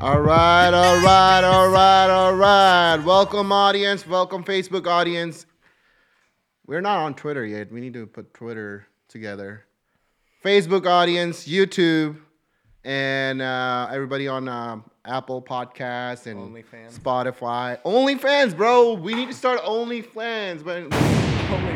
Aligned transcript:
All 0.00 0.20
right, 0.20 0.68
all 0.68 1.00
right, 1.00 1.44
all 1.44 1.70
right, 1.70 2.10
all 2.10 2.34
right. 2.34 2.96
Welcome, 3.04 3.52
audience. 3.52 4.06
Welcome, 4.06 4.44
Facebook 4.44 4.86
audience. 4.86 5.46
We're 6.66 6.80
not 6.80 7.00
on 7.00 7.14
Twitter 7.14 7.44
yet. 7.44 7.70
We 7.70 7.80
need 7.80 7.92
to 7.92 8.06
put 8.06 8.32
Twitter 8.32 8.86
together. 9.08 9.64
Facebook 10.42 10.86
audience, 10.86 11.46
YouTube, 11.46 12.18
and 12.84 13.42
uh, 13.42 13.88
everybody 13.92 14.28
on 14.28 14.48
uh, 14.48 14.80
Apple 15.04 15.42
Podcasts 15.42 16.26
and 16.26 16.40
OnlyFans. 16.40 16.98
Spotify. 16.98 17.82
OnlyFans, 17.82 18.56
bro. 18.56 18.94
We 18.94 19.14
need 19.14 19.28
to 19.28 19.34
start 19.34 19.60
OnlyFans, 19.60 20.64
but 20.64 20.88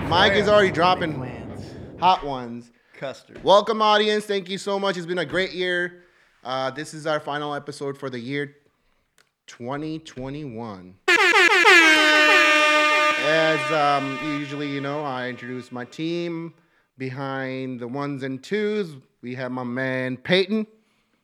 Mike 0.09 0.33
is 0.33 0.49
already 0.49 0.71
dropping 0.71 1.15
Plans. 1.15 1.67
hot 2.01 2.25
ones. 2.25 2.71
Custard. 2.95 3.45
Welcome, 3.45 3.83
audience. 3.83 4.25
Thank 4.25 4.49
you 4.49 4.57
so 4.59 4.79
much. 4.79 4.97
It's 4.97 5.07
been 5.07 5.19
a 5.19 5.25
great 5.27 5.53
year. 5.53 6.05
Uh, 6.43 6.71
this 6.71 6.95
is 6.95 7.07
our 7.07 7.21
final 7.21 7.55
episode 7.55 7.99
for 7.99 8.09
the 8.09 8.19
year 8.19 8.57
2021. 9.47 10.95
As 13.25 13.73
um, 13.73 14.19
usually, 14.39 14.69
you 14.69 14.81
know, 14.81 15.05
I 15.05 15.29
introduce 15.29 15.71
my 15.73 15.85
team 15.85 16.55
behind 16.97 17.81
the 17.81 17.89
ones 17.89 18.23
and 18.23 18.43
twos. 18.43 18.97
We 19.23 19.35
have 19.35 19.53
my 19.53 19.65
man 19.65 20.17
Peyton. 20.17 20.67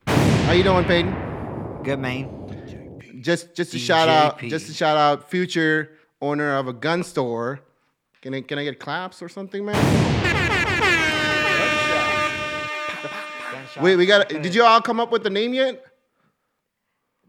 How 0.06 0.52
you 0.52 0.62
doing, 0.62 0.84
Peyton? 0.84 1.12
Good 1.82 1.98
man. 1.98 3.20
Just, 3.20 3.54
just 3.54 3.72
a 3.74 3.78
shout 3.78 4.08
out, 4.08 4.38
just 4.40 4.68
a 4.68 4.74
shout 4.74 4.96
out, 4.98 5.30
future 5.30 5.92
owner 6.20 6.56
of 6.56 6.68
a 6.68 6.72
gun 6.72 7.02
store. 7.02 7.60
Can 8.20 8.34
I, 8.34 8.40
can 8.42 8.58
I 8.58 8.64
get 8.64 8.78
claps 8.78 9.22
or 9.22 9.28
something, 9.28 9.64
man? 9.64 9.74
Wait, 13.80 13.96
we 13.96 14.06
got. 14.06 14.28
Did 14.28 14.54
you 14.54 14.62
all 14.64 14.80
come 14.80 15.00
up 15.00 15.10
with 15.10 15.22
the 15.24 15.30
name 15.30 15.52
yet? 15.54 15.84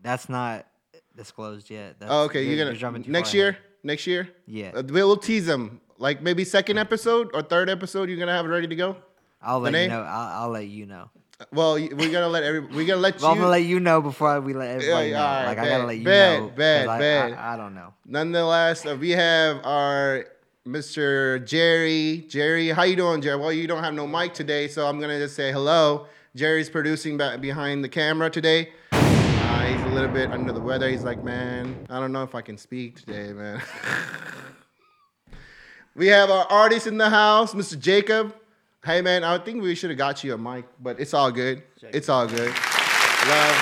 That's 0.01 0.29
not 0.29 0.67
disclosed 1.15 1.69
yet. 1.69 1.99
That's, 1.99 2.11
Oh, 2.11 2.23
okay, 2.25 2.43
you're 2.43 2.55
you're 2.71 2.75
gonna 2.75 2.99
next 3.07 3.33
year. 3.33 3.49
ahead. 3.49 3.61
Next 3.85 4.07
year. 4.07 4.29
Yeah. 4.47 4.71
Uh, 4.73 4.81
we'll 4.83 5.15
tease 5.15 5.45
them. 5.45 5.79
Like 5.99 6.19
maybe 6.19 6.43
second 6.43 6.79
episode 6.79 7.29
or 7.35 7.43
third 7.43 7.69
episode. 7.69 8.09
You're 8.09 8.17
gonna 8.17 8.33
have 8.33 8.45
it 8.45 8.49
ready 8.49 8.67
to 8.67 8.75
go. 8.75 8.97
I'll 9.41 9.59
let 9.59 9.73
you 9.79 9.87
know. 9.87 10.01
I'll, 10.01 10.43
I'll 10.43 10.49
let 10.49 10.65
you 10.65 10.87
know. 10.87 11.11
Well, 11.53 11.75
we're 11.75 12.11
gonna 12.11 12.27
let 12.27 12.41
every. 12.41 12.61
We're 12.61 12.87
gonna 12.87 12.99
let 12.99 13.21
Well, 13.21 13.31
I'm 13.31 13.37
gonna 13.37 13.51
let 13.51 13.63
you 13.63 13.79
know 13.79 14.01
before 14.01 14.41
we 14.41 14.55
let 14.55 14.69
everybody 14.69 15.09
yeah, 15.09 15.17
know. 15.17 15.23
alright, 15.23 15.45
like 15.45 15.57
I 15.59 15.69
gotta 15.69 15.85
let 15.85 15.97
you 15.99 16.03
bet, 16.03 16.39
know. 16.39 16.49
Bad, 16.49 16.87
I, 16.87 16.99
bet. 16.99 17.33
I, 17.33 17.53
I 17.53 17.57
don't 17.57 17.75
know. 17.75 17.93
Nonetheless, 18.07 18.87
uh, 18.87 18.97
we 18.99 19.11
have 19.11 19.63
our 19.63 20.25
Mr. 20.67 21.45
Jerry. 21.45 22.25
Jerry, 22.27 22.69
how 22.69 22.83
you 22.83 22.95
doing, 22.95 23.21
Jerry? 23.21 23.37
Well, 23.37 23.53
you 23.53 23.67
don't 23.67 23.83
have 23.83 23.93
no 23.93 24.07
mic 24.07 24.33
today, 24.33 24.67
so 24.67 24.87
I'm 24.87 24.99
gonna 24.99 25.19
just 25.19 25.35
say 25.35 25.51
hello. 25.51 26.07
Jerry's 26.35 26.71
producing 26.71 27.17
behind 27.17 27.83
the 27.83 27.89
camera 27.89 28.31
today. 28.31 28.69
Little 29.95 30.11
bit 30.11 30.29
under 30.29 30.51
the 30.51 30.59
weather. 30.59 30.89
He's 30.89 31.05
like, 31.05 31.23
man, 31.23 31.87
I 31.89 32.01
don't 32.01 32.11
know 32.11 32.23
if 32.23 32.35
I 32.35 32.41
can 32.41 32.57
speak 32.57 32.99
today, 32.99 33.31
man. 33.31 33.61
we 35.95 36.07
have 36.07 36.29
our 36.29 36.45
artist 36.47 36.85
in 36.85 36.97
the 36.97 37.09
house, 37.09 37.53
Mr. 37.53 37.79
Jacob. 37.79 38.35
Hey, 38.83 39.01
man, 39.01 39.23
I 39.23 39.37
think 39.37 39.63
we 39.63 39.73
should 39.73 39.89
have 39.91 39.97
got 39.97 40.21
you 40.21 40.33
a 40.33 40.37
mic, 40.37 40.65
but 40.81 40.99
it's 40.99 41.13
all 41.13 41.31
good. 41.31 41.63
It's 41.81 42.09
all 42.09 42.27
good. 42.27 42.49
Love. 43.29 43.55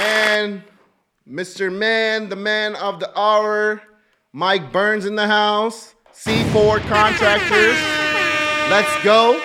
And 0.00 0.64
Mr. 1.30 1.72
Man, 1.72 2.28
the 2.28 2.34
man 2.34 2.74
of 2.74 2.98
the 2.98 3.16
hour, 3.16 3.80
Mike 4.32 4.72
Burns 4.72 5.06
in 5.06 5.14
the 5.14 5.28
house, 5.28 5.94
C4 6.12 6.80
Contractors. 6.88 7.78
Let's 8.68 9.04
go. 9.04 9.40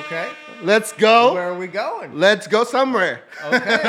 Okay. 0.00 0.28
Let's 0.62 0.92
go. 0.92 1.34
Where 1.34 1.50
are 1.50 1.58
we 1.58 1.66
going? 1.66 2.18
Let's 2.18 2.46
go 2.46 2.64
somewhere. 2.64 3.22
Okay. 3.44 3.80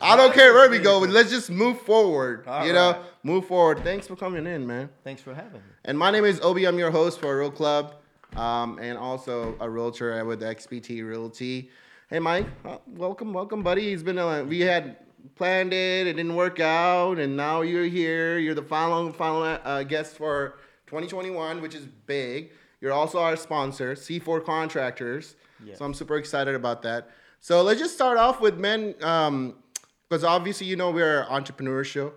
I 0.00 0.14
don't 0.16 0.32
care 0.32 0.54
where 0.54 0.70
we 0.70 0.78
go, 0.78 1.00
but 1.00 1.10
let's 1.10 1.30
just 1.30 1.50
move 1.50 1.80
forward. 1.80 2.46
All 2.46 2.64
you 2.64 2.72
know, 2.72 3.02
move 3.24 3.46
forward. 3.46 3.82
Thanks 3.82 4.06
for 4.06 4.14
coming 4.14 4.46
in, 4.46 4.64
man. 4.66 4.88
Thanks 5.02 5.22
for 5.22 5.34
having 5.34 5.54
me. 5.54 5.60
And 5.84 5.98
my 5.98 6.12
name 6.12 6.24
is 6.24 6.40
Obi. 6.40 6.66
I'm 6.66 6.78
your 6.78 6.92
host 6.92 7.20
for 7.20 7.36
Real 7.36 7.50
Club, 7.50 7.96
um, 8.36 8.78
and 8.78 8.96
also 8.96 9.56
a 9.58 9.68
realtor 9.68 10.24
with 10.24 10.40
XPT 10.40 11.04
Realty. 11.04 11.70
Hey, 12.10 12.20
Mike, 12.20 12.46
uh, 12.64 12.78
welcome, 12.86 13.32
welcome, 13.32 13.64
buddy. 13.64 13.90
He's 13.90 14.04
been 14.04 14.18
uh, 14.18 14.44
we 14.44 14.60
had 14.60 14.98
planned 15.34 15.72
it, 15.72 16.06
it 16.06 16.12
didn't 16.12 16.36
work 16.36 16.60
out, 16.60 17.18
and 17.18 17.36
now 17.36 17.62
you're 17.62 17.86
here. 17.86 18.38
You're 18.38 18.54
the 18.54 18.62
final 18.62 19.12
final 19.12 19.42
uh, 19.42 19.82
guest 19.82 20.16
for 20.16 20.58
2021, 20.86 21.60
which 21.60 21.74
is 21.74 21.86
big. 22.06 22.52
You're 22.80 22.92
also 22.92 23.18
our 23.18 23.34
sponsor, 23.34 23.94
C4 23.94 24.44
Contractors. 24.44 25.34
Yes. 25.64 25.78
So 25.78 25.84
I'm 25.84 25.94
super 25.94 26.16
excited 26.16 26.54
about 26.54 26.82
that. 26.82 27.10
So 27.40 27.62
let's 27.62 27.80
just 27.80 27.94
start 27.94 28.18
off 28.18 28.40
with 28.40 28.58
men, 28.58 28.92
because 28.92 30.24
obviously 30.24 30.66
you 30.66 30.76
know 30.76 30.90
we're 30.90 31.20
an 31.20 31.28
entrepreneur 31.28 31.84
show, 31.84 32.12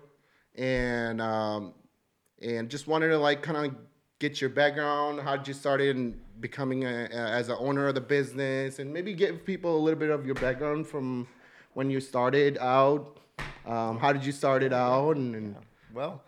and 0.56 1.20
um, 1.20 1.74
and 2.42 2.68
just 2.68 2.86
wanted 2.86 3.08
to 3.08 3.18
like 3.18 3.42
kind 3.42 3.66
of 3.66 3.74
get 4.18 4.40
your 4.40 4.50
background. 4.50 5.20
How 5.20 5.36
did 5.36 5.48
you 5.48 5.54
start 5.54 5.80
in 5.80 6.20
becoming 6.40 6.84
a, 6.84 7.08
a, 7.12 7.16
as 7.16 7.48
an 7.48 7.56
owner 7.58 7.88
of 7.88 7.94
the 7.94 8.00
business, 8.00 8.78
and 8.78 8.92
maybe 8.92 9.14
give 9.14 9.44
people 9.44 9.76
a 9.76 9.80
little 9.80 9.98
bit 9.98 10.10
of 10.10 10.26
your 10.26 10.34
background 10.36 10.86
from 10.86 11.28
when 11.74 11.90
you 11.90 12.00
started 12.00 12.58
out. 12.58 13.18
Um, 13.66 13.98
how 13.98 14.12
did 14.12 14.24
you 14.24 14.32
start 14.32 14.62
it 14.62 14.72
out? 14.72 15.16
And, 15.16 15.34
and 15.34 15.56
Well, 15.94 16.22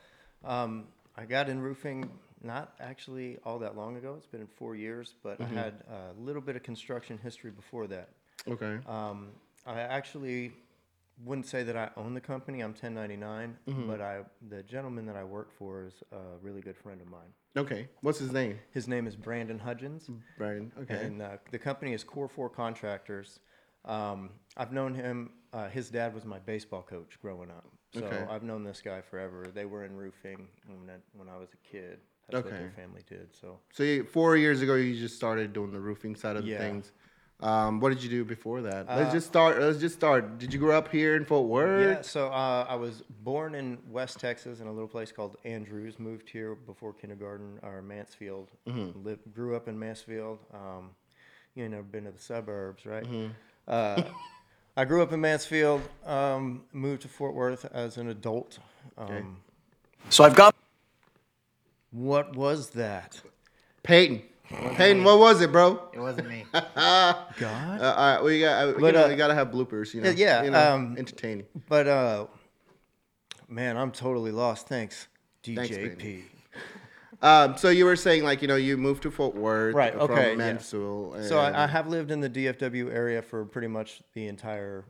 um, 0.45 0.87
I 1.17 1.25
got 1.25 1.49
in 1.49 1.61
roofing 1.61 2.11
not 2.43 2.75
actually 2.81 3.39
all 3.45 3.59
that 3.61 3.77
long 3.77 3.97
ago. 3.97 4.15
It's 4.17 4.27
been 4.27 4.47
four 4.47 4.75
years, 4.75 5.15
but 5.23 5.39
Mm-hmm. 5.41 5.57
I 5.59 5.61
had 5.61 5.75
a 5.91 6.21
little 6.21 6.43
bit 6.43 6.57
of 6.57 6.63
construction 6.63 7.19
history 7.23 7.51
before 7.51 7.87
that. 7.89 8.09
okay, 8.49 8.79
Um, 8.89 9.29
I 9.67 9.81
actually 9.81 10.53
wouldn't 11.25 11.47
say 11.47 11.63
that 11.63 11.77
I 11.77 11.91
own 11.97 12.15
the 12.15 12.21
company. 12.21 12.61
I'm 12.61 12.71
1099, 12.73 13.57
Mm-hmm. 13.69 13.87
but 13.87 14.01
I 14.01 14.23
the 14.49 14.63
gentleman 14.63 15.07
that 15.07 15.17
I 15.17 15.25
work 15.25 15.53
for 15.57 15.85
is 15.87 16.03
a 16.13 16.17
really 16.43 16.61
good 16.61 16.77
friend 16.77 17.01
of 17.01 17.09
mine. 17.09 17.33
okay. 17.57 17.89
What's 18.01 18.19
his 18.19 18.33
name? 18.33 18.59
His 18.73 18.89
name 18.89 19.07
is 19.07 19.15
Brandon 19.15 19.59
Hudgens. 19.59 20.11
Brian. 20.39 20.73
Okay. 20.83 21.05
And 21.07 21.23
uh, 21.23 21.37
the 21.51 21.59
company 21.59 21.93
is 21.93 22.03
Core 22.03 22.29
Four 22.29 22.49
Contractors. 22.51 23.41
Um, 23.85 24.31
I've 24.57 24.73
known 24.73 24.95
him. 24.95 25.31
Uh, 25.53 25.69
his 25.69 25.91
dad 25.91 26.15
was 26.15 26.25
my 26.25 26.39
baseball 26.39 26.83
coach 26.83 27.19
growing 27.21 27.51
up, 27.51 27.67
so 27.93 28.05
Okay. 28.05 28.25
I've 28.31 28.43
known 28.43 28.65
this 28.65 28.81
guy 28.81 29.01
forever. 29.03 29.47
They 29.55 29.67
were 29.67 29.85
in 29.85 29.95
roofing 29.97 30.49
when 30.67 30.89
I, 30.89 30.99
when 31.15 31.29
I 31.29 31.37
was 31.37 31.51
a 31.53 31.59
kid. 31.69 31.99
That's 32.31 32.45
what 32.45 32.53
Okay. 32.55 32.63
their 32.63 32.71
family 32.71 33.03
did. 33.09 33.29
So 33.41 33.59
So 33.73 33.83
you, 33.83 34.05
four 34.05 34.37
years 34.37 34.63
ago, 34.63 34.75
you 34.75 34.99
just 34.99 35.17
started 35.17 35.53
doing 35.53 35.71
the 35.73 35.81
roofing 35.81 36.15
side 36.17 36.37
of 36.37 36.45
the 36.45 36.51
Yeah. 36.51 36.59
things. 36.59 36.93
Um, 37.41 37.81
what 37.81 37.89
did 37.89 38.01
you 38.05 38.09
do 38.09 38.25
before 38.25 38.63
that? 38.63 38.87
let's 38.87 39.11
Uh, 39.11 39.13
just 39.13 39.27
start. 39.27 39.59
Let's 39.61 39.79
just 39.81 39.97
start. 39.97 40.39
Did 40.39 40.53
you 40.53 40.61
grow 40.61 40.79
up 40.79 40.89
here 40.89 41.17
in 41.17 41.25
Fort 41.25 41.49
Worth? 41.49 41.81
yeah, 41.97 42.01
so 42.03 42.29
uh, 42.29 42.65
I 42.69 42.77
was 42.77 43.03
born 43.25 43.57
in 43.57 43.79
West 43.91 44.21
Texas 44.21 44.61
in 44.61 44.69
a 44.69 44.73
little 44.73 44.87
place 44.89 45.11
called 45.11 45.37
Andrews. 45.45 45.99
Moved 45.99 46.29
here 46.31 46.55
before 46.55 46.93
kindergarten 46.93 47.59
or 47.65 47.83
Mansfield. 47.83 48.49
Mm-hmm. 48.69 49.03
Lived, 49.05 49.35
grew 49.35 49.57
up 49.57 49.67
in 49.67 49.77
Mansfield. 49.77 50.39
Um, 50.55 50.91
you 51.57 51.65
ain't 51.65 51.73
never 51.73 51.83
been 51.83 52.05
to 52.05 52.13
the 52.13 52.19
suburbs, 52.21 52.87
right? 52.87 53.03
Mm-hmm. 53.05 53.33
Uh, 53.67 54.03
I 54.77 54.85
grew 54.85 55.03
up 55.03 55.13
in 55.13 55.21
Mansfield. 55.21 55.83
Um, 56.07 56.63
moved 56.73 57.03
to 57.03 57.09
Fort 57.09 57.35
Worth 57.35 57.65
as 57.73 57.97
an 57.99 58.09
adult. 58.09 58.61
Um, 58.97 59.39
So 60.11 60.23
I've 60.23 60.37
got 60.37 60.55
What 61.93 62.35
was 62.35 62.71
that? 62.71 63.21
Peyton. 63.83 64.23
Peyton, 64.75 65.05
what 65.05 65.19
was 65.19 65.41
it, 65.41 65.53
bro? 65.53 65.81
It 65.93 66.01
wasn't 66.01 66.29
me. 66.29 66.45
God. 66.53 66.67
Uh, 66.75 67.95
all 67.97 68.15
right, 68.15 68.23
we 68.23 68.41
got. 68.41 68.65
Uh, 68.65 68.73
you 68.79 68.93
know, 68.93 69.05
uh, 69.05 69.09
we 69.09 69.17
gotta 69.17 69.35
have 69.35 69.49
bloopers. 69.49 69.95
You 69.95 70.03
know. 70.03 70.11
yeah, 70.11 70.43
You 70.43 70.51
know, 70.51 70.75
um, 70.75 70.97
entertaining. 70.99 71.47
But 71.69 71.87
uh, 71.87 72.27
man, 73.49 73.77
I'm 73.77 73.93
totally 73.93 74.31
lost. 74.31 74.69
Thanks, 74.69 75.09
Thanks, 75.43 75.69
DJP. 75.69 75.99
baby. 75.99 76.25
Um, 77.21 77.57
so 77.57 77.69
you 77.69 77.85
were 77.85 77.95
saying 77.95 78.25
like 78.25 78.43
you 78.43 78.49
know 78.49 78.57
you 78.57 78.77
moved 78.77 79.05
to 79.05 79.11
Fort 79.13 79.37
Worth, 79.37 79.77
Right, 79.77 79.93
From 79.93 80.11
okay, 80.11 80.37
yeah. 80.37 80.59
So 80.59 81.39
I, 81.39 81.63
I 81.63 81.67
have 81.69 81.87
lived 81.87 82.11
in 82.11 82.19
the 82.19 82.29
DFW 82.29 82.93
area 82.93 83.23
for 83.23 83.45
pretty 83.45 83.69
much 83.69 84.03
the 84.13 84.27
entire 84.27 84.85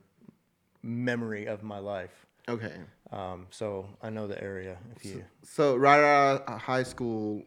memory 0.82 1.44
of 1.44 1.62
my 1.62 1.78
life. 1.78 2.21
Okay. 2.48 2.74
Um, 3.10 3.46
so 3.50 3.86
I 4.02 4.10
know 4.10 4.26
the 4.26 4.42
area. 4.42 4.78
If 4.96 5.04
you 5.04 5.24
So 5.42 5.76
right 5.76 6.00
out 6.00 6.48
of 6.48 6.60
high 6.60 6.82
school, 6.82 7.42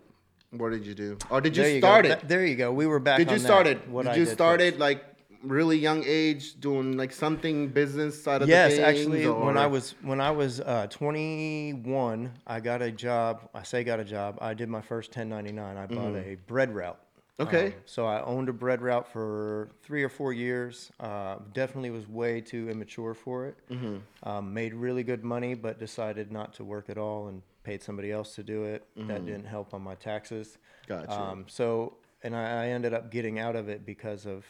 what 0.51 0.71
did 0.71 0.85
you 0.85 0.93
do? 0.93 1.17
Or 1.29 1.41
did 1.41 1.57
you 1.57 1.63
there 1.63 1.79
start 1.79 2.05
go. 2.05 2.11
it? 2.11 2.15
Th- 2.15 2.27
there 2.27 2.45
you 2.45 2.55
go. 2.55 2.71
We 2.71 2.85
were 2.85 2.99
back. 2.99 3.17
Did 3.17 3.31
you 3.31 3.39
start 3.39 3.67
it? 3.67 3.87
What 3.89 4.03
did 4.03 4.13
I 4.13 4.15
you 4.15 4.25
did 4.25 4.33
start 4.33 4.61
it 4.61 4.79
like 4.79 5.03
really 5.41 5.77
young 5.77 6.03
age 6.05 6.59
doing 6.59 6.97
like 6.97 7.11
something 7.11 7.67
business 7.69 8.21
side 8.21 8.41
of 8.41 8.49
yes, 8.49 8.71
the 8.71 8.77
things? 8.77 8.87
actually, 8.87 9.27
when 9.27 9.57
I 9.57 9.67
was 9.67 9.95
when 10.01 10.21
I 10.21 10.31
was 10.31 10.59
uh, 10.61 10.87
21, 10.89 12.31
I 12.47 12.59
got 12.59 12.81
a 12.81 12.91
job. 12.91 13.49
I 13.53 13.63
say 13.63 13.83
got 13.83 13.99
a 13.99 14.05
job. 14.05 14.37
I 14.41 14.53
did 14.53 14.69
my 14.69 14.81
first 14.81 15.09
1099. 15.09 15.77
I 15.77 15.85
bought 15.87 16.15
a 16.15 16.35
bread 16.47 16.73
route. 16.73 16.99
Okay. 17.39 17.67
Um, 17.67 17.73
so 17.85 18.05
I 18.05 18.21
owned 18.23 18.47
a 18.47 18.53
bread 18.53 18.81
route 18.81 19.07
for 19.11 19.69
three 19.83 20.03
or 20.03 20.09
four 20.09 20.31
years. 20.31 20.91
Uh, 20.99 21.37
definitely 21.53 21.89
was 21.89 22.07
way 22.07 22.39
too 22.39 22.69
immature 22.69 23.13
for 23.13 23.47
it. 23.47 23.57
Mm-hmm. 23.69 23.97
Um, 24.23 24.53
made 24.53 24.73
really 24.73 25.03
good 25.03 25.23
money, 25.23 25.53
but 25.53 25.77
decided 25.77 26.31
not 26.31 26.53
to 26.55 26.63
work 26.63 26.89
at 26.89 26.97
all 26.97 27.27
and 27.27 27.41
paid 27.63 27.83
somebody 27.83 28.11
else 28.11 28.35
to 28.35 28.43
do 28.43 28.63
it. 28.63 28.85
Mm-hmm. 28.97 29.07
That 29.09 29.25
didn't 29.25 29.45
help 29.45 29.73
on 29.73 29.81
my 29.81 29.95
taxes. 29.95 30.57
Gotcha. 30.87 31.11
Um, 31.11 31.45
so, 31.47 31.97
and 32.23 32.35
I, 32.35 32.65
I 32.65 32.67
ended 32.69 32.93
up 32.93 33.11
getting 33.11 33.37
out 33.39 33.55
of 33.57 33.67
it 33.67 33.85
because 33.85 34.25
of 34.25 34.45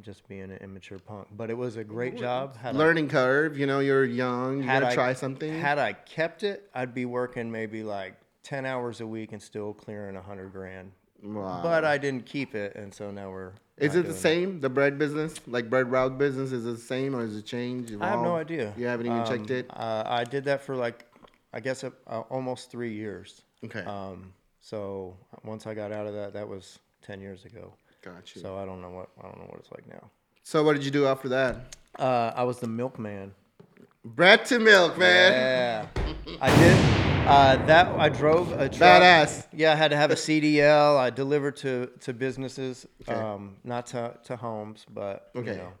just 0.00 0.26
being 0.26 0.44
an 0.44 0.58
immature 0.62 0.98
punk. 0.98 1.28
But 1.36 1.50
it 1.50 1.56
was 1.58 1.76
a 1.76 1.84
great 1.84 2.16
job. 2.16 2.56
Had 2.56 2.76
I- 2.76 2.78
learning 2.78 3.08
curve, 3.08 3.58
you 3.58 3.66
know, 3.66 3.80
you're 3.80 4.06
young, 4.06 4.60
you 4.60 4.66
gotta 4.66 4.88
I 4.88 4.94
try 4.94 5.12
something. 5.12 5.60
Had 5.60 5.78
I 5.78 5.92
kept 5.92 6.44
it, 6.44 6.70
I'd 6.74 6.94
be 6.94 7.04
working 7.04 7.50
maybe 7.50 7.82
like 7.82 8.14
ten 8.42 8.64
hours 8.64 9.02
a 9.02 9.06
week 9.06 9.32
and 9.32 9.42
still 9.42 9.74
clearing 9.74 10.16
a 10.16 10.22
hundred 10.22 10.50
grand. 10.52 10.92
Wow. 11.22 11.60
But 11.62 11.84
I 11.84 11.98
didn't 11.98 12.26
keep 12.26 12.54
it, 12.54 12.74
and 12.74 12.92
so 12.92 13.10
now 13.10 13.30
we're. 13.30 13.52
Is 13.78 13.94
it 13.94 14.06
the 14.06 14.14
same? 14.14 14.60
The 14.60 14.68
bread 14.68 14.98
business, 14.98 15.34
like 15.46 15.70
bread 15.70 15.90
route 15.90 16.18
business, 16.18 16.52
is 16.52 16.66
it 16.66 16.72
the 16.72 16.76
same 16.76 17.14
or 17.16 17.24
is 17.24 17.36
it 17.36 17.44
changed? 17.44 17.94
I 18.00 18.08
have 18.08 18.20
no 18.20 18.36
idea. 18.36 18.72
You 18.76 18.86
haven't 18.86 19.06
even 19.06 19.20
Um, 19.20 19.26
checked 19.26 19.50
it. 19.50 19.66
Uh, 19.70 20.04
I 20.06 20.24
did 20.24 20.44
that 20.44 20.62
for 20.62 20.76
like, 20.76 21.04
I 21.52 21.60
guess 21.60 21.82
uh, 21.82 21.90
uh, 22.06 22.20
almost 22.28 22.70
three 22.70 22.92
years. 22.92 23.42
Okay. 23.64 23.80
Um, 23.80 24.32
so 24.60 25.16
once 25.44 25.66
I 25.66 25.74
got 25.74 25.90
out 25.90 26.06
of 26.06 26.14
that, 26.14 26.32
that 26.34 26.46
was 26.46 26.78
ten 27.02 27.20
years 27.20 27.44
ago. 27.44 27.72
Got 28.02 28.34
you. 28.34 28.42
So 28.42 28.56
I 28.58 28.64
don't 28.64 28.80
know 28.82 28.90
what 28.90 29.08
I 29.18 29.22
don't 29.22 29.38
know 29.38 29.46
what 29.46 29.58
it's 29.60 29.70
like 29.72 29.88
now. 29.88 30.10
So 30.42 30.62
what 30.64 30.74
did 30.74 30.84
you 30.84 30.90
do 30.90 31.06
after 31.06 31.28
that? 31.30 31.76
Uh, 31.98 32.32
I 32.34 32.42
was 32.44 32.58
the 32.58 32.66
milkman. 32.68 33.32
Bread 34.04 34.44
to 34.46 34.58
milk, 34.58 34.98
man. 34.98 35.32
Yeah, 35.32 35.86
I 36.40 36.56
did. 36.58 36.76
Uh, 37.28 37.64
that 37.66 37.86
I 38.00 38.08
drove 38.08 38.50
a 38.52 38.68
truck. 38.68 39.00
Badass. 39.00 39.46
Yeah, 39.52 39.72
I 39.72 39.76
had 39.76 39.92
to 39.92 39.96
have 39.96 40.10
a 40.10 40.16
CDL. 40.16 40.98
I 40.98 41.10
delivered 41.10 41.54
to 41.58 41.86
to 42.00 42.12
businesses, 42.12 42.84
Okay. 43.02 43.14
um, 43.14 43.56
not 43.62 43.86
to 43.88 44.18
to 44.24 44.36
homes, 44.36 44.84
but 44.92 45.30
Okay. 45.36 45.52
you 45.52 45.56
know, 45.58 45.72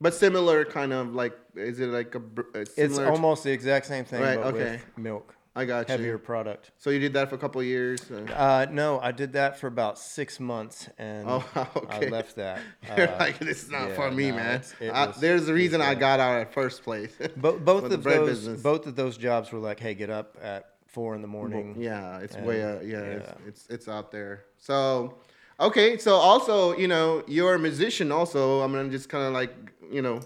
But 0.00 0.14
similar 0.14 0.64
kind 0.64 0.92
of 0.92 1.14
like, 1.14 1.36
is 1.56 1.80
it 1.80 1.88
like 1.88 2.14
a, 2.14 2.22
a 2.54 2.60
it's 2.76 2.98
almost 2.98 3.42
the 3.42 3.50
exact 3.50 3.86
same 3.86 4.04
thing, 4.04 4.22
Right, 4.22 4.36
but 4.36 4.54
okay. 4.54 4.74
with 4.74 4.98
milk, 4.98 5.34
I 5.54 5.64
got 5.66 5.86
you. 5.88 5.92
heavier 5.92 6.16
product. 6.18 6.70
So 6.78 6.88
you 6.90 6.98
did 6.98 7.12
that 7.12 7.28
for 7.28 7.34
a 7.34 7.38
couple 7.38 7.60
of 7.60 7.66
years. 7.66 8.10
uh, 8.10 8.24
Uh, 8.32 8.66
no, 8.70 8.98
I 9.00 9.12
did 9.12 9.34
that 9.34 9.58
for 9.60 9.66
about 9.66 9.98
six 9.98 10.40
months, 10.40 10.88
and 10.98 11.28
Oh, 11.28 11.44
okay. 11.76 12.06
I 12.06 12.10
left 12.10 12.36
that. 12.36 12.60
You're 12.96 13.08
Uh, 13.10 13.18
like, 13.18 13.38
this 13.38 13.62
is 13.64 13.70
not 13.70 13.90
yeah, 13.90 13.94
for 13.94 14.10
me, 14.10 14.30
no, 14.30 14.36
man. 14.36 14.54
it's- 14.56 14.74
it 14.80 14.88
I- 14.90 15.06
was- 15.08 15.16
there's 15.20 15.42
a 15.42 15.50
it 15.50 15.52
was 15.52 15.60
reason 15.60 15.80
I 15.82 15.92
bad. 15.94 16.00
got 16.00 16.20
out 16.20 16.40
at 16.40 16.54
first 16.54 16.82
place. 16.82 17.12
Bo- 17.36 17.58
both 17.58 17.82
with 17.82 17.92
the 17.92 17.98
of 17.98 18.02
bread 18.02 18.20
those, 18.20 18.28
business. 18.40 18.62
both 18.62 18.86
of 18.86 18.96
those 18.96 19.18
jobs 19.18 19.52
were 19.52 19.58
like, 19.58 19.78
hey, 19.78 19.94
get 19.94 20.08
up 20.10 20.36
at 20.42 20.70
four 20.86 21.14
in 21.14 21.20
the 21.22 21.28
morning. 21.28 21.76
Yeah, 21.78 22.18
it's 22.20 22.36
way 22.36 22.62
uh, 22.62 22.80
yeah, 22.80 22.98
It's, 23.00 23.26
yeah. 23.28 23.48
it's 23.48 23.66
it's 23.68 23.88
out 23.88 24.10
there. 24.10 24.44
So, 24.58 25.18
okay, 25.60 25.98
so 25.98 26.14
also 26.14 26.76
you 26.78 26.88
know 26.88 27.22
you're 27.26 27.54
a 27.54 27.58
musician. 27.58 28.10
Also, 28.12 28.60
I'm 28.62 28.72
gonna 28.72 28.88
just 28.90 29.08
kind 29.10 29.24
of 29.24 29.32
like 29.34 29.52
you 29.90 30.00
know 30.02 30.20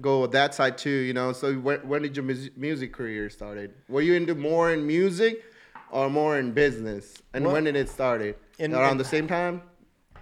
go 0.00 0.20
with 0.22 0.32
that 0.32 0.54
side 0.54 0.78
too. 0.78 0.90
You 0.90 1.12
know, 1.14 1.32
so 1.32 1.54
when, 1.54 1.80
when 1.86 2.02
did 2.02 2.16
your 2.16 2.24
mus- 2.24 2.50
music 2.56 2.92
career 2.92 3.30
started? 3.30 3.74
Were 3.88 4.02
you 4.02 4.14
into 4.14 4.34
more 4.34 4.72
in 4.72 4.86
music 4.86 5.44
or 5.90 6.08
more 6.10 6.38
in 6.38 6.52
business? 6.52 7.20
And 7.34 7.44
Well, 7.44 7.54
when 7.54 7.64
did 7.64 7.76
it 7.76 7.88
started? 7.88 8.36
in- 8.58 8.74
Around 8.74 8.92
in- 8.92 8.98
the 8.98 9.04
same 9.04 9.26
time. 9.28 9.62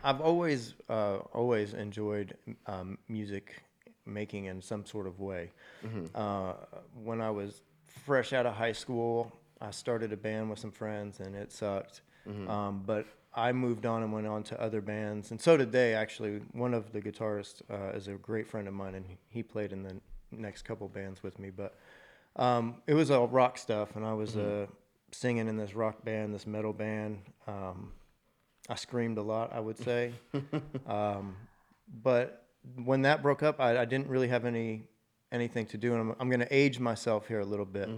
I've 0.04 0.20
always 0.20 0.74
uh, 0.88 1.16
always 1.34 1.74
enjoyed 1.74 2.36
um, 2.66 2.98
music 3.08 3.62
making 4.06 4.44
in 4.46 4.62
some 4.62 4.86
sort 4.86 5.06
of 5.06 5.18
way. 5.20 5.50
Uh, 6.14 6.52
when 6.94 7.20
I 7.20 7.30
was 7.30 7.62
fresh 8.06 8.32
out 8.32 8.46
of 8.46 8.54
high 8.54 8.72
school, 8.72 9.32
I 9.60 9.70
started 9.72 10.12
a 10.12 10.16
band 10.16 10.50
with 10.50 10.60
some 10.60 10.70
friends, 10.70 11.18
and 11.20 11.34
it 11.34 11.50
sucked. 11.52 12.02
Um, 12.46 12.82
but 12.86 13.06
I 13.38 13.52
moved 13.52 13.86
on 13.86 14.02
and 14.02 14.12
went 14.12 14.26
on 14.26 14.42
to 14.44 14.60
other 14.60 14.80
bands, 14.80 15.30
and 15.30 15.40
so 15.40 15.56
did 15.56 15.70
they. 15.70 15.94
Actually, 15.94 16.40
one 16.52 16.74
of 16.74 16.92
the 16.92 17.00
guitarists 17.00 17.62
uh, 17.70 17.96
is 17.96 18.08
a 18.08 18.14
great 18.14 18.48
friend 18.48 18.66
of 18.66 18.74
mine, 18.74 18.96
and 18.96 19.04
he 19.28 19.42
played 19.44 19.72
in 19.72 19.84
the 19.84 19.94
next 20.32 20.62
couple 20.62 20.88
bands 20.88 21.22
with 21.22 21.38
me. 21.38 21.50
But 21.50 21.78
um, 22.34 22.82
it 22.88 22.94
was 22.94 23.12
all 23.12 23.28
rock 23.28 23.56
stuff, 23.56 23.94
and 23.94 24.04
I 24.04 24.12
was 24.12 24.36
uh, 24.36 24.66
singing 25.12 25.46
in 25.46 25.56
this 25.56 25.74
rock 25.74 26.04
band, 26.04 26.34
this 26.34 26.48
metal 26.48 26.72
band. 26.72 27.20
Um, 27.46 27.92
I 28.68 28.74
screamed 28.74 29.18
a 29.18 29.22
lot, 29.22 29.52
I 29.52 29.60
would 29.60 29.78
say. 29.78 30.12
um, 30.86 31.36
but 32.02 32.44
when 32.84 33.02
that 33.02 33.22
broke 33.22 33.44
up, 33.44 33.60
I, 33.60 33.78
I 33.78 33.84
didn't 33.84 34.08
really 34.08 34.28
have 34.28 34.44
any 34.46 34.82
anything 35.30 35.66
to 35.66 35.78
do, 35.78 35.92
and 35.92 36.00
I'm, 36.00 36.16
I'm 36.18 36.28
going 36.28 36.40
to 36.40 36.54
age 36.54 36.80
myself 36.80 37.28
here 37.28 37.40
a 37.40 37.44
little 37.44 37.66
bit. 37.66 37.88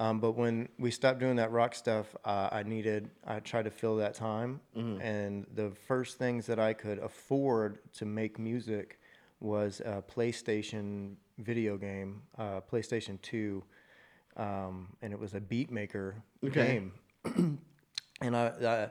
Um, 0.00 0.18
but 0.18 0.32
when 0.32 0.68
we 0.78 0.90
stopped 0.90 1.18
doing 1.20 1.36
that 1.36 1.50
rock 1.52 1.74
stuff, 1.74 2.16
uh, 2.24 2.48
I 2.50 2.62
needed, 2.62 3.10
I 3.26 3.40
tried 3.40 3.66
to 3.66 3.70
fill 3.70 3.96
that 3.96 4.14
time, 4.14 4.60
and 5.00 5.46
the 5.54 5.70
first 5.86 6.18
things 6.18 6.46
that 6.46 6.58
I 6.58 6.72
could 6.72 6.98
afford 6.98 7.78
to 7.98 8.06
make 8.06 8.38
music 8.38 8.98
was 9.40 9.80
a 9.84 10.02
PlayStation 10.02 11.16
video 11.38 11.76
game, 11.76 12.22
uh, 12.38 12.60
PlayStation 12.62 13.20
Two, 13.20 13.62
um, 14.38 14.88
and 15.02 15.12
it 15.12 15.18
was 15.18 15.34
a 15.34 15.40
beat 15.40 15.70
maker 15.70 16.22
Okay. 16.44 16.80
game. 17.24 17.58
And 18.22 18.36
I, 18.36 18.48
I 18.48 18.90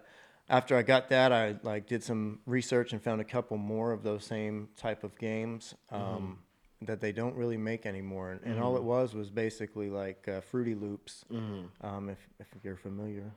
after 0.50 0.76
I 0.76 0.82
got 0.82 1.10
that, 1.10 1.32
I 1.32 1.56
like 1.62 1.86
did 1.86 2.04
some 2.04 2.40
research 2.48 2.94
and 2.94 3.02
found 3.02 3.22
a 3.22 3.24
couple 3.24 3.58
more 3.58 3.92
of 3.92 4.02
those 4.02 4.26
same 4.26 4.70
type 4.76 5.04
of 5.04 5.16
games. 5.20 5.76
Um, 5.92 6.40
that 6.82 7.02
they 7.02 7.12
don't 7.12 7.36
really 7.36 7.58
make 7.58 7.86
anymore. 7.86 8.32
And, 8.32 8.42
and 8.54 8.60
all 8.64 8.78
it 8.78 8.84
was 8.84 9.14
was 9.14 9.30
basically 9.30 9.90
like 9.90 10.28
uh, 10.28 10.42
Fruity 10.42 10.76
Loops, 10.76 11.26
um, 11.82 12.10
if 12.10 12.18
if 12.40 12.48
you're 12.64 12.78
familiar. 12.78 13.32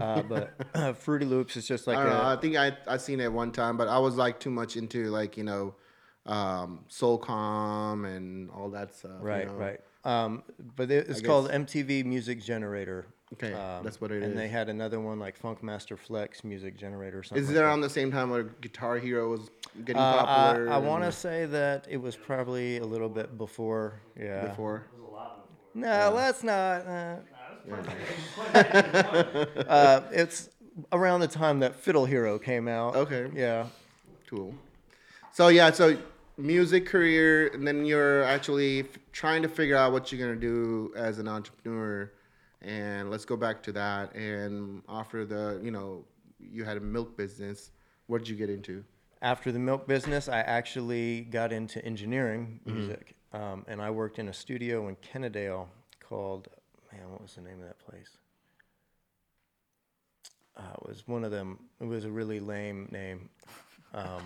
Uh, 0.00 0.22
but 0.22 0.54
Fruity 0.98 1.24
Loops 1.26 1.56
is 1.56 1.66
just 1.66 1.86
like 1.86 1.96
I 1.98 2.04
know. 2.04 2.22
I 2.24 2.36
think 2.36 2.56
I 2.56 2.76
I 2.86 2.96
seen 2.96 3.20
it 3.20 3.32
one 3.32 3.52
time, 3.52 3.76
but 3.76 3.88
I 3.88 3.98
was 3.98 4.16
like 4.16 4.40
too 4.40 4.50
much 4.50 4.76
into 4.76 5.04
like 5.10 5.36
you 5.36 5.44
know, 5.44 5.74
um, 6.26 6.84
Soulcom 6.90 8.04
and 8.06 8.50
all 8.50 8.70
that 8.70 8.94
stuff. 8.94 9.12
you 9.20 9.26
right, 9.26 9.46
know? 9.46 9.54
right. 9.54 9.80
Um, 10.04 10.42
but 10.76 10.90
it, 10.90 11.08
it's 11.08 11.20
I 11.20 11.22
called 11.24 11.48
guess- 11.50 11.56
MTV 11.56 12.04
Music 12.04 12.42
Generator. 12.42 13.06
Okay, 13.34 13.52
Um, 13.52 13.82
that's 13.84 14.00
what 14.00 14.10
it 14.12 14.22
and 14.22 14.38
they 14.38 14.48
had 14.48 14.68
another 14.68 15.00
one 15.00 15.18
like 15.18 15.40
Funkmaster 15.40 15.98
Flex 15.98 16.44
Music 16.44 16.76
Generator 16.78 17.18
or 17.18 17.22
something. 17.22 17.42
Is 17.42 17.48
like 17.48 17.56
it 17.56 17.58
that. 17.58 17.64
around 17.64 17.80
the 17.80 17.90
same 17.90 18.10
time 18.12 18.30
where 18.30 18.44
Guitar 18.44 18.96
Hero 18.98 19.30
was 19.30 19.50
getting 19.84 20.00
Uh, 20.00 20.24
popular? 20.24 20.68
I, 20.70 20.74
I 20.74 20.78
want 20.78 21.04
to 21.04 21.12
say 21.12 21.46
that 21.46 21.86
it 21.90 21.96
was 21.96 22.14
probably 22.16 22.78
a 22.78 22.84
little 22.84 23.08
bit 23.08 23.36
before. 23.36 24.00
Yeah. 24.18 24.46
before. 24.46 24.86
No, 25.74 26.12
let's 26.14 26.44
not. 26.44 26.86
Uh, 26.86 27.16
uh, 28.54 30.00
it's 30.12 30.50
around 30.92 31.20
the 31.20 31.28
time 31.28 31.60
that 31.60 31.74
Fiddle 31.74 32.04
Hero 32.04 32.38
came 32.38 32.68
out. 32.68 32.94
Okay. 32.94 33.28
Yeah. 33.34 33.66
Cool. 34.28 34.54
So 35.32 35.48
yeah, 35.48 35.70
so 35.72 35.96
music 36.36 36.86
career, 36.86 37.48
and 37.48 37.66
then 37.66 37.84
you're 37.84 38.22
actually 38.24 38.80
f- 38.80 38.86
trying 39.12 39.42
to 39.42 39.48
figure 39.48 39.76
out 39.76 39.92
what 39.92 40.12
you're 40.12 40.20
gonna 40.24 40.38
do 40.40 40.92
as 40.96 41.18
an 41.18 41.26
entrepreneur. 41.28 42.10
And 42.64 43.10
let's 43.10 43.24
go 43.24 43.36
back 43.36 43.62
to 43.64 43.72
that. 43.72 44.14
And 44.14 44.82
after 44.88 45.24
the, 45.24 45.60
you 45.62 45.70
know, 45.70 46.04
you 46.38 46.64
had 46.64 46.76
a 46.76 46.80
milk 46.80 47.16
business. 47.16 47.70
What 48.06 48.18
did 48.18 48.28
you 48.28 48.36
get 48.36 48.50
into? 48.50 48.84
After 49.22 49.52
the 49.52 49.58
milk 49.58 49.86
business, 49.86 50.28
I 50.28 50.40
actually 50.40 51.22
got 51.22 51.52
into 51.52 51.82
engineering 51.84 52.60
music, 52.66 53.14
um, 53.32 53.64
and 53.66 53.80
I 53.80 53.88
worked 53.90 54.18
in 54.18 54.28
a 54.28 54.34
studio 54.34 54.88
in 54.88 54.96
Kennedale 54.96 55.66
called 56.00 56.48
man, 56.92 57.10
what 57.10 57.22
was 57.22 57.34
the 57.34 57.40
name 57.40 57.60
of 57.60 57.66
that 57.66 57.78
place? 57.78 58.18
Uh, 60.56 60.62
it 60.82 60.88
was 60.88 61.08
one 61.08 61.24
of 61.24 61.30
them. 61.30 61.58
It 61.80 61.86
was 61.86 62.04
a 62.04 62.10
really 62.10 62.40
lame 62.40 62.88
name. 62.92 63.28
Um, 63.92 64.22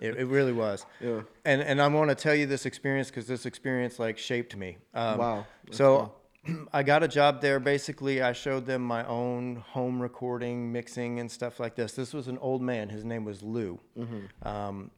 it, 0.00 0.16
it 0.16 0.26
really 0.26 0.52
was. 0.52 0.84
Yeah. 1.00 1.22
And 1.44 1.62
and 1.62 1.80
I 1.80 1.88
want 1.88 2.10
to 2.10 2.14
tell 2.14 2.34
you 2.34 2.46
this 2.46 2.66
experience 2.66 3.08
because 3.08 3.26
this 3.26 3.46
experience 3.46 3.98
like 3.98 4.18
shaped 4.18 4.56
me. 4.56 4.78
Um, 4.92 5.18
Wow, 5.18 5.46
that's 5.64 5.78
So 5.78 6.12
I 6.72 6.82
got 6.82 7.02
a 7.02 7.08
job 7.08 7.40
there. 7.40 7.60
Basically, 7.60 8.22
I 8.22 8.32
showed 8.32 8.66
them 8.66 8.82
my 8.82 9.06
own 9.06 9.56
home 9.56 10.00
recording, 10.00 10.72
mixing, 10.72 11.20
and 11.20 11.30
stuff 11.30 11.60
like 11.60 11.74
this. 11.74 11.92
This 11.92 12.12
was 12.12 12.28
an 12.28 12.38
old 12.38 12.62
man. 12.62 12.88
His 12.88 13.04
name 13.04 13.24
was 13.24 13.42
Lou. 13.42 13.78
Mm-hmm. 13.98 14.48
Um, 14.48 14.90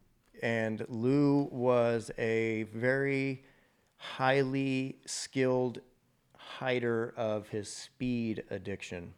and 0.42 0.84
Lou 0.88 1.48
was 1.50 2.10
a 2.18 2.64
very 2.74 3.44
highly 3.96 4.98
skilled 5.06 5.80
hider 6.36 7.14
of 7.16 7.48
his 7.48 7.72
speed 7.72 8.44
addiction. 8.50 9.14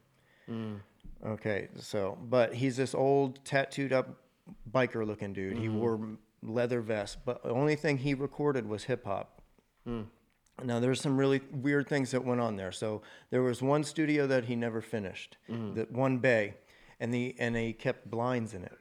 Mm. 0.50 0.80
Okay, 1.26 1.68
so 1.78 2.16
but 2.28 2.54
he's 2.54 2.76
this 2.76 2.94
old 2.94 3.44
tattooed 3.44 3.92
up 3.92 4.08
biker 4.73 5.06
looking 5.06 5.32
dude. 5.32 5.58
He 5.58 5.66
mm-hmm. 5.66 5.78
wore 5.78 6.00
leather 6.42 6.80
vest, 6.80 7.18
but 7.25 7.42
the 7.42 7.50
only 7.50 7.75
thing 7.75 7.99
he 7.99 8.14
recorded 8.14 8.68
was 8.68 8.85
hip 8.85 9.04
hop. 9.04 9.42
Hmm. 9.85 10.02
Now 10.65 10.81
there's 10.81 11.00
some 11.00 11.17
really 11.17 11.41
weird 11.53 11.88
things 11.88 12.11
that 12.11 12.25
went 12.25 12.41
on 12.41 12.57
there. 12.57 12.73
So 12.73 13.03
there 13.31 13.43
was 13.43 13.62
one 13.62 13.85
studio 13.85 14.27
that 14.27 14.45
he 14.47 14.57
never 14.57 14.81
finished, 14.81 15.37
that 15.49 15.93
one 15.93 16.19
bay, 16.19 16.55
and 17.00 17.12
the 17.15 17.35
and 17.38 17.57
he 17.57 17.73
kept 17.73 18.11
blinds 18.11 18.55
in 18.55 18.65
it. 18.65 18.79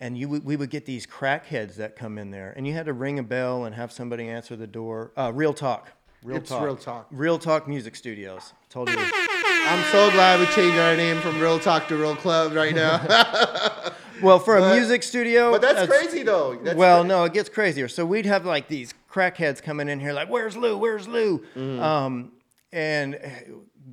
and 0.00 0.16
you 0.16 0.28
would- 0.28 0.44
we 0.44 0.54
would 0.54 0.70
get 0.70 0.84
these 0.86 1.06
crackheads 1.06 1.74
that 1.76 1.96
come 1.96 2.18
in 2.18 2.30
there, 2.30 2.52
and 2.56 2.66
you 2.68 2.72
had 2.72 2.86
to 2.86 2.92
ring 2.92 3.18
a 3.18 3.22
bell 3.22 3.64
and 3.64 3.74
have 3.74 3.90
somebody 3.90 4.28
answer 4.28 4.54
the 4.54 4.66
door. 4.66 5.10
Uh, 5.16 5.32
real 5.34 5.52
talk. 5.52 5.90
Real 6.22 6.36
It's 6.38 6.48
talk. 6.50 6.62
Real 6.62 6.76
Talk. 6.76 7.06
Real 7.10 7.38
Talk 7.38 7.66
Music 7.68 7.94
Studios. 7.96 8.52
Told 8.70 8.88
you. 8.90 8.96
I'm 8.98 9.84
so 9.92 10.10
glad 10.10 10.38
we 10.40 10.46
changed 10.46 10.76
our 10.78 10.96
name 10.96 11.20
from 11.20 11.40
Real 11.40 11.58
Talk 11.58 11.86
to 11.88 11.96
Real 11.96 12.14
Club 12.16 12.52
right 12.54 12.74
now. 12.74 12.98
Well, 14.22 14.38
for 14.38 14.56
a 14.56 14.74
music 14.74 15.02
studio, 15.02 15.50
but 15.52 15.60
that's 15.62 15.86
crazy 15.90 16.22
though. 16.22 16.56
That's 16.56 16.76
well, 16.76 17.00
cra- 17.00 17.08
no, 17.08 17.24
it 17.24 17.32
gets 17.32 17.48
crazier. 17.48 17.88
So 17.88 18.04
we'd 18.04 18.26
have 18.26 18.44
like 18.46 18.68
these 18.68 18.94
crackheads 19.10 19.62
coming 19.62 19.88
in 19.88 20.00
here, 20.00 20.12
like, 20.12 20.28
"Where's 20.28 20.56
Lou? 20.56 20.76
Where's 20.76 21.06
Lou?" 21.08 21.38
Mm-hmm. 21.56 21.80
Um, 21.80 22.32
and 22.72 23.18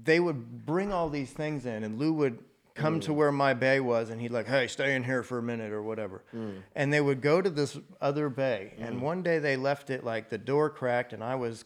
they 0.03 0.19
would 0.19 0.65
bring 0.65 0.91
all 0.93 1.09
these 1.09 1.31
things 1.31 1.65
in, 1.65 1.83
and 1.83 1.97
Lou 1.99 2.13
would 2.13 2.39
come 2.73 2.99
Mm. 2.99 3.03
to 3.03 3.13
where 3.13 3.31
my 3.31 3.53
bay 3.53 3.79
was, 3.79 4.09
and 4.09 4.19
he'd 4.19 4.31
like, 4.31 4.47
"Hey, 4.47 4.67
stay 4.67 4.95
in 4.95 5.03
here 5.03 5.23
for 5.23 5.37
a 5.37 5.41
minute 5.43 5.71
or 5.71 5.81
whatever." 5.81 6.23
Mm. 6.35 6.55
And 6.75 6.91
they 6.93 6.99
would 7.01 7.21
go 7.21 7.41
to 7.41 7.49
this 7.49 7.77
other 8.01 8.27
bay, 8.29 8.73
and 8.77 9.01
one 9.01 9.21
day 9.23 9.39
they 9.39 9.55
left 9.55 9.89
it 9.89 10.03
like 10.03 10.29
the 10.29 10.37
door 10.37 10.69
cracked, 10.69 11.13
and 11.13 11.23
I 11.23 11.35
was 11.35 11.63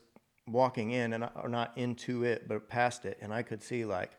walking 0.47 0.91
in, 0.91 1.13
and 1.13 1.23
I, 1.23 1.29
or 1.41 1.49
not 1.49 1.71
into 1.77 2.23
it, 2.23 2.47
but 2.47 2.67
past 2.69 3.05
it, 3.05 3.17
and 3.21 3.33
I 3.33 3.41
could 3.41 3.63
see 3.63 3.85
like 3.85 4.11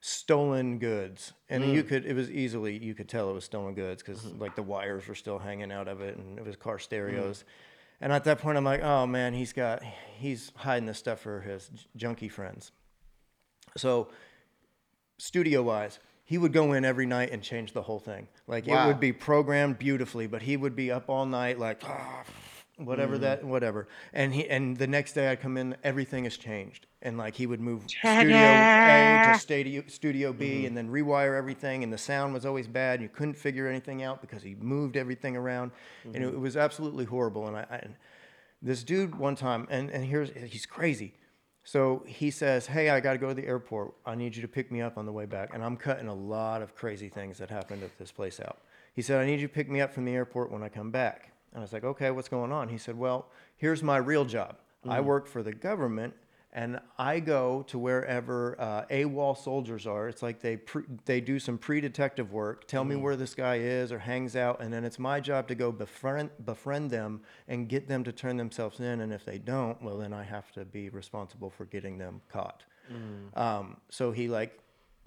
stolen 0.00 0.78
goods. 0.78 1.32
And 1.48 1.72
you 1.72 1.82
Mm. 1.82 1.88
could 1.88 2.06
it 2.06 2.14
was 2.14 2.30
easily 2.30 2.78
you 2.78 2.94
could 2.94 3.08
tell 3.08 3.30
it 3.30 3.32
was 3.32 3.44
stolen 3.44 3.74
goods 3.74 4.02
because 4.02 4.22
mm-hmm. 4.22 4.40
like 4.40 4.54
the 4.54 4.62
wires 4.62 5.08
were 5.08 5.14
still 5.14 5.38
hanging 5.38 5.72
out 5.72 5.88
of 5.88 6.00
it 6.00 6.16
and 6.16 6.38
it 6.38 6.44
was 6.44 6.56
car 6.56 6.76
mm. 6.76 6.80
stereos. 6.80 7.44
And 8.00 8.12
at 8.12 8.24
that 8.24 8.38
point 8.38 8.56
i'm 8.56 8.64
like 8.64 8.82
oh 8.82 9.06
man 9.06 9.34
he's 9.34 9.52
got 9.52 9.82
he's 10.18 10.52
hiding 10.56 10.86
this 10.86 10.98
stuff 10.98 11.20
for 11.20 11.40
his 11.40 11.70
junkie 11.96 12.28
friends. 12.28 12.70
So 13.76 14.08
studio 15.18 15.62
wise 15.62 15.98
he 16.24 16.38
would 16.38 16.52
go 16.52 16.74
in 16.74 16.84
every 16.84 17.06
night 17.06 17.30
and 17.32 17.42
change 17.42 17.72
the 17.72 17.82
whole 17.82 17.98
thing. 17.98 18.28
Like 18.46 18.68
it 18.68 18.86
would 18.86 19.00
be 19.00 19.12
programmed 19.12 19.78
beautifully 19.78 20.28
but 20.28 20.42
he 20.42 20.56
would 20.56 20.76
be 20.76 20.92
up 20.92 21.08
all 21.08 21.26
night 21.26 21.58
like 21.58 21.82
ah, 21.84 22.22
whatever 22.78 23.14
mm-hmm. 23.14 23.22
that 23.22 23.44
whatever. 23.44 23.88
And 24.12 24.34
he 24.34 24.48
and 24.48 24.76
the 24.76 24.86
next 24.86 25.12
day 25.12 25.28
i'd 25.28 25.40
come 25.40 25.56
in 25.56 25.76
everything 25.84 26.24
has 26.24 26.36
changed. 26.36 26.86
And 27.02 27.18
like 27.18 27.34
he 27.34 27.46
would 27.46 27.60
move 27.60 27.84
studio 27.88 28.36
a 28.36 29.32
to 29.32 29.38
studio 29.38 29.82
studio 29.86 30.32
b 30.32 30.46
mm-hmm. 30.46 30.66
and 30.66 30.76
then 30.76 30.88
rewire 30.88 31.36
everything 31.36 31.84
and 31.84 31.92
the 31.92 31.98
sound 31.98 32.34
was 32.34 32.46
always 32.46 32.66
bad 32.66 32.94
and 32.94 33.02
you 33.02 33.08
couldn't 33.08 33.34
figure 33.34 33.68
anything 33.68 34.02
out 34.02 34.20
because 34.20 34.42
he 34.42 34.54
moved 34.56 34.96
everything 34.96 35.36
around. 35.36 35.70
And 36.04 36.16
it, 36.16 36.34
it 36.34 36.40
was 36.40 36.56
absolutely 36.56 37.04
horrible. 37.04 37.46
And 37.46 37.56
i, 37.56 37.66
I 37.70 37.76
and 37.76 37.94
this 38.62 38.82
dude 38.82 39.14
one 39.14 39.36
time 39.36 39.66
and 39.70 39.90
and 39.90 40.04
here's 40.04 40.30
he's 40.30 40.66
crazy. 40.66 41.14
So 41.68 42.02
he 42.06 42.30
says, 42.30 42.66
Hey, 42.66 42.88
I 42.88 42.98
got 42.98 43.12
to 43.12 43.18
go 43.18 43.28
to 43.28 43.34
the 43.34 43.46
airport. 43.46 43.92
I 44.06 44.14
need 44.14 44.34
you 44.34 44.40
to 44.40 44.48
pick 44.48 44.72
me 44.72 44.80
up 44.80 44.96
on 44.96 45.04
the 45.04 45.12
way 45.12 45.26
back. 45.26 45.50
And 45.52 45.62
I'm 45.62 45.76
cutting 45.76 46.08
a 46.08 46.14
lot 46.14 46.62
of 46.62 46.74
crazy 46.74 47.10
things 47.10 47.36
that 47.36 47.50
happened 47.50 47.82
at 47.82 47.98
this 47.98 48.10
place 48.10 48.40
out. 48.40 48.62
He 48.94 49.02
said, 49.02 49.20
I 49.20 49.26
need 49.26 49.38
you 49.38 49.48
to 49.48 49.52
pick 49.52 49.68
me 49.68 49.82
up 49.82 49.92
from 49.92 50.06
the 50.06 50.12
airport 50.12 50.50
when 50.50 50.62
I 50.62 50.70
come 50.70 50.90
back. 50.90 51.32
And 51.52 51.60
I 51.60 51.62
was 51.62 51.72
like, 51.72 51.84
Okay, 51.84 52.10
what's 52.10 52.28
going 52.28 52.52
on? 52.52 52.68
He 52.68 52.78
said, 52.78 52.96
Well, 52.98 53.26
here's 53.56 53.82
my 53.82 53.96
real 53.96 54.24
job. 54.24 54.56
I 54.88 55.00
work 55.00 55.26
for 55.26 55.42
the 55.42 55.52
government 55.52 56.14
and 56.52 56.80
I 56.96 57.20
go 57.20 57.62
to 57.68 57.78
wherever 57.78 58.56
uh, 58.58 58.84
AWOL 58.90 59.36
soldiers 59.36 59.86
are. 59.86 60.08
It's 60.08 60.22
like 60.22 60.40
they 60.40 60.56
pre- 60.56 60.84
they 61.04 61.20
do 61.20 61.38
some 61.38 61.58
pre-detective 61.58 62.32
work, 62.32 62.66
tell 62.66 62.84
me 62.84 62.96
where 62.96 63.16
this 63.16 63.34
guy 63.34 63.56
is 63.56 63.92
or 63.92 63.98
hangs 63.98 64.34
out, 64.34 64.62
and 64.62 64.72
then 64.72 64.82
it's 64.82 64.98
my 64.98 65.20
job 65.20 65.46
to 65.48 65.54
go 65.54 65.70
befriend 65.70 66.30
befriend 66.46 66.90
them 66.90 67.20
and 67.48 67.68
get 67.68 67.86
them 67.86 68.02
to 68.04 68.12
turn 68.12 68.38
themselves 68.38 68.80
in. 68.80 69.02
And 69.02 69.12
if 69.12 69.24
they 69.26 69.36
don't, 69.38 69.80
well, 69.82 69.98
then 69.98 70.14
I 70.14 70.22
have 70.24 70.50
to 70.52 70.64
be 70.64 70.88
responsible 70.88 71.50
for 71.50 71.66
getting 71.66 71.98
them 71.98 72.22
caught. 72.30 72.62
Um, 73.34 73.76
so 73.90 74.10
he 74.12 74.28
like 74.28 74.58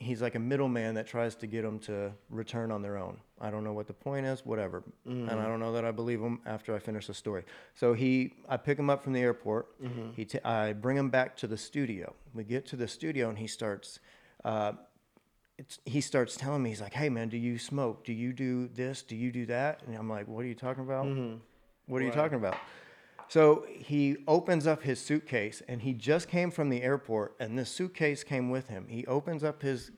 he's 0.01 0.21
like 0.21 0.33
a 0.35 0.39
middleman 0.39 0.95
that 0.95 1.05
tries 1.05 1.35
to 1.35 1.47
get 1.47 1.61
them 1.61 1.77
to 1.79 2.11
return 2.29 2.71
on 2.71 2.81
their 2.81 2.97
own. 2.97 3.17
I 3.39 3.51
don't 3.51 3.63
know 3.63 3.73
what 3.73 3.87
the 3.87 3.93
point 3.93 4.25
is, 4.25 4.45
whatever, 4.45 4.83
and 5.05 5.29
I 5.29 5.33
mm-hmm. 5.33 5.43
don't 5.43 5.59
know 5.59 5.73
that 5.73 5.85
I 5.85 5.91
believe 5.91 6.19
him 6.19 6.39
after 6.45 6.75
I 6.75 6.79
finish 6.79 7.07
the 7.07 7.13
story. 7.13 7.43
So 7.75 7.93
he, 7.93 8.33
I 8.49 8.57
pick 8.57 8.77
him 8.77 8.89
up 8.89 9.03
from 9.03 9.13
the 9.13 9.21
airport. 9.21 9.81
Mm-hmm. 9.81 10.11
He, 10.15 10.25
t- 10.25 10.43
I 10.43 10.73
bring 10.73 10.97
him 10.97 11.09
back 11.09 11.37
to 11.37 11.47
the 11.47 11.57
studio. 11.57 12.13
We 12.33 12.43
get 12.43 12.65
to 12.67 12.75
the 12.75 12.87
studio, 12.87 13.29
and 13.29 13.37
he 13.37 13.47
starts. 13.47 13.99
Uh, 14.43 14.73
it's, 15.57 15.77
he 15.85 16.01
starts 16.01 16.35
telling 16.35 16.63
me, 16.63 16.69
he's 16.69 16.81
like, 16.81 16.93
"Hey 16.93 17.09
man, 17.09 17.29
do 17.29 17.37
you 17.37 17.59
smoke? 17.59 18.03
Do 18.03 18.13
you 18.13 18.33
do 18.33 18.67
this? 18.67 19.03
Do 19.03 19.15
you 19.15 19.31
do 19.31 19.45
that?" 19.47 19.81
And 19.85 19.95
I'm 19.95 20.09
like, 20.09 20.27
"What 20.27 20.43
are 20.43 20.47
you 20.47 20.55
talking 20.55 20.83
about? 20.83 21.05
Mm-hmm. 21.05 21.37
What 21.85 22.01
are 22.01 22.05
you 22.05 22.11
talking 22.11 22.37
about?" 22.37 22.57
So 23.31 23.65
he 23.69 24.17
opens 24.27 24.67
up 24.67 24.83
his 24.83 24.99
suitcase, 24.99 25.61
and 25.69 25.81
he 25.81 25.93
just 25.93 26.27
came 26.27 26.51
from 26.51 26.67
the 26.67 26.81
airport, 26.83 27.33
and 27.39 27.57
this 27.57 27.69
suitcase 27.69 28.25
came 28.25 28.49
with 28.49 28.67
him. 28.67 28.85
He 28.89 29.05
opens 29.05 29.41
up 29.41 29.61
his 29.61 29.91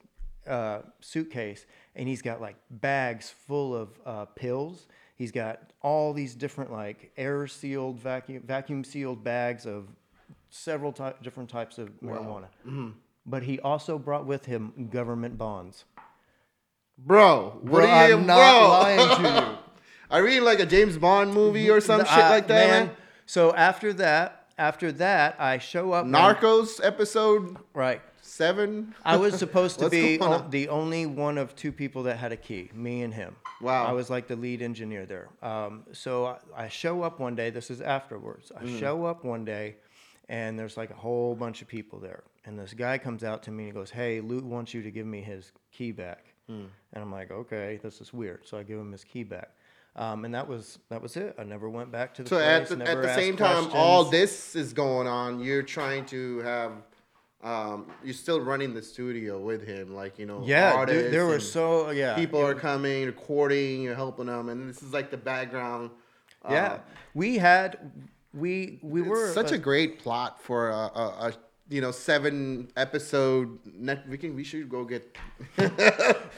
uh, 0.46 0.82
suitcase, 1.00 1.66
and 1.96 2.08
he's 2.08 2.22
got 2.22 2.40
like 2.42 2.58
bags 2.70 3.34
full 3.48 3.76
of 3.76 3.90
uh, 4.06 4.26
pills. 4.26 4.86
He's 5.16 5.32
got 5.32 5.72
all 5.82 6.14
these 6.14 6.36
different 6.36 6.72
like 6.72 7.12
air 7.18 7.48
sealed, 7.48 8.00
vacuum 8.00 8.44
vacuum 8.46 8.84
sealed 8.84 9.24
bags 9.24 9.66
of 9.66 9.88
several 10.52 10.92
ty- 10.94 11.16
different 11.24 11.50
types 11.50 11.80
of 11.80 11.90
marijuana. 12.04 12.50
But 13.26 13.42
he 13.42 13.60
also 13.62 13.98
brought 13.98 14.28
with 14.28 14.46
him 14.46 14.90
government 14.92 15.40
bonds. 15.40 15.86
bro, 17.00 17.58
what 17.64 17.82
Bro, 17.82 17.90
are 17.90 18.08
you, 18.10 18.14
I'm 18.18 18.28
not 18.28 18.36
bro? 18.36 18.70
lying 18.70 19.16
to 19.24 19.24
you. 19.52 19.58
I 20.12 20.18
read 20.20 20.42
like 20.42 20.60
a 20.60 20.68
James 20.68 21.00
Bond 21.00 21.34
movie 21.34 21.68
or 21.72 21.82
some 21.82 22.02
shit 22.02 22.12
Uh, 22.16 22.30
like 22.30 22.46
that, 22.48 22.70
man. 22.70 22.96
So 23.26 23.54
after 23.56 23.94
that, 23.94 24.48
after 24.58 24.92
that, 24.94 25.36
I 25.40 25.58
show 25.58 25.94
up. 25.94 26.06
and- 26.06 26.14
Narcos 26.14 26.80
episode 26.84 27.58
right. 27.74 28.02
seven. 28.22 28.94
I 29.04 29.18
was 29.18 29.38
supposed 29.38 29.80
to 29.80 29.90
be 30.00 30.20
on? 30.20 30.50
the 30.50 30.70
only 30.70 31.06
one 31.06 31.38
of 31.38 31.56
two 31.56 31.72
people 31.72 32.04
that 32.04 32.18
had 32.18 32.32
a 32.32 32.38
key, 32.38 32.70
me 32.74 33.02
and 33.02 33.14
him. 33.14 33.36
Wow. 33.62 33.86
I 33.86 33.92
was 33.94 34.10
like 34.10 34.28
the 34.28 34.36
lead 34.36 34.62
engineer 34.62 35.06
there. 35.06 35.30
Um, 35.42 35.84
so 35.94 36.26
I, 36.26 36.38
I 36.66 36.68
show 36.68 37.02
up 37.04 37.20
one 37.20 37.36
day. 37.36 37.50
This 37.50 37.72
is 37.72 37.82
afterwards. 37.82 38.52
I 38.56 38.64
Mm. 38.64 38.80
show 38.80 39.06
up 39.06 39.24
one 39.24 39.46
day, 39.46 39.78
and 40.30 40.60
there's 40.60 40.76
like 40.78 40.90
a 40.92 40.96
whole 40.96 41.34
bunch 41.36 41.62
of 41.62 41.68
people 41.68 42.00
there. 42.00 42.24
And 42.46 42.60
this 42.60 42.74
guy 42.74 42.98
comes 42.98 43.24
out 43.24 43.42
to 43.44 43.52
me 43.52 43.64
and 43.64 43.72
he 43.72 43.74
goes, 43.74 43.90
"Hey, 43.90 44.20
Lou 44.20 44.40
wants 44.42 44.74
you 44.74 44.82
to 44.84 44.92
give 44.92 45.06
me 45.06 45.22
his 45.22 45.52
key 45.72 45.92
back." 45.94 46.26
Mm. 46.52 46.68
And 46.92 47.04
I'm 47.04 47.12
like, 47.12 47.32
"Okay, 47.32 47.80
this 47.82 48.02
is 48.02 48.12
weird." 48.14 48.46
So 48.46 48.58
I 48.58 48.64
give 48.64 48.78
him 48.78 48.92
his 48.92 49.06
key 49.06 49.24
back. 49.24 49.52
Um, 49.96 50.26
and 50.26 50.34
that 50.34 50.48
was 50.48 50.80
that 50.90 51.02
was 51.02 51.16
it. 51.18 51.36
I 51.38 51.44
never 51.44 51.70
went 51.70 51.92
back 51.92 52.16
to 52.16 52.24
the 52.24 52.30
So 52.30 52.38
place. 52.38 52.48
at 52.48 52.68
the, 52.70 52.76
never 52.78 53.02
at 53.04 53.08
the 53.08 53.14
same 53.14 53.38
time, 53.38 53.70
all 53.74 54.06
this 54.06 54.56
is 54.56 54.74
going 54.74 55.08
on. 55.08 55.40
You're 55.40 55.62
trying 55.62 56.06
to 56.08 56.40
have, 56.40 56.72
um, 57.44 57.92
you're 58.04 58.16
still 58.16 58.42
running 58.42 58.74
the 58.74 58.82
studio 58.82 59.40
with 59.40 59.64
him, 59.68 59.94
like 59.94 60.18
you 60.18 60.26
know, 60.26 60.42
yeah, 60.44 60.84
dude, 60.86 61.14
there 61.14 61.28
were 61.28 61.40
so 61.40 61.92
yeah 61.92 62.16
people 62.16 62.40
it 62.42 62.50
are 62.50 62.56
coming, 62.56 63.06
recording, 63.06 63.84
you're 63.84 63.94
helping 63.96 64.26
them, 64.26 64.50
and 64.50 64.68
this 64.68 64.82
is 64.82 64.94
like 64.94 65.12
the 65.12 65.18
background. 65.18 65.92
uh, 66.44 66.54
Yeah, 66.54 66.80
we 67.14 67.38
had 67.38 67.92
we 68.34 68.80
we 68.82 69.04
were 69.04 69.32
such 69.32 69.52
uh, 69.52 69.56
a 69.56 69.58
great 69.60 70.00
plot 70.00 70.42
for 70.42 70.70
a, 70.70 70.76
a, 70.76 71.28
a 71.30 71.34
you 71.70 71.82
know 71.82 71.92
seven 71.92 72.70
episode. 72.76 73.60
Net, 73.66 74.08
we 74.08 74.18
can 74.18 74.36
we 74.36 74.44
should 74.44 74.70
go 74.70 74.84
get 74.86 75.18
Uh, 75.58 75.70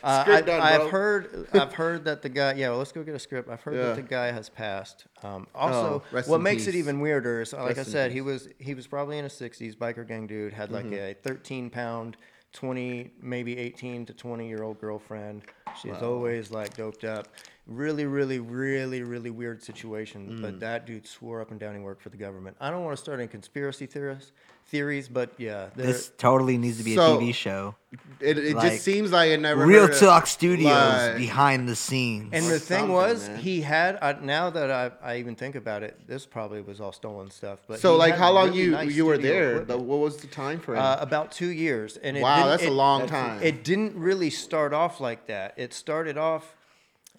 I, 0.04 0.42
done, 0.42 0.62
I've 0.62 0.90
heard 0.92 1.48
I've 1.54 1.74
heard 1.74 2.06
that 2.06 2.22
the 2.22 2.30
guy 2.30 2.54
yeah 2.54 2.70
well, 2.70 2.78
let's 2.78 2.92
go 2.92 3.04
get 3.04 3.16
a 3.16 3.20
script. 3.20 3.50
I've 3.50 3.62
heard 3.62 3.76
Yeah. 3.76 3.84
that 3.88 3.96
the 3.96 4.02
guy 4.04 4.32
has 4.32 4.50
passed. 4.50 5.08
Um, 5.24 5.48
also, 5.56 6.04
Oh, 6.14 6.22
what 6.28 6.42
makes 6.42 6.68
it 6.68 6.76
even 6.76 7.00
weirder 7.00 7.42
is 7.42 7.54
like 7.54 7.78
Rest 7.78 7.90
I 7.90 7.92
said, 7.92 8.12
he 8.12 8.22
was 8.22 8.48
he 8.60 8.74
was 8.76 8.88
probably 8.88 9.18
in 9.18 9.24
his 9.24 9.34
sixties, 9.34 9.76
biker 9.76 10.08
gang 10.08 10.28
dude, 10.28 10.54
had 10.54 10.72
like 10.72 10.86
Mm-hmm. 10.86 10.94
a 10.94 11.14
thirteen 11.16 11.70
pound. 11.70 12.18
20 12.54 13.12
maybe 13.22 13.58
18 13.58 14.06
to 14.06 14.14
20 14.14 14.48
year 14.48 14.64
old 14.64 14.80
girlfriend 14.80 15.42
she's 15.82 16.02
always 16.02 16.52
like 16.52 16.74
doped 16.78 17.04
up 17.04 17.28
really 17.68 18.06
really 18.06 18.40
really 18.40 19.02
really 19.02 19.32
weird 19.32 19.62
situation 19.64 20.30
Mm. 20.38 20.42
but 20.42 20.60
that 20.60 20.86
dude 20.86 21.08
swore 21.08 21.42
up 21.42 21.50
and 21.52 21.60
down 21.60 21.74
he 21.76 21.82
worked 21.82 22.04
for 22.04 22.10
the 22.10 22.18
government 22.18 22.56
i 22.62 22.70
don't 22.70 22.84
want 22.86 22.96
to 22.96 23.02
start 23.02 23.20
any 23.20 23.28
conspiracy 23.28 23.88
theories 23.88 24.32
theories 24.68 25.08
but 25.08 25.32
yeah 25.38 25.70
This 25.76 26.12
totally 26.18 26.58
needs 26.60 26.78
to 26.78 26.84
be 26.84 26.94
a 26.96 26.98
TV 26.98 27.34
show. 27.34 27.76
It, 28.20 28.38
it 28.40 28.56
Like, 28.56 28.72
just 28.72 28.84
seems 28.84 29.12
like 29.12 29.30
it 29.30 29.40
never. 29.40 29.64
Real 29.66 29.82
heard 29.84 29.92
of- 29.92 30.00
Talk 30.00 30.26
Studios 30.28 30.72
like- 30.74 31.18
behind 31.18 31.70
the 31.70 31.76
scenes. 31.76 32.32
And 32.34 32.46
the 32.48 32.60
thing 32.60 32.88
was, 32.90 33.30
man. 33.30 33.38
he 33.38 33.62
had. 33.62 34.00
I, 34.02 34.14
now 34.20 34.50
that 34.50 34.72
I, 34.72 34.92
I 35.04 35.18
even 35.20 35.36
think 35.36 35.54
about 35.56 35.84
it, 35.84 36.08
this 36.08 36.26
probably 36.26 36.62
was 36.62 36.82
all 36.82 36.92
stolen 36.92 37.30
stuff. 37.30 37.60
But 37.68 37.80
So 37.80 37.96
like, 37.96 38.16
how 38.16 38.32
long 38.32 38.48
really 38.50 38.62
you 38.64 38.72
nice 38.72 38.92
you 38.92 39.06
were 39.06 39.20
there? 39.20 39.60
The, 39.64 39.78
what 39.78 40.00
was 40.00 40.18
the 40.18 40.28
time 40.28 40.60
frame? 40.60 40.80
Uh, 40.80 40.98
about 41.00 41.32
two 41.32 41.50
years, 41.50 41.98
and 41.98 42.18
it 42.18 42.22
Wow, 42.22 42.36
didn't- 42.38 42.50
that's 42.50 42.64
a 42.64 42.68
it- 42.68 42.72
long 42.72 43.08
time. 43.08 43.44
It 43.44 43.64
didn't 43.64 43.96
really 43.96 44.32
start 44.32 44.74
off 44.74 45.00
like 45.00 45.28
that. 45.28 45.54
It 45.58 45.74
started 45.74 46.18
off. 46.18 46.56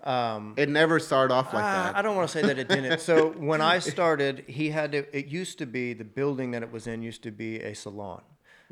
Um, 0.05 0.55
it 0.57 0.69
never 0.69 0.99
started 1.00 1.33
off 1.35 1.53
like 1.53 1.65
ah, 1.65 1.85
that. 1.93 1.97
I 1.97 2.03
don't 2.03 2.17
want 2.17 2.29
to 2.29 2.38
say 2.38 2.47
that 2.47 2.59
it 2.59 2.69
didn't. 2.69 3.00
So 3.00 3.31
when 3.37 3.61
I 3.61 3.79
started, 3.79 4.45
he 4.47 4.71
had 4.71 4.93
to. 4.93 5.17
It 5.17 5.26
used 5.26 5.59
to 5.59 5.67
be 5.67 5.93
the 5.95 6.05
building 6.05 6.50
that 6.53 6.62
it 6.62 6.71
was 6.71 6.87
in 6.87 7.03
used 7.03 7.23
to 7.25 7.31
be 7.31 7.61
a 7.61 7.75
salon. 7.75 8.23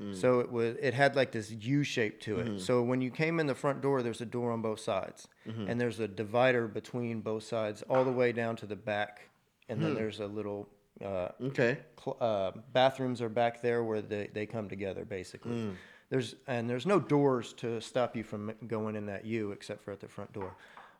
Mm. 0.00 0.14
So 0.14 0.40
it 0.40 0.50
was. 0.50 0.76
It 0.80 0.94
had 0.94 1.16
like 1.16 1.32
this 1.32 1.50
U 1.50 1.82
shape 1.84 2.20
to 2.22 2.40
it. 2.40 2.46
Mm-hmm. 2.46 2.58
So 2.58 2.82
when 2.82 3.00
you 3.00 3.10
came 3.10 3.40
in 3.40 3.46
the 3.46 3.54
front 3.54 3.80
door, 3.80 4.02
there's 4.02 4.20
a 4.20 4.26
door 4.26 4.52
on 4.52 4.62
both 4.62 4.80
sides, 4.80 5.28
Mm-hmm. 5.48 5.68
and 5.68 5.80
there's 5.80 6.00
a 6.00 6.08
divider 6.08 6.66
between 6.68 7.20
both 7.20 7.42
sides, 7.44 7.82
all 7.90 8.04
the 8.04 8.12
way 8.12 8.32
down 8.32 8.56
to 8.56 8.66
the 8.66 8.76
back, 8.76 9.28
and 9.68 9.78
Hmm. 9.78 9.84
then 9.86 9.94
there's 9.94 10.20
a 10.20 10.26
little. 10.26 10.68
Uh, 11.04 11.28
okay. 11.42 11.78
cl- 12.02 12.16
uh, 12.20 12.52
bathrooms 12.72 13.20
are 13.20 13.28
back 13.28 13.60
there 13.60 13.82
where 13.82 14.00
they, 14.00 14.28
they 14.32 14.46
come 14.46 14.68
together 14.68 15.04
basically. 15.04 15.72
There's 16.08 16.36
and 16.46 16.70
there's 16.70 16.86
no 16.86 17.00
doors 17.00 17.52
to 17.54 17.80
stop 17.80 18.14
you 18.14 18.22
from 18.22 18.52
going 18.68 18.94
in 18.94 19.06
that 19.06 19.24
U 19.24 19.50
except 19.50 19.82
for 19.82 19.90
at 19.90 19.98
the 20.00 20.06
front 20.06 20.32
door. 20.32 20.54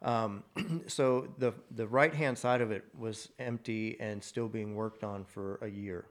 Um, 0.05 0.45
so 0.87 1.27
the 1.39 1.55
the 1.75 1.87
right 1.87 2.15
hand 2.15 2.39
side 2.39 2.61
of 2.61 2.71
it 2.71 2.85
was 2.97 3.31
empty 3.39 3.97
and 3.99 4.23
still 4.23 4.49
being 4.49 4.77
worked 4.77 5.03
on 5.03 5.25
for 5.25 5.59
a 5.63 5.69
year. 5.69 6.05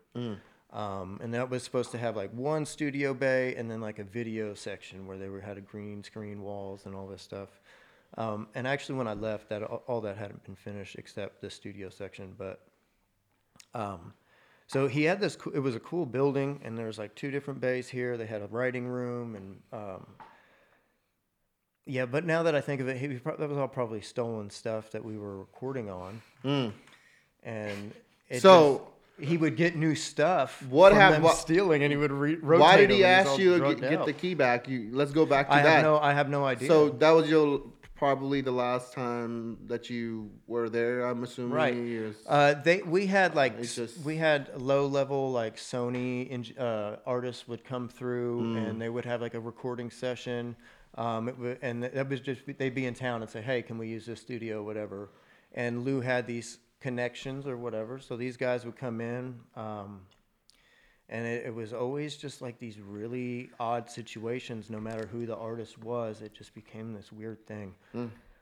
Um, 0.73 1.19
and 1.21 1.31
that 1.35 1.51
was 1.51 1.61
supposed 1.61 1.91
to 1.91 1.99
have 1.99 2.15
like 2.15 2.31
one 2.31 2.65
studio 2.65 3.13
bay 3.13 3.55
and 3.55 3.69
then 3.69 3.79
like 3.79 3.99
a 3.99 4.03
video 4.03 4.55
section 4.55 5.05
where 5.05 5.19
they 5.19 5.29
were 5.29 5.39
had 5.39 5.57
a 5.57 5.61
green 5.61 6.03
screen 6.03 6.41
walls 6.41 6.87
and 6.87 6.95
all 6.95 7.07
this 7.07 7.21
stuff. 7.21 7.49
Um, 8.17 8.47
and 8.55 8.67
actually, 8.67 8.95
when 8.95 9.07
I 9.07 9.13
left, 9.13 9.49
that 9.49 9.63
all, 9.63 9.83
all 9.87 10.01
that 10.01 10.17
hadn't 10.17 10.43
been 10.43 10.55
finished 10.55 10.95
except 10.97 11.41
the 11.41 11.49
studio 11.49 11.89
section. 11.89 12.33
But 12.37 12.61
um, 13.75 14.13
so 14.67 14.87
he 14.87 15.03
had 15.03 15.19
this. 15.19 15.37
It 15.53 15.59
was 15.59 15.75
a 15.75 15.79
cool 15.79 16.05
building, 16.05 16.59
and 16.63 16.77
there 16.77 16.87
was 16.87 16.97
like 16.97 17.13
two 17.15 17.31
different 17.31 17.59
bays 17.59 17.87
here. 17.87 18.17
They 18.17 18.25
had 18.25 18.41
a 18.41 18.47
writing 18.47 18.87
room, 18.87 19.35
and 19.35 19.61
um, 19.71 20.07
yeah. 21.85 22.05
But 22.05 22.25
now 22.25 22.43
that 22.43 22.55
I 22.55 22.61
think 22.61 22.81
of 22.81 22.87
it, 22.87 22.97
he 22.97 23.07
that 23.07 23.39
was 23.39 23.57
all 23.57 23.67
probably 23.67 24.01
stolen 24.01 24.49
stuff 24.49 24.91
that 24.91 25.03
we 25.03 25.17
were 25.17 25.37
recording 25.37 25.89
on, 25.89 26.21
and 27.43 27.91
it 28.29 28.41
So- 28.41 28.77
just- 28.77 28.89
he 29.29 29.37
would 29.37 29.55
get 29.55 29.75
new 29.75 29.93
stuff. 29.93 30.63
What 30.69 30.89
from 30.89 30.99
hap- 30.99 31.11
them 31.13 31.21
what- 31.23 31.35
stealing, 31.37 31.83
and 31.83 31.91
he 31.91 31.97
would 31.97 32.11
re- 32.11 32.35
rotate 32.35 32.61
Why 32.61 32.77
did 32.77 32.89
he 32.89 33.03
and 33.03 33.27
ask 33.27 33.37
you 33.37 33.59
to 33.59 33.75
get, 33.75 33.89
get 33.89 34.05
the 34.05 34.13
key 34.13 34.33
back? 34.33 34.67
You 34.67 34.89
let's 34.91 35.11
go 35.11 35.25
back 35.25 35.47
to 35.49 35.53
I 35.53 35.61
that. 35.61 35.69
have 35.75 35.83
no. 35.83 35.99
I 35.99 36.13
have 36.13 36.29
no 36.29 36.45
idea. 36.45 36.67
so 36.67 36.89
that 36.89 37.11
was 37.11 37.29
your 37.29 37.61
probably 37.95 38.41
the 38.41 38.51
last 38.51 38.91
time 38.91 39.57
that 39.67 39.87
you 39.89 40.31
were 40.47 40.67
there. 40.67 41.05
I'm 41.05 41.23
assuming. 41.23 41.51
Right. 41.53 42.13
Uh, 42.27 42.55
they 42.55 42.81
we 42.81 43.05
had 43.05 43.35
like 43.35 43.61
just- 43.61 43.99
we 44.03 44.17
had 44.17 44.49
low 44.59 44.87
level 44.87 45.31
like 45.31 45.57
Sony 45.57 46.59
uh, 46.59 46.95
artists 47.05 47.47
would 47.47 47.63
come 47.63 47.87
through 47.89 48.41
Mm. 48.41 48.67
and 48.67 48.81
they 48.81 48.89
would 48.89 49.05
have 49.05 49.21
like 49.21 49.35
a 49.35 49.39
recording 49.39 49.91
session, 49.91 50.55
um, 50.95 51.27
it 51.29 51.59
and 51.61 51.83
that 51.83 52.09
was 52.09 52.19
just 52.19 52.41
they'd 52.57 52.75
be 52.75 52.85
in 52.85 52.93
town 52.93 53.21
and 53.21 53.29
say, 53.29 53.41
hey, 53.41 53.61
can 53.61 53.77
we 53.77 53.87
use 53.87 54.05
this 54.05 54.21
studio, 54.21 54.63
whatever. 54.63 55.09
And 55.53 55.83
Lou 55.83 56.01
had 56.01 56.27
these 56.27 56.59
connections 56.79 57.47
or 57.47 57.57
whatever, 57.57 57.99
so 57.99 58.17
these 58.17 58.37
guys 58.37 58.65
would 58.65 58.75
come 58.75 59.01
in. 59.01 59.39
Um, 59.55 60.01
and 61.09 61.25
it, 61.25 61.47
it 61.47 61.53
was 61.53 61.73
always 61.73 62.15
just 62.15 62.41
like 62.41 62.59
these 62.59 62.79
really 62.79 63.49
odd 63.59 63.89
situations 63.89 64.69
no 64.69 64.79
matter 64.79 65.07
who 65.11 65.25
the 65.25 65.35
artist 65.35 65.77
was 65.83 66.21
it 66.21 66.33
just 66.33 66.53
became 66.55 66.93
this 66.93 67.11
weird 67.11 67.45
thing 67.45 67.73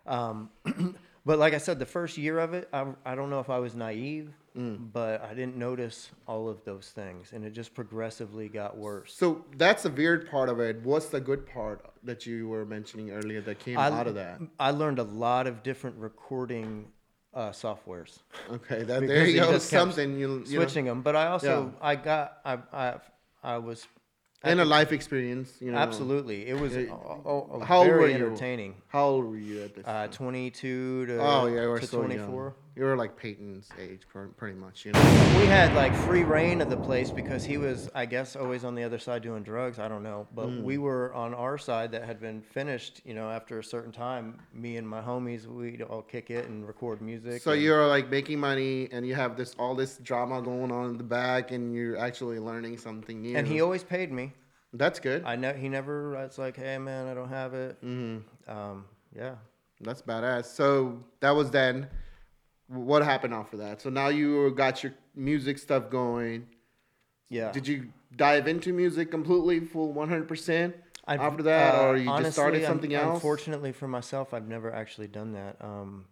um, 0.08 0.50
but 1.26 1.40
like 1.40 1.54
i 1.54 1.58
said 1.58 1.80
the 1.80 1.86
first 1.86 2.18
year 2.18 2.40
of 2.40 2.54
it 2.54 2.68
I, 2.74 2.86
I 3.06 3.16
don't 3.16 3.30
know 3.30 3.40
if 3.40 3.50
i 3.50 3.60
was 3.60 3.76
naive 3.76 4.32
but 4.54 5.24
i 5.24 5.34
didn't 5.34 5.56
notice 5.56 6.10
all 6.28 6.50
of 6.50 6.64
those 6.66 6.90
things 6.90 7.32
and 7.32 7.46
it 7.46 7.52
just 7.52 7.74
progressively 7.74 8.50
got 8.50 8.78
worse 8.78 9.14
so 9.14 9.46
that's 9.58 9.84
the 9.84 9.90
weird 9.90 10.30
part 10.30 10.50
of 10.50 10.60
it. 10.60 10.82
What's 10.84 11.08
the 11.08 11.20
good 11.22 11.46
part 11.48 11.86
that 12.04 12.26
you 12.26 12.48
were 12.48 12.66
mentioning 12.66 13.12
earlier 13.12 13.40
that 13.42 13.60
came 13.60 13.78
I, 13.78 13.90
out 13.90 14.08
of 14.08 14.16
that? 14.16 14.42
I 14.60 14.72
learned 14.72 15.00
a 15.00 15.04
lot 15.04 15.48
of 15.48 15.64
different 15.64 15.96
recording 15.98 16.88
uh, 17.34 17.52
softwares 17.52 18.20
Okay, 18.50 18.84
that, 18.84 19.08
there 19.08 19.26
you 19.26 19.40
go. 19.40 19.58
Something 19.58 20.18
you, 20.18 20.20
you 20.20 20.60
know, 20.60 20.66
switching 20.66 20.86
them 20.86 21.02
but 21.02 21.16
i 21.16 21.28
also 21.28 21.72
Yeah. 21.74 21.88
i 21.88 21.96
got 21.96 22.38
i 22.44 22.58
i, 22.74 22.96
I 23.44 23.58
was 23.58 23.88
and 24.44 24.60
a 24.60 24.66
life 24.66 24.92
experience. 24.92 25.54
You 25.60 25.72
know, 25.72 25.78
absolutely 25.78 26.48
it 26.48 26.60
was 26.60 26.76
Uh, 26.76 26.94
uh, 26.94 27.40
uh, 27.40 27.66
How 27.66 27.84
very 27.84 28.14
entertaining 28.14 28.76
How 28.88 29.06
old 29.08 29.26
were 29.26 29.38
you 29.38 29.64
at 29.64 29.76
this? 29.76 29.86
Uh, 29.86 30.08
22 30.08 31.06
to, 31.08 31.18
oh 31.20 31.48
yeah, 31.48 31.80
to 31.80 31.88
so 31.88 31.98
24. 31.98 32.56
You 32.74 32.86
were 32.86 32.96
like 32.96 33.18
Peyton's 33.18 33.68
age, 33.78 34.04
pretty 34.38 34.58
much. 34.58 34.86
You 34.86 34.94
know. 34.94 35.00
We 35.38 35.46
had 35.46 35.74
like 35.76 35.94
free 35.94 36.24
reign 36.24 36.62
of 36.62 36.70
the 36.70 36.78
place 36.78 37.12
because 37.12 37.44
he 37.44 37.58
was, 37.58 37.90
I 37.94 38.06
guess, 38.06 38.38
always 38.38 38.64
on 38.64 38.76
the 38.76 38.84
other 38.84 38.98
side 38.98 39.24
doing 39.24 39.44
drugs. 39.44 39.78
I 39.78 39.90
don't 39.90 40.04
know. 40.04 40.26
But 40.34 40.48
Hmm. 40.48 40.64
we 40.64 40.78
were 40.78 41.14
on 41.14 41.34
our 41.34 41.58
side 41.58 41.92
that 41.92 42.06
had 42.06 42.22
been 42.22 42.42
finished, 42.42 43.02
you 43.04 43.14
know, 43.14 43.30
after 43.30 43.60
a 43.60 43.64
certain 43.64 43.92
time. 43.92 44.40
Me 44.54 44.78
and 44.78 44.88
my 44.88 45.02
homies, 45.02 45.48
we'd 45.48 45.82
all 45.82 46.02
kick 46.02 46.30
it 46.30 46.48
and 46.48 46.66
record 46.66 47.02
music. 47.02 47.42
So 47.42 47.52
and- 47.52 47.62
you're 47.62 47.86
like 47.88 48.10
making 48.10 48.40
money, 48.40 48.88
and 48.94 49.06
you 49.06 49.16
have 49.16 49.36
this 49.36 49.54
all 49.60 49.76
this 49.76 49.98
drama 49.98 50.42
going 50.42 50.72
on 50.72 50.92
in 50.92 50.98
the 50.98 51.04
back, 51.04 51.52
and 51.52 51.74
you're 51.76 51.98
actually 51.98 52.40
learning 52.40 52.78
something 52.78 53.22
new. 53.22 53.36
And 53.36 53.46
he 53.46 53.60
always 53.60 53.84
paid 53.84 54.14
me. 54.14 54.32
That's 54.72 55.02
good. 55.02 55.24
I 55.26 55.36
know 55.36 55.52
he 55.52 55.68
never, 55.68 56.16
it's 56.24 56.38
like, 56.38 56.56
hey 56.56 56.78
man, 56.78 57.08
I 57.10 57.14
don't 57.14 57.28
have 57.28 57.54
it. 57.54 57.76
Mm-hmm. 57.84 58.50
Um, 58.50 58.86
yeah. 59.14 59.36
That's 59.82 60.02
badass. 60.02 60.46
So 60.46 61.04
that 61.20 61.32
was 61.32 61.52
then. 61.52 61.90
What 62.72 63.04
happened 63.04 63.34
after 63.34 63.58
that? 63.58 63.82
So 63.82 63.90
now 63.90 64.08
you 64.08 64.52
got 64.52 64.82
your 64.84 64.94
music 65.16 65.58
stuff 65.58 65.90
going. 65.90 66.48
Yeah. 67.30 67.52
Did 67.52 67.68
you 67.68 67.90
dive 68.16 68.48
into 68.48 68.72
music 68.74 69.12
completely, 69.12 69.60
full 69.60 69.94
100% 69.94 70.74
I've- 71.08 71.22
after 71.24 71.44
that, 71.44 71.76
uh, 71.76 71.88
or 71.88 71.98
you 71.98 72.06
just 72.06 72.32
started 72.34 72.58
honestly, 72.58 72.66
un- 72.66 72.72
something 72.72 72.94
else? 72.94 73.16
Unfortunately 73.16 73.72
for 73.74 73.88
myself, 73.88 74.34
I've 74.34 74.48
never 74.48 74.72
actually 74.74 75.08
done 75.08 75.34
that. 75.34 75.58
Um, 75.62 76.06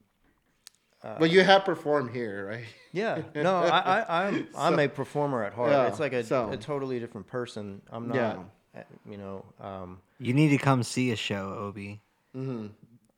But 1.01 1.29
you 1.31 1.43
have 1.43 1.63
performed 1.63 2.11
here, 2.11 2.47
right? 2.47 2.65
Yeah, 2.91 3.21
no, 3.35 3.57
I, 3.57 3.99
I, 3.99 4.25
I'm 4.27 4.47
I'm 4.57 4.79
a 4.79 4.87
performer 4.89 5.43
at 5.43 5.53
heart. 5.53 5.69
Yeah, 5.71 5.87
it's 5.87 5.99
like 5.99 6.11
a, 6.13 6.23
so- 6.23 6.49
a 6.49 6.57
totally 6.57 6.99
different 6.99 7.27
person. 7.27 7.81
I'm 7.91 8.07
not, 8.07 8.15
Yeah. 8.15 8.43
uh, 8.75 8.83
you 9.09 9.17
know, 9.17 9.45
um, 9.61 9.99
You 10.19 10.33
need 10.33 10.49
to 10.49 10.57
come 10.57 10.81
see 10.83 11.11
a 11.11 11.15
show, 11.15 11.53
Obi. 11.53 12.01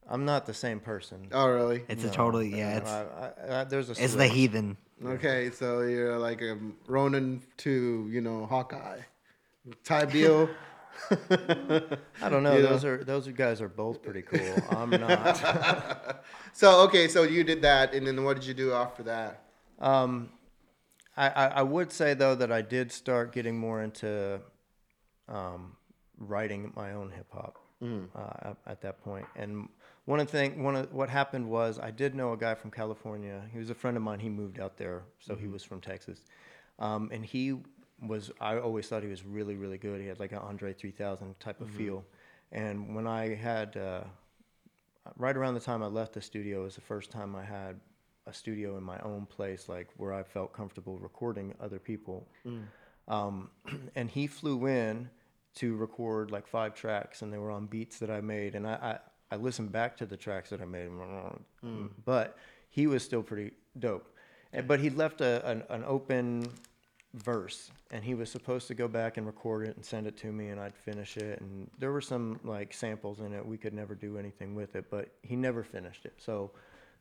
I'm 0.09 0.25
not 0.25 0.45
the 0.45 0.53
same 0.53 0.79
person. 0.79 1.27
Oh, 1.31 1.47
really? 1.47 1.83
It's 1.87 2.03
a 2.03 2.09
totally 2.09 2.49
yeah. 2.57 2.69
I, 2.69 2.77
It's 2.77 2.89
I, 2.91 3.61
I, 3.61 3.63
there's 3.65 3.89
a 3.89 3.91
it's 3.91 3.99
the 4.01 4.07
switch. 4.09 4.31
heathen. 4.31 4.77
Okay, 5.05 5.49
so 5.51 5.81
you're 5.81 6.17
like 6.19 6.41
a 6.41 6.57
Ronin 6.87 7.41
to, 7.57 8.07
you 8.11 8.21
know, 8.21 8.45
Hawkeye 8.45 8.99
Ty 9.83 10.05
deal. 10.05 10.49
I 12.21 12.29
don't 12.29 12.43
know. 12.43 12.55
you 12.57 12.61
Those 12.61 12.85
are 12.85 13.03
those 13.03 13.27
guys 13.29 13.61
are 13.61 13.69
both 13.69 14.03
pretty 14.03 14.21
cool. 14.21 14.55
I'm 14.69 14.89
not. 15.07 16.23
so, 16.53 16.81
okay, 16.81 17.07
so 17.07 17.23
you 17.23 17.43
did 17.43 17.61
that, 17.61 17.93
and 17.93 18.05
then 18.05 18.23
what 18.23 18.35
did 18.35 18.45
you 18.45 18.53
do 18.53 18.73
after 18.73 19.03
that? 19.03 19.43
Um, 19.79 20.29
I, 21.17 21.29
I, 21.29 21.45
I 21.47 21.61
would 21.63 21.91
say 21.91 22.13
though 22.13 22.35
that 22.35 22.51
I 22.51 22.61
did 22.61 22.91
start 22.91 23.31
getting 23.31 23.57
more 23.57 23.81
into 23.81 24.41
um, 25.27 25.75
writing 26.17 26.71
my 26.75 26.93
own 26.93 27.11
hip 27.11 27.27
hop 27.31 27.57
uh, 27.83 28.49
at, 28.49 28.57
at 28.67 28.81
that 28.81 29.01
point. 29.03 29.25
And 29.35 29.69
one 30.05 30.19
of 30.19 30.27
the 30.27 30.31
thing, 30.31 30.63
one 30.63 30.75
of 30.75 30.91
what 30.93 31.09
happened 31.09 31.49
was 31.49 31.79
I 31.79 31.91
did 31.91 32.15
know 32.15 32.33
a 32.33 32.37
guy 32.37 32.55
from 32.55 32.71
California. 32.71 33.43
He 33.51 33.59
was 33.59 33.69
a 33.69 33.75
friend 33.75 33.95
of 33.95 34.03
mine. 34.03 34.19
He 34.19 34.29
moved 34.29 34.59
out 34.59 34.77
there, 34.77 35.03
so 35.19 35.35
he 35.35 35.47
was 35.47 35.63
from 35.63 35.81
Texas, 35.81 36.25
um, 36.79 37.09
and 37.11 37.25
he 37.25 37.57
was. 38.01 38.31
I 38.39 38.57
always 38.57 38.87
thought 38.87 39.03
he 39.03 39.09
was 39.09 39.23
really 39.25 39.55
really 39.55 39.77
good. 39.77 40.01
He 40.01 40.07
had 40.07 40.19
like 40.19 40.31
an 40.31 40.39
Andre 40.39 40.73
3000 40.73 41.39
type 41.39 41.61
of 41.61 41.69
feel. 41.69 42.03
And 42.51 42.95
when 42.95 43.07
I 43.07 43.35
had 43.35 43.77
uh, 43.77 44.01
right 45.17 45.35
around 45.37 45.53
the 45.53 45.59
time 45.59 45.83
I 45.83 45.87
left 45.87 46.13
the 46.13 46.21
studio 46.21 46.63
was 46.63 46.75
the 46.75 46.81
first 46.81 47.11
time 47.11 47.35
I 47.35 47.43
had 47.43 47.79
a 48.27 48.33
studio 48.33 48.77
in 48.77 48.83
my 48.83 48.99
own 48.99 49.25
place, 49.25 49.69
like 49.69 49.89
where 49.97 50.13
I 50.13 50.23
felt 50.23 50.53
comfortable 50.53 50.99
recording 50.99 51.55
other 51.59 51.79
people. 51.79 52.27
Um, 53.07 53.49
and 53.95 54.09
he 54.09 54.27
flew 54.27 54.67
in 54.67 55.09
to 55.55 55.75
record 55.75 56.31
like 56.31 56.47
five 56.47 56.73
tracks, 56.75 57.21
and 57.21 57.31
they 57.31 57.37
were 57.37 57.51
on 57.51 57.65
beats 57.67 57.99
that 57.99 58.09
I 58.09 58.21
made. 58.21 58.55
And 58.55 58.67
I, 58.67 58.73
I, 58.73 58.99
I 59.31 59.37
listened 59.37 59.71
back 59.71 59.95
to 59.97 60.05
the 60.05 60.17
tracks 60.17 60.49
that 60.49 60.61
I 60.61 60.65
made, 60.65 60.89
mm. 60.89 61.89
but 62.05 62.37
he 62.69 62.87
was 62.87 63.03
still 63.03 63.23
pretty 63.23 63.51
dope. 63.79 64.07
And, 64.53 64.67
but 64.67 64.79
he 64.79 64.89
left 64.89 65.21
a, 65.21 65.47
an, 65.49 65.63
an 65.69 65.83
open 65.85 66.49
verse 67.13 67.71
and 67.91 68.03
he 68.03 68.13
was 68.13 68.29
supposed 68.29 68.67
to 68.67 68.73
go 68.73 68.87
back 68.87 69.17
and 69.17 69.25
record 69.25 69.67
it 69.67 69.75
and 69.75 69.85
send 69.85 70.07
it 70.07 70.17
to 70.17 70.31
me 70.31 70.49
and 70.49 70.59
I'd 70.59 70.75
finish 70.75 71.17
it. 71.17 71.41
And 71.41 71.69
there 71.79 71.91
were 71.91 72.01
some 72.01 72.39
like 72.43 72.73
samples 72.73 73.19
in 73.19 73.33
it. 73.33 73.45
We 73.45 73.57
could 73.57 73.73
never 73.73 73.95
do 73.95 74.17
anything 74.17 74.55
with 74.55 74.75
it 74.75 74.89
but 74.89 75.09
he 75.21 75.35
never 75.35 75.63
finished 75.63 76.05
it. 76.05 76.13
So 76.17 76.51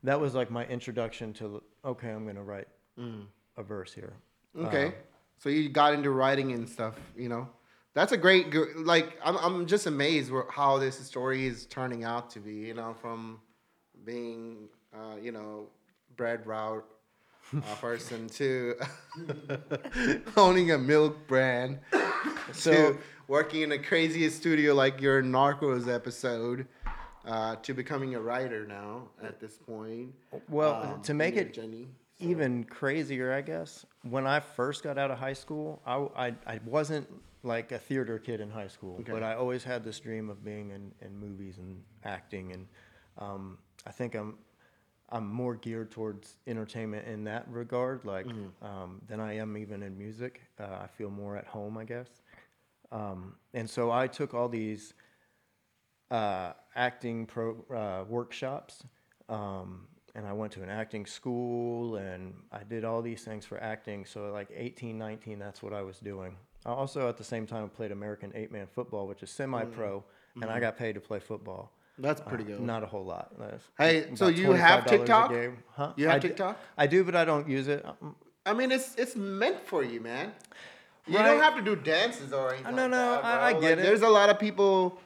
that 0.03 0.21
was 0.21 0.35
like 0.35 0.51
my 0.51 0.67
introduction 0.67 1.33
to 1.35 1.63
okay 1.85 2.11
I'm 2.11 2.27
gonna 2.27 2.43
write 2.43 2.69
mm. 2.99 3.25
a 3.57 3.63
verse 3.63 3.93
here. 3.93 4.13
Okay. 4.57 4.87
Um, 4.87 4.93
so 5.39 5.49
you 5.49 5.69
got 5.69 5.95
into 5.95 6.11
writing 6.11 6.53
and 6.53 6.69
stuff, 6.69 6.95
you 7.17 7.29
know. 7.29 7.49
That's 7.95 8.13
a 8.13 8.17
great 8.17 8.51
gr- 8.51 8.77
like 8.77 9.19
I'm 9.25 9.37
I'm 9.37 9.67
just 9.67 9.87
amazed 9.87 10.31
how 10.51 10.79
this 10.79 10.99
story 10.99 11.47
is 11.47 11.67
turning 11.67 12.05
out 12.05 12.31
to 12.31 12.39
be, 12.41 12.55
you 12.55 12.75
know, 12.75 12.95
from 12.95 13.41
being 14.05 14.69
uh, 14.95 15.17
you 15.21 15.33
know, 15.33 15.69
bread 16.17 16.47
route 16.47 16.85
uh, 17.57 17.61
person 17.81 18.29
to 18.29 18.75
owning 20.37 20.71
a 20.73 20.79
milk 20.79 21.27
brand 21.27 21.79
So- 22.53 22.73
to 22.93 22.99
working 23.29 23.63
in 23.63 23.73
a 23.73 23.79
craziest 23.79 24.37
studio 24.37 24.75
like 24.75 25.01
your 25.01 25.23
Narcos 25.23 25.87
episode 25.93 26.67
uh, 27.25 27.55
to 27.57 27.73
becoming 27.75 28.15
a 28.17 28.21
writer 28.21 28.67
now 28.67 29.03
at 29.23 29.39
this 29.41 29.57
point. 29.59 30.13
well 30.49 30.95
Um, 30.95 31.03
to 31.03 31.15
make 31.15 31.37
it 31.37 31.55
Jenny. 31.55 31.87
even 32.19 32.65
crazier, 32.65 33.33
I 33.33 33.43
guess. 33.43 33.87
When 34.03 34.27
I 34.27 34.41
first 34.41 34.83
got 34.83 34.99
out 34.99 35.11
of 35.13 35.19
high 35.19 35.35
school, 35.35 35.81
I, 35.87 36.27
I, 36.29 36.35
I 36.55 36.61
wasn't 36.65 37.07
like 37.43 37.73
a 37.73 37.79
theater 37.79 38.19
kid 38.19 38.41
in 38.41 38.51
high 38.51 38.69
school, 38.69 38.99
Okay. 39.01 39.13
but 39.13 39.23
I 39.23 39.35
always 39.35 39.65
had 39.65 39.85
this 39.85 39.99
dream 40.01 40.29
of 40.29 40.45
being 40.45 40.71
in, 40.71 40.93
in 41.01 41.19
movies 41.19 41.59
and 41.59 41.83
acting. 42.05 42.53
And 42.53 42.67
um, 43.19 43.59
I 43.87 43.91
think 43.93 44.15
I'm, 44.15 44.37
I'm 45.09 45.27
more 45.27 45.55
geared 45.57 45.91
towards 45.91 46.37
entertainment 46.47 47.07
in 47.07 47.25
that 47.25 47.47
regard, 47.49 48.05
like 48.05 48.27
um, 48.63 49.01
than 49.09 49.21
I 49.21 49.37
am 49.37 49.57
even 49.57 49.83
in 49.83 49.97
music. 49.97 50.43
Uh, 50.59 50.79
I 50.83 50.87
feel 50.87 51.11
more 51.11 51.37
at 51.37 51.47
home, 51.47 51.79
I 51.79 51.85
guess. 51.85 52.09
Um, 52.93 53.37
and 53.55 53.69
so 53.69 53.91
I 53.91 54.07
took 54.07 54.35
all 54.35 54.49
these 54.49 54.95
uh, 56.11 56.53
acting 56.75 57.25
pro 57.27 57.57
uh, 57.75 58.05
workshops, 58.09 58.85
um, 59.29 59.87
and 60.15 60.27
I 60.27 60.33
went 60.33 60.53
to 60.53 60.63
an 60.63 60.69
acting 60.71 61.07
school, 61.07 61.97
and 61.97 62.35
I 62.53 62.65
did 62.65 62.85
all 62.85 63.01
these 63.01 63.23
things 63.23 63.47
for 63.47 63.63
acting. 63.63 64.05
So 64.05 64.31
like 64.33 64.49
18, 64.55 64.99
19, 64.99 65.39
that's 65.39 65.63
what 65.63 65.73
I 65.73 65.83
was 65.83 65.99
doing. 66.01 66.37
I 66.67 66.71
also 66.71 67.09
at 67.09 67.17
the 67.17 67.25
same 67.25 67.47
time 67.47 67.69
played 67.69 67.91
American 67.93 68.33
eight 68.35 68.53
man 68.53 68.67
football, 68.67 69.07
which 69.07 69.23
is 69.23 69.31
semi-pro, 69.31 70.05
and 70.41 70.51
I 70.51 70.61
got 70.61 70.77
paid 70.77 70.95
to 70.95 71.01
play 71.01 71.19
football. 71.21 71.73
That's 71.99 72.21
pretty 72.21 72.45
good. 72.45 72.61
Not 72.61 72.83
a 72.83 72.87
whole 72.87 73.05
lot. 73.05 73.31
That's 73.39 73.63
Hey, 73.77 74.07
so 74.15 74.29
you 74.29 74.53
have 74.53 74.87
TikTok? 74.87 75.33
Huh? 75.71 75.93
You 75.97 76.07
have 76.07 76.17
I 76.17 76.19
do- 76.19 76.29
TikTok? 76.29 76.59
I 76.79 76.87
do, 76.87 77.05
but 77.05 77.15
I 77.15 77.25
don't 77.25 77.49
use 77.49 77.69
it. 77.69 77.85
Um, 77.85 78.17
I 78.47 78.55
mean, 78.55 78.73
it's 78.73 78.95
it's 78.97 79.17
meant 79.17 79.61
for 79.67 79.83
you, 79.85 80.01
man. 80.01 80.33
You 81.07 81.17
Right. 81.17 81.25
don't 81.27 81.41
have 81.41 81.57
to 81.57 81.63
do 81.63 81.77
dances 81.77 82.33
or 82.33 82.55
anything. 82.55 82.75
No, 82.77 82.83
like 82.83 82.91
no, 82.91 82.97
that, 82.97 83.25
I-. 83.25 83.39
I 83.49 83.53
Like, 83.53 83.61
get 83.61 83.79
it. 83.79 83.83
There's 83.83 84.03
a 84.03 84.09
lot 84.09 84.29
of 84.31 84.39
people 84.39 84.97
uh, 84.97 85.01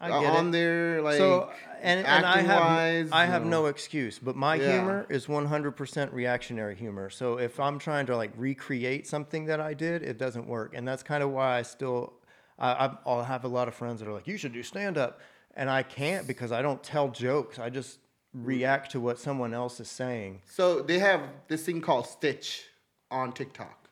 on 0.00 0.46
it. 0.48 0.52
there, 0.52 1.02
like 1.02 1.18
so 1.18 1.50
and, 1.82 2.06
and 2.06 2.26
I 2.26 2.40
have 2.40 2.50
acting-wise, 2.62 3.08
I 3.12 3.26
have 3.26 3.44
know. 3.44 3.62
no 3.62 3.66
excuse, 3.66 4.18
but 4.18 4.36
my 4.36 4.54
Yeah. 4.56 4.72
humor 4.72 5.06
is 5.08 5.26
100% 5.26 6.12
reactionary 6.12 6.74
humor. 6.76 7.10
So 7.10 7.38
if 7.38 7.58
I'm 7.60 7.78
trying 7.78 8.06
to 8.06 8.16
like 8.16 8.32
recreate 8.36 9.06
something 9.06 9.46
that 9.46 9.60
I 9.60 9.74
did, 9.74 10.02
it 10.02 10.18
doesn't 10.18 10.46
work, 10.46 10.72
and 10.74 10.86
that's 10.86 11.02
kind 11.02 11.22
of 11.22 11.30
why 11.30 11.58
I 11.58 11.62
still 11.62 12.14
I, 12.58 12.86
I- 12.86 12.96
I'll 13.06 13.24
have 13.24 13.44
a 13.44 13.48
lot 13.48 13.68
of 13.68 13.74
friends 13.74 14.00
that 14.00 14.08
are 14.08 14.12
like, 14.12 14.26
you 14.26 14.36
should 14.36 14.52
do 14.52 14.62
stand 14.62 14.98
up, 14.98 15.20
and 15.54 15.70
I 15.70 15.82
can't 15.82 16.26
because 16.26 16.52
I 16.52 16.60
don't 16.60 16.82
tell 16.82 17.08
jokes. 17.08 17.58
I 17.58 17.70
just 17.70 17.98
react 18.34 18.92
to 18.92 19.00
what 19.00 19.18
someone 19.18 19.52
else 19.54 19.80
is 19.80 19.88
saying. 19.88 20.42
So 20.46 20.80
they 20.82 20.98
have 20.98 21.22
this 21.48 21.64
thing 21.64 21.80
called 21.80 22.06
Stitch 22.06 22.64
on 23.10 23.32
TikTok. 23.32 23.88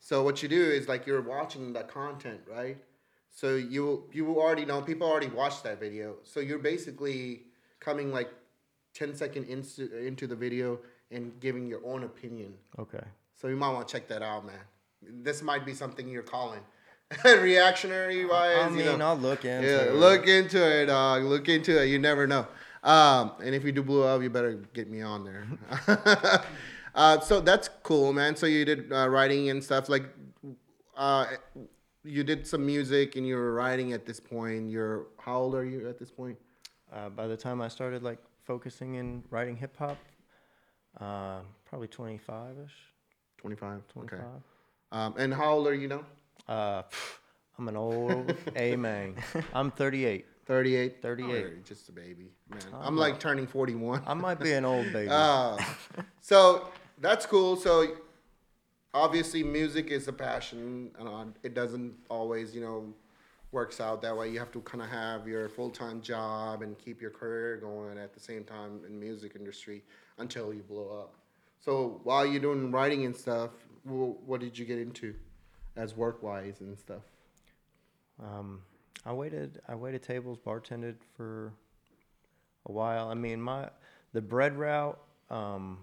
So 0.00 0.22
what 0.22 0.42
you 0.42 0.48
do 0.48 0.60
is 0.62 0.88
like 0.88 1.06
you're 1.06 1.20
watching 1.22 1.74
that 1.74 1.88
content, 1.88 2.40
right? 2.50 2.78
So 3.40 3.56
you 3.56 4.04
you 4.12 4.38
already 4.38 4.66
know 4.66 4.82
people 4.82 5.08
already 5.08 5.28
watched 5.28 5.64
that 5.64 5.80
video. 5.80 6.16
So 6.24 6.40
you're 6.40 6.58
basically 6.58 7.44
coming 7.78 8.12
like 8.12 8.28
10 8.92 9.14
second 9.14 9.44
into, 9.46 10.06
into 10.06 10.26
the 10.26 10.36
video 10.36 10.78
and 11.10 11.32
giving 11.40 11.66
your 11.66 11.80
own 11.86 12.04
opinion. 12.04 12.52
Okay. 12.78 13.02
So 13.40 13.48
you 13.48 13.56
might 13.56 13.70
want 13.70 13.88
to 13.88 13.92
check 13.92 14.08
that 14.08 14.20
out, 14.20 14.44
man. 14.44 14.60
This 15.22 15.40
might 15.40 15.64
be 15.64 15.72
something 15.72 16.06
you're 16.06 16.22
calling 16.22 16.60
reactionary 17.24 18.26
wise. 18.26 18.58
I 18.58 18.68
you 18.68 18.84
mean, 18.84 18.98
know. 18.98 19.06
I'll 19.06 19.16
look 19.16 19.46
into 19.46 19.66
Yeah, 19.66 19.84
it. 19.84 19.94
look 19.94 20.26
into 20.26 20.82
it, 20.82 20.86
dog. 20.86 21.22
Look 21.22 21.48
into 21.48 21.82
it. 21.82 21.86
You 21.86 21.98
never 21.98 22.26
know. 22.26 22.46
Um, 22.84 23.32
and 23.42 23.54
if 23.54 23.64
you 23.64 23.72
do 23.72 23.82
blow 23.82 24.02
up, 24.02 24.20
you 24.20 24.28
better 24.28 24.52
get 24.74 24.90
me 24.90 25.00
on 25.00 25.24
there. 25.24 25.46
uh, 26.94 27.20
so 27.20 27.40
that's 27.40 27.70
cool, 27.84 28.12
man. 28.12 28.36
So 28.36 28.44
you 28.44 28.66
did 28.66 28.92
uh, 28.92 29.08
writing 29.08 29.48
and 29.48 29.64
stuff. 29.64 29.88
Like, 29.88 30.04
uh, 30.94 31.24
you 32.04 32.24
did 32.24 32.46
some 32.46 32.64
music 32.64 33.16
and 33.16 33.26
you 33.26 33.36
were 33.36 33.52
writing 33.52 33.92
at 33.92 34.06
this 34.06 34.20
point. 34.20 34.70
You're 34.70 35.06
how 35.18 35.38
old 35.38 35.54
are 35.54 35.64
you 35.64 35.88
at 35.88 35.98
this 35.98 36.10
point? 36.10 36.38
Uh, 36.92 37.08
by 37.08 37.26
the 37.26 37.36
time 37.36 37.60
I 37.60 37.68
started 37.68 38.02
like 38.02 38.18
focusing 38.44 38.94
in 38.96 39.22
writing 39.30 39.56
hip 39.56 39.76
hop, 39.76 39.98
uh, 41.00 41.40
probably 41.64 41.88
25 41.88 42.56
ish. 42.64 42.72
25. 43.38 43.86
25. 43.88 44.18
Okay. 44.18 44.28
Um, 44.92 45.14
and 45.18 45.32
how 45.32 45.52
old 45.52 45.66
are 45.66 45.74
you 45.74 45.88
now? 45.88 46.04
Uh, 46.48 46.82
I'm 47.58 47.68
an 47.68 47.76
old 47.76 48.34
A 48.56 48.76
man. 48.76 49.14
I'm 49.54 49.70
38. 49.70 50.26
38. 50.46 51.02
38. 51.02 51.46
Oh, 51.46 51.50
just 51.64 51.88
a 51.90 51.92
baby, 51.92 52.32
man. 52.48 52.60
I'm 52.80 52.96
like 52.96 53.20
turning 53.20 53.46
41. 53.46 54.02
I 54.06 54.14
might 54.14 54.40
be 54.40 54.52
an 54.52 54.64
old 54.64 54.92
baby. 54.92 55.08
Uh, 55.10 55.56
so 56.20 56.68
that's 56.98 57.24
cool. 57.26 57.54
So 57.56 57.96
obviously, 58.94 59.42
music 59.42 59.90
is 59.90 60.08
a 60.08 60.12
passion, 60.12 60.90
and 60.98 61.08
uh, 61.08 61.24
it 61.42 61.54
doesn't 61.54 61.94
always, 62.08 62.54
you 62.54 62.60
know, 62.60 62.92
works 63.52 63.80
out 63.80 64.02
that 64.02 64.16
way. 64.16 64.30
You 64.30 64.38
have 64.38 64.52
to 64.52 64.60
kind 64.60 64.82
of 64.82 64.88
have 64.90 65.26
your 65.26 65.48
full 65.48 65.70
time 65.70 66.00
job 66.00 66.62
and 66.62 66.78
keep 66.78 67.00
your 67.00 67.10
career 67.10 67.56
going 67.56 67.98
at 67.98 68.14
the 68.14 68.20
same 68.20 68.44
time 68.44 68.80
in 68.86 68.98
music 68.98 69.32
industry 69.36 69.82
until 70.18 70.52
you 70.52 70.62
blow 70.62 71.00
up. 71.00 71.14
So 71.60 72.00
while 72.04 72.24
you're 72.24 72.40
doing 72.40 72.70
writing 72.70 73.04
and 73.04 73.14
stuff, 73.14 73.50
what 73.84 74.40
did 74.40 74.58
you 74.58 74.64
get 74.64 74.78
into 74.78 75.14
as 75.76 75.96
work 75.96 76.22
wise 76.22 76.60
and 76.60 76.78
stuff? 76.78 77.02
Um, 78.22 78.60
I 79.04 79.12
waited. 79.12 79.60
I 79.68 79.74
waited 79.74 80.02
tables, 80.02 80.38
bartended 80.38 80.96
for 81.16 81.52
a 82.66 82.72
while. 82.72 83.08
I 83.08 83.14
mean, 83.14 83.40
my 83.40 83.70
the 84.12 84.20
bread 84.20 84.56
route. 84.56 84.98
Um, 85.30 85.78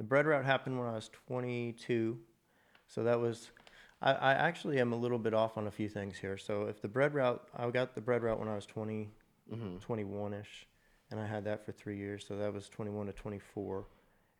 the 0.00 0.04
bread 0.04 0.24
route 0.24 0.46
happened 0.46 0.78
when 0.78 0.88
I 0.88 0.92
was 0.92 1.10
22, 1.28 2.16
so 2.88 3.02
that 3.02 3.20
was. 3.20 3.50
I, 4.00 4.12
I 4.14 4.32
actually 4.32 4.80
am 4.80 4.94
a 4.94 4.96
little 4.96 5.18
bit 5.18 5.34
off 5.34 5.58
on 5.58 5.66
a 5.66 5.70
few 5.70 5.90
things 5.90 6.16
here. 6.16 6.38
So 6.38 6.62
if 6.62 6.80
the 6.80 6.88
bread 6.88 7.12
route, 7.12 7.46
I 7.54 7.68
got 7.68 7.94
the 7.94 8.00
bread 8.00 8.22
route 8.22 8.38
when 8.38 8.48
I 8.48 8.54
was 8.54 8.64
20, 8.64 9.10
mm-hmm. 9.52 9.76
21 9.76 10.32
ish, 10.32 10.66
and 11.10 11.20
I 11.20 11.26
had 11.26 11.44
that 11.44 11.66
for 11.66 11.72
three 11.72 11.98
years. 11.98 12.24
So 12.26 12.34
that 12.38 12.50
was 12.50 12.70
21 12.70 13.08
to 13.08 13.12
24. 13.12 13.84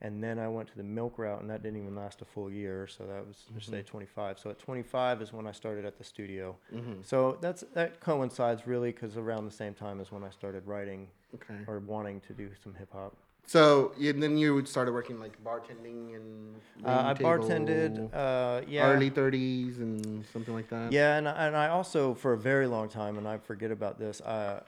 And 0.01 0.25
then 0.25 0.39
I 0.39 0.49
went 0.49 0.71
to 0.71 0.79
the 0.79 0.83
milk 0.83 1.19
route, 1.19 1.43
and 1.43 1.51
that 1.51 1.63
didn't 1.63 1.83
even 1.83 1.95
last 1.95 2.23
a 2.23 2.25
full 2.25 2.51
year. 2.51 2.87
So 2.87 3.05
that 3.05 3.27
was 3.27 3.45
just 3.55 3.69
say 3.69 3.81
mm-hmm. 3.81 3.87
25. 3.87 4.39
So 4.39 4.49
at 4.49 4.59
25 4.59 5.21
is 5.21 5.35
when 5.35 5.47
I 5.47 5.53
started 5.53 5.85
at 5.85 5.99
the 5.99 6.05
studio. 6.05 6.57
Mm-hmm. 6.75 7.03
So 7.03 7.37
that's 7.43 7.65
that 7.75 8.01
coincides 8.01 8.67
really 8.67 8.93
because 8.93 9.19
around 9.19 9.45
the 9.45 9.51
same 9.51 9.75
time 9.75 10.01
as 10.01 10.11
when 10.11 10.25
I 10.25 10.31
started 10.31 10.67
writing 10.67 11.09
Okay. 11.35 11.65
or 11.67 11.81
wanting 11.81 12.23
to 12.23 12.33
do 12.33 12.49
some 12.65 12.73
hip 12.73 12.89
hop. 12.95 13.15
So 13.47 13.93
you, 13.99 14.13
then 14.13 14.37
you 14.39 14.65
started 14.65 14.93
working 14.93 15.19
like 15.19 15.43
bartending 15.45 16.15
and 16.15 16.55
Uh, 16.85 17.03
I 17.11 17.15
bartended. 17.15 18.09
Uh, 18.15 18.63
yeah. 18.69 18.87
early 18.89 19.11
30s 19.11 19.79
and 19.79 20.25
something 20.33 20.55
like 20.55 20.69
that. 20.71 20.93
Yeah, 20.93 21.17
and 21.19 21.29
I- 21.29 21.47
and 21.47 21.57
I 21.57 21.69
also 21.69 22.15
for 22.15 22.33
a 22.33 22.39
very 22.39 22.67
long 22.67 22.89
time, 22.89 23.19
and 23.19 23.27
I 23.27 23.39
forget 23.39 23.71
about 23.71 23.99
this. 23.99 24.21
Uh, 24.21 24.61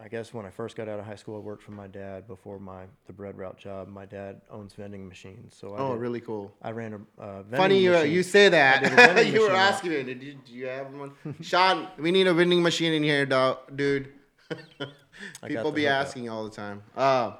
I 0.00 0.08
guess 0.08 0.34
when 0.34 0.44
I 0.44 0.50
first 0.50 0.76
got 0.76 0.88
out 0.88 0.98
of 0.98 1.04
high 1.06 1.14
school, 1.14 1.36
I 1.36 1.38
worked 1.38 1.62
for 1.62 1.70
my 1.70 1.86
dad 1.86 2.26
before 2.26 2.58
my 2.58 2.86
the 3.06 3.12
bread 3.12 3.38
route 3.38 3.58
job. 3.58 3.86
My 3.88 4.04
dad 4.06 4.40
owns 4.50 4.74
vending 4.74 5.06
machines, 5.06 5.54
so 5.56 5.74
I 5.74 5.78
Oh, 5.78 5.92
did- 5.92 6.00
really 6.00 6.20
cool. 6.20 6.52
I 6.62 6.72
ran 6.72 6.92
a 6.94 6.96
uh, 6.96 7.42
vending 7.42 7.50
machine. 7.50 7.56
Funny 7.58 7.78
you, 7.78 7.90
machine. 7.92 8.12
you 8.12 8.22
say 8.24 8.46
I 8.46 8.48
that. 8.50 9.26
you 9.32 9.40
were 9.42 9.52
asking 9.52 9.90
me, 9.92 10.02
did 10.02 10.22
you, 10.22 10.34
do 10.44 10.52
you 10.52 10.66
have 10.66 10.92
one? 10.92 11.12
Sean, 11.42 11.86
we 11.98 12.10
need 12.10 12.26
a 12.26 12.34
vending 12.34 12.60
machine 12.62 12.92
in 12.92 13.02
here, 13.04 13.24
dog, 13.24 13.58
dude. 13.76 14.08
People 15.46 15.70
be 15.70 15.86
asking 15.86 16.28
all 16.28 16.44
the 16.44 16.50
time. 16.50 16.82
Uh, 16.96 17.32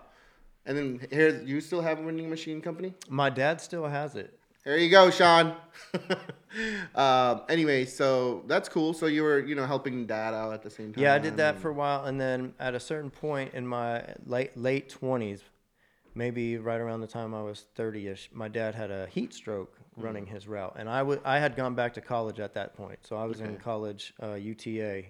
and 0.66 0.76
then 0.76 1.06
here, 1.10 1.42
you 1.44 1.60
still 1.60 1.82
have 1.82 1.98
a 1.98 2.02
vending 2.02 2.30
machine 2.30 2.60
company? 2.60 2.94
My 3.08 3.30
dad 3.30 3.60
still 3.60 3.86
has 3.86 4.16
it. 4.16 4.38
There 4.64 4.78
you 4.78 4.90
go, 4.90 5.10
Sean. 5.10 5.54
um, 6.94 7.42
anyway, 7.50 7.84
so 7.84 8.42
that's 8.46 8.68
cool. 8.68 8.94
So 8.94 9.06
you 9.06 9.22
were, 9.22 9.40
you 9.40 9.54
know, 9.54 9.66
helping 9.66 10.06
dad 10.06 10.32
out 10.32 10.54
at 10.54 10.62
the 10.62 10.70
same 10.70 10.92
time. 10.92 11.02
Yeah, 11.02 11.14
I 11.14 11.18
did 11.18 11.36
that 11.36 11.58
for 11.58 11.68
a 11.68 11.74
while, 11.74 12.06
and 12.06 12.18
then 12.18 12.54
at 12.58 12.74
a 12.74 12.80
certain 12.80 13.10
point 13.10 13.52
in 13.52 13.66
my 13.66 14.02
late 14.24 14.56
late 14.56 14.88
twenties, 14.88 15.42
maybe 16.14 16.56
right 16.56 16.80
around 16.80 17.02
the 17.02 17.06
time 17.06 17.34
I 17.34 17.42
was 17.42 17.66
thirty-ish, 17.74 18.30
my 18.32 18.48
dad 18.48 18.74
had 18.74 18.90
a 18.90 19.06
heat 19.08 19.34
stroke 19.34 19.78
running 19.98 20.24
his 20.26 20.48
route, 20.48 20.74
and 20.78 20.88
I 20.88 21.02
wa- 21.02 21.18
I 21.26 21.38
had 21.38 21.56
gone 21.56 21.74
back 21.74 21.92
to 21.94 22.00
college 22.00 22.40
at 22.40 22.54
that 22.54 22.74
point, 22.74 23.00
so 23.02 23.16
I 23.16 23.24
was 23.26 23.40
in 23.40 23.58
college, 23.58 24.14
uh, 24.22 24.32
UTA, 24.34 25.04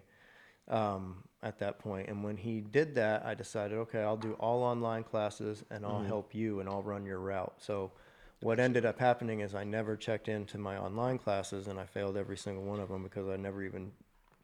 um, 0.69 1.23
at 1.44 1.59
that 1.61 1.78
point, 1.78 2.09
and 2.09 2.24
when 2.24 2.37
he 2.37 2.61
did 2.61 2.96
that, 2.96 3.24
I 3.24 3.35
decided, 3.35 3.78
okay, 3.78 4.00
I'll 4.00 4.16
do 4.16 4.33
all 4.40 4.62
online 4.62 5.04
classes, 5.04 5.62
and 5.70 5.85
I'll 5.87 6.02
help 6.02 6.35
you, 6.35 6.59
and 6.61 6.68
I'll 6.68 6.83
run 6.83 7.04
your 7.07 7.20
route. 7.20 7.54
So. 7.59 7.92
What 8.40 8.61
ended 8.61 8.85
up 8.85 8.98
happening 8.98 9.40
is 9.40 9.54
I 9.54 9.64
never 9.64 9.96
checked 9.96 10.28
into 10.28 10.59
my 10.59 10.76
online 10.76 11.16
classes, 11.16 11.66
and 11.66 11.80
I 11.80 11.87
failed 11.87 12.18
every 12.18 12.37
single 12.37 12.62
one 12.64 12.78
of 12.78 12.90
them 12.90 13.02
because 13.02 13.26
I 13.26 13.37
never 13.37 13.62
even 13.62 13.90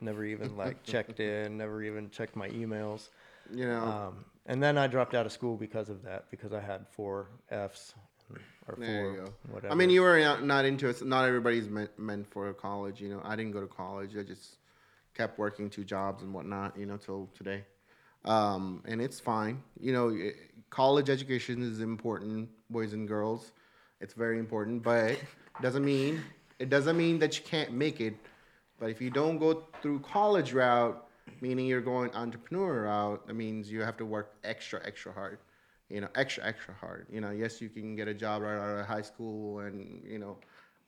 never 0.01 0.25
even 0.25 0.57
like 0.65 0.83
checked 0.85 1.21
in, 1.21 1.59
never 1.59 1.83
even 1.83 2.09
checked 2.09 2.35
my 2.35 2.49
emails. 2.49 3.11
You 3.53 3.67
know, 3.67 3.83
Um, 3.83 4.25
and 4.47 4.63
then 4.63 4.79
I 4.79 4.87
dropped 4.87 5.15
out 5.15 5.27
of 5.27 5.33
school 5.33 5.57
because 5.57 5.91
of 5.91 6.03
that, 6.05 6.31
because 6.31 6.53
I 6.53 6.61
had 6.61 6.87
four 6.89 7.29
Fs 7.51 7.95
or 8.69 8.77
There 8.79 9.15
four 9.17 9.35
whatever. 9.51 9.73
I 9.73 9.77
mean, 9.77 9.91
you 9.91 10.03
were 10.03 10.19
not, 10.21 10.45
not 10.45 10.65
into 10.65 10.89
it. 10.89 11.05
Not 11.05 11.27
everybody's 11.27 11.69
meant, 11.69 11.99
meant 11.99 12.31
for 12.31 12.53
college. 12.55 13.01
You 13.01 13.09
know, 13.11 13.21
I 13.25 13.37
didn't 13.37 13.53
go 13.53 13.61
to 13.61 13.67
college. 13.67 14.17
I 14.17 14.23
just 14.23 14.57
kept 15.15 15.39
working 15.39 15.71
two 15.71 15.85
jobs 15.85 16.23
and 16.23 16.33
whatnot. 16.33 16.77
You 16.79 16.87
know, 16.87 16.97
till 16.97 17.29
today, 17.35 17.65
um, 18.25 18.83
and 18.87 19.01
it's 19.01 19.21
fine. 19.21 19.63
You 19.79 19.93
know, 19.93 20.17
college 20.71 21.11
education 21.11 21.63
is 21.63 21.81
important, 21.81 22.49
boys 22.71 22.93
and 22.93 23.07
girls. 23.07 23.53
It's 24.01 24.15
very 24.15 24.39
important, 24.39 24.83
but 24.83 25.19
doesn't 25.61 25.85
mean 25.85 26.23
it 26.59 26.71
doesn't 26.71 26.97
mean 26.97 27.19
that 27.19 27.39
you 27.39 27.45
can't 27.45 27.73
make 27.73 28.01
it. 28.01 28.15
But 28.79 28.91
if 28.91 29.01
you 29.01 29.11
don't 29.11 29.39
go 29.39 29.65
through 29.83 30.01
college 30.01 30.53
route, 30.53 31.07
meaning 31.41 31.67
you're 31.67 31.83
going 31.83 32.15
entrepreneur 32.15 32.85
route, 32.85 33.27
that 33.27 33.35
means 33.35 33.71
you 33.71 33.83
have 33.83 33.97
to 33.99 34.07
work 34.07 34.37
extra, 34.43 34.81
extra 34.87 35.13
hard 35.13 35.39
you 35.91 36.01
know, 36.01 36.09
extra, 36.15 36.45
extra 36.47 36.73
hard. 36.75 37.07
You 37.11 37.21
know, 37.21 37.31
yes, 37.31 37.61
you 37.61 37.69
can 37.69 37.97
get 37.97 38.09
a 38.09 38.15
job 38.15 38.43
right 38.43 38.57
out 38.57 38.81
of 38.81 38.87
high 38.87 39.03
school 39.03 39.59
and, 39.59 40.03
you 40.09 40.19
know, 40.19 40.39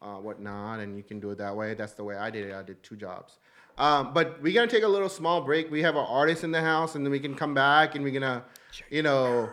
uh, 0.01 0.17
whatnot, 0.17 0.81
and 0.81 0.97
you 0.97 1.03
can 1.03 1.21
do 1.21 1.31
it 1.31 1.39
that 1.39 1.55
way. 1.55 1.75
That's 1.75 1.93
the 1.93 2.05
way 2.05 2.17
I 2.17 2.31
did 2.31 2.47
it. 2.47 2.55
I 2.55 2.63
did 2.63 2.83
two 2.83 2.97
jobs. 2.97 3.39
Um, 3.79 4.13
but 4.13 4.41
we're 4.43 4.53
going 4.53 4.69
to 4.69 4.75
take 4.75 4.85
a 4.85 4.89
little 4.89 5.09
small 5.09 5.41
break. 5.41 5.71
We 5.71 5.83
have 5.83 5.97
our 5.97 6.07
artist 6.07 6.45
in 6.45 6.53
the 6.53 6.61
house, 6.61 6.95
and 6.95 7.05
then 7.05 7.11
we 7.11 7.21
can 7.21 7.35
come 7.35 7.55
back 7.55 7.95
and 7.95 8.05
we're 8.05 8.19
going 8.19 8.23
to, 8.23 8.43
you 8.91 9.03
know, 9.03 9.51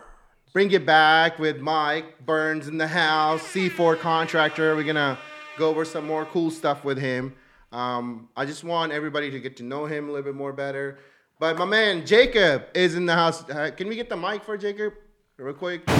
bring 0.52 0.70
it 0.72 0.84
back 0.84 1.38
with 1.38 1.58
Mike 1.58 2.24
Burns 2.26 2.68
in 2.68 2.76
the 2.78 2.88
house, 2.88 3.42
C4 3.52 3.98
contractor. 3.98 4.76
We're 4.76 4.84
going 4.84 4.96
to 4.96 5.18
go 5.58 5.68
over 5.68 5.84
some 5.84 6.06
more 6.06 6.24
cool 6.26 6.50
stuff 6.50 6.84
with 6.84 6.98
him. 6.98 7.34
Um, 7.72 8.28
I 8.36 8.46
just 8.46 8.64
want 8.64 8.92
everybody 8.92 9.30
to 9.30 9.38
get 9.40 9.56
to 9.58 9.62
know 9.62 9.86
him 9.86 10.08
a 10.08 10.12
little 10.12 10.24
bit 10.24 10.34
more 10.34 10.52
better. 10.52 10.98
But 11.38 11.56
my 11.56 11.64
man 11.64 12.04
Jacob 12.04 12.64
is 12.74 12.96
in 12.96 13.06
the 13.06 13.14
house. 13.14 13.48
Uh, 13.48 13.70
can 13.74 13.88
we 13.88 13.96
get 13.96 14.08
the 14.08 14.16
mic 14.16 14.44
for 14.44 14.58
Jacob 14.58 14.92
real 15.38 15.54
quick? 15.54 15.86
Where 15.86 15.96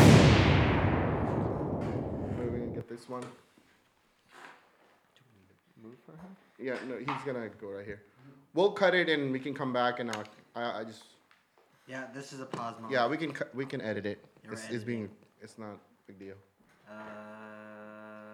are 2.46 2.50
we 2.50 2.58
gonna 2.58 2.74
get 2.74 2.88
this 2.88 3.08
one? 3.08 3.24
Yeah, 6.58 6.76
no, 6.86 6.98
he's 6.98 7.24
gonna 7.24 7.48
go 7.60 7.68
right 7.68 7.86
here. 7.86 8.02
We'll 8.54 8.72
cut 8.72 8.94
it 8.94 9.08
and 9.08 9.32
we 9.32 9.38
can 9.38 9.54
come 9.54 9.72
back 9.72 10.00
and 10.00 10.10
I'll, 10.10 10.24
I, 10.56 10.80
I 10.80 10.84
just 10.84 11.02
Yeah, 11.86 12.04
this 12.14 12.32
is 12.32 12.40
a 12.40 12.46
pause 12.46 12.74
moment. 12.76 12.92
yeah 12.92 13.06
we 13.06 13.16
can 13.16 13.32
cut, 13.32 13.54
we 13.54 13.64
can 13.66 13.80
edit 13.80 14.06
it. 14.06 14.24
You're 14.42 14.52
It's, 14.54 14.62
it's 14.62 14.70
editing. 14.70 14.86
being 14.86 15.08
it's 15.40 15.58
not 15.58 15.70
a 15.74 15.78
big 16.06 16.18
deal. 16.18 16.34
Uh, 16.90 16.94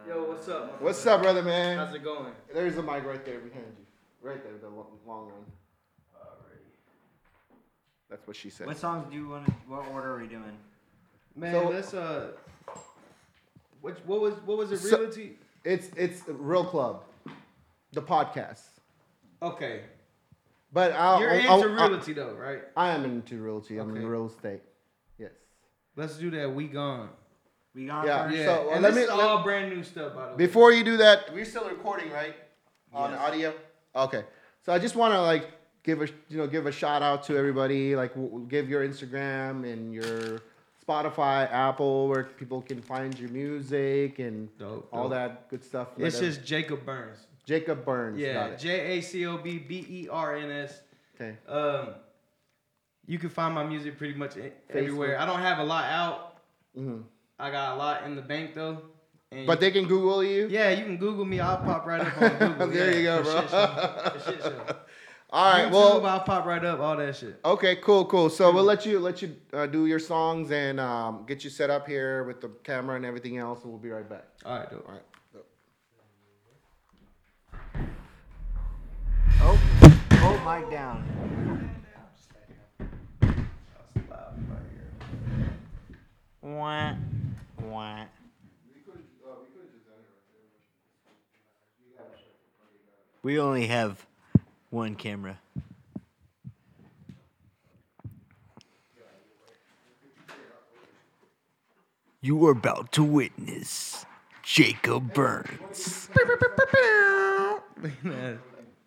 Yo, 0.09 0.25
what's 0.29 0.49
up? 0.49 0.81
What's 0.81 1.05
up, 1.07 1.23
brother 1.23 1.43
man? 1.43 1.77
How's 1.79 1.95
it 1.95 2.03
going? 2.05 2.33
There's 2.53 2.77
a 2.79 2.83
mic 2.83 3.05
right 3.05 3.25
there 3.25 3.39
behind 3.41 3.67
you, 3.79 3.85
right 4.23 4.43
there, 4.43 4.53
the 4.59 4.69
lo- 4.69 4.87
long 5.07 5.27
one. 5.27 5.45
That's 8.09 8.25
what 8.27 8.37
she 8.37 8.51
said. 8.51 8.69
What 8.69 8.77
songs 8.79 9.05
do 9.11 9.17
you 9.17 9.29
want? 9.29 9.47
to 9.47 9.53
What 9.67 9.89
order 9.89 10.15
are 10.15 10.21
we 10.21 10.29
doing? 10.29 10.57
Man, 11.35 11.53
So- 11.53 11.69
let's 11.69 11.93
uh, 11.93 12.29
what 13.81 13.99
what 14.07 14.21
was 14.21 14.35
what 14.47 14.57
was 14.59 14.71
it? 14.73 14.79
So- 14.79 14.99
Realty? 15.01 15.39
It's 15.65 15.89
it's 15.97 16.23
Real 16.29 16.65
Club, 16.65 17.03
the 17.93 18.01
podcast. 18.01 18.63
Okay, 19.43 19.81
But 20.73 20.93
I'll, 20.93 21.21
you're 21.21 21.31
I'll- 21.31 21.63
into 21.63 21.81
I'll- 21.83 21.91
realty 21.91 22.13
though, 22.13 22.35
right? 22.35 22.63
I 22.77 22.91
am 22.91 23.05
into 23.05 23.41
realty. 23.43 23.79
I'm 23.79 23.91
Okay. 23.91 24.01
in 24.01 24.07
real 24.07 24.27
estate. 24.27 24.63
Yes. 25.19 25.31
Let's 25.97 26.17
do 26.19 26.31
that. 26.31 26.53
We 26.55 26.67
gone. 26.69 27.09
We 27.75 27.87
gone 27.87 28.07
Yeah. 28.07 28.31
Yeah, 28.31 28.45
So, 28.45 28.65
well, 28.67 28.71
and 28.75 28.83
let 28.83 28.89
this 28.95 28.97
me- 28.97 29.03
is 29.05 29.09
let- 29.19 29.21
all 29.21 29.43
brand 29.43 29.75
new 29.75 29.83
stuff 29.83 30.15
by 30.15 30.27
the 30.27 30.31
way. 30.33 30.37
Before 30.37 30.73
you 30.73 30.85
do 30.85 30.97
that, 30.99 31.33
we're 31.33 31.45
still 31.45 31.69
recording, 31.69 32.11
right? 32.11 32.35
On 32.93 33.11
Yes. 33.11 33.21
audio. 33.21 33.55
Okay. 33.95 34.25
So 34.63 34.73
I 34.73 34.79
just 34.79 34.97
want 34.97 35.15
to 35.15 35.21
like 35.23 35.51
give 35.83 36.03
a 36.03 36.09
you 36.29 36.39
know 36.39 36.47
give 36.47 36.67
a 36.67 36.73
shout 36.73 37.03
out 37.03 37.23
to 37.25 37.37
everybody. 37.37 37.95
Like 37.95 38.11
w- 38.15 38.29
w- 38.31 38.47
give 38.49 38.69
your 38.69 38.87
Instagram 38.87 39.71
and 39.71 39.95
your 39.95 40.41
Spotify, 40.87 41.51
Apple, 41.53 42.09
where 42.09 42.25
people 42.25 42.63
can 42.63 42.81
find 42.83 43.19
your 43.19 43.31
music 43.31 44.19
and 44.19 44.57
Dope, 44.59 44.89
all 44.93 45.05
dope. 45.05 45.13
that 45.13 45.49
good 45.49 45.65
stuff. 45.65 45.89
It's 45.99 46.21
Let 46.21 46.25
just 46.29 46.45
Jacob 46.45 46.85
Burns. 46.85 47.27
Jacob 47.47 47.85
Burns. 47.85 48.19
Yeah, 48.19 48.57
J 48.57 48.99
A 48.99 49.01
C 49.01 49.25
O 49.27 49.39
B 49.39 49.59
B 49.59 49.87
E 49.89 50.09
R 50.11 50.37
N 50.37 50.51
S. 50.51 50.83
okay. 51.15 51.37
Um, 51.49 51.95
you 53.07 53.19
can 53.19 53.31
find 53.31 53.55
my 53.55 53.65
music 53.65 53.97
pretty 53.99 54.15
much 54.15 54.37
e- 54.37 54.51
everywhere. 54.71 55.19
I 55.19 55.25
don't 55.27 55.41
have 55.41 55.59
a 55.59 55.65
lot 55.65 55.85
out. 55.85 56.39
Mhm. 56.77 57.05
I 57.39 57.51
got 57.51 57.75
a 57.75 57.77
lot 57.77 58.03
in 58.05 58.17
the 58.17 58.23
bank 58.23 58.55
though. 58.55 58.83
And 59.31 59.47
But 59.47 59.61
they 59.61 59.71
can 59.71 59.87
Google 59.87 60.23
you. 60.25 60.49
yeah, 60.51 60.71
you 60.71 60.85
can 60.85 60.97
Google 60.97 61.25
me. 61.25 61.41
I'll 61.41 61.59
pop 61.59 61.87
right 61.87 62.01
up 62.01 62.21
on 62.21 62.39
Google. 62.39 62.67
There 62.69 62.91
yeah, 62.93 62.97
you 62.99 63.03
go, 63.05 63.23
bro. 63.23 63.41
Shit 63.43 63.51
show. 63.51 64.33
Shit 64.33 64.43
show. 64.43 64.77
All 65.31 65.53
right. 65.53 65.67
YouTube, 65.67 65.73
Well. 65.73 66.07
I'll 66.07 66.21
pop 66.21 66.47
right 66.47 66.65
up. 66.65 66.79
All 66.81 66.97
that 66.97 67.15
shit. 67.17 67.39
Okay, 67.45 67.77
cool, 67.77 68.05
cool. 68.07 68.31
So 68.31 68.53
we'll 68.53 68.63
let 68.65 68.87
you 68.87 68.99
let 69.01 69.23
you 69.23 69.37
uh, 69.53 69.67
do 69.67 69.87
your 69.87 69.99
songs 69.99 70.51
and 70.53 70.79
um, 70.81 71.25
get 71.27 71.43
you 71.45 71.51
set 71.51 71.69
up 71.71 71.87
here 71.87 72.23
with 72.25 72.41
the 72.41 72.49
camera 72.65 72.95
and 72.97 73.05
everything 73.05 73.37
else, 73.37 73.63
and 73.63 73.71
we'll 73.73 73.81
be 73.81 73.91
right 73.91 74.09
back. 74.09 74.25
All 74.45 74.59
right, 74.59 74.71
dope. 74.71 74.85
All 74.87 74.95
right. 74.95 75.03
Oh, 79.49 79.57
hold 80.15 80.45
mic 80.45 80.69
down. 80.73 81.05
Wah, 86.43 86.95
wah. 87.63 88.05
We 93.23 93.39
only 93.39 93.69
have 93.69 94.05
one 94.71 94.97
camera. 94.97 95.39
You 102.21 102.45
are 102.49 102.51
about 102.51 102.91
to 102.93 103.05
witness 103.05 104.05
Jacob 104.43 105.15
Burns. 105.15 106.09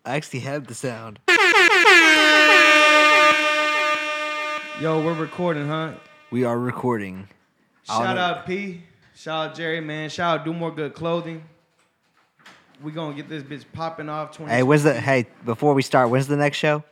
I 0.04 0.16
actually 0.16 0.40
have 0.40 0.66
the 0.66 0.74
sound. 0.74 1.18
Yo, 4.80 5.04
we're 5.04 5.12
recording, 5.12 5.66
huh? 5.66 5.92
We 6.30 6.44
are 6.44 6.58
recording. 6.58 7.28
Shout 7.82 8.16
out 8.16 8.46
P. 8.46 8.82
Shout 9.14 9.50
out 9.50 9.54
Jerry, 9.54 9.80
man. 9.80 10.08
Shout 10.08 10.40
out 10.40 10.44
Do 10.46 10.54
More 10.54 10.70
Good 10.70 10.94
Clothing. 10.94 11.42
We 12.82 12.92
gonna 12.92 13.14
get 13.14 13.28
this 13.28 13.42
bitch 13.42 13.64
popping 13.74 14.08
off. 14.08 14.32
20 14.32 14.50
Hey, 14.50 14.62
when's 14.62 14.84
the 14.84 14.98
hey? 14.98 15.26
Before 15.44 15.74
we 15.74 15.82
start, 15.82 16.08
when's 16.08 16.28
the 16.28 16.36
next 16.36 16.56
show? 16.56 16.82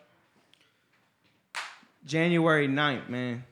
January 2.05 2.69
9th, 2.69 3.09
man. 3.09 3.45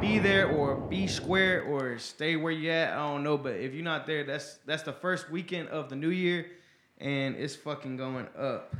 Be 0.00 0.20
there 0.20 0.48
or 0.48 0.76
be 0.76 1.08
square 1.08 1.62
or 1.64 1.98
stay 1.98 2.36
where 2.36 2.52
you 2.52 2.70
at. 2.70 2.92
I 2.92 2.96
don't 2.96 3.24
know, 3.24 3.36
but 3.36 3.54
if 3.54 3.74
you're 3.74 3.82
not 3.82 4.06
there, 4.06 4.22
that's 4.22 4.58
that's 4.64 4.84
the 4.84 4.92
first 4.92 5.28
weekend 5.30 5.70
of 5.70 5.88
the 5.88 5.96
new 5.96 6.10
year, 6.10 6.46
and 7.00 7.36
it's 7.36 7.54
fucking 7.56 7.96
going 7.96 8.26
up. 8.38 8.74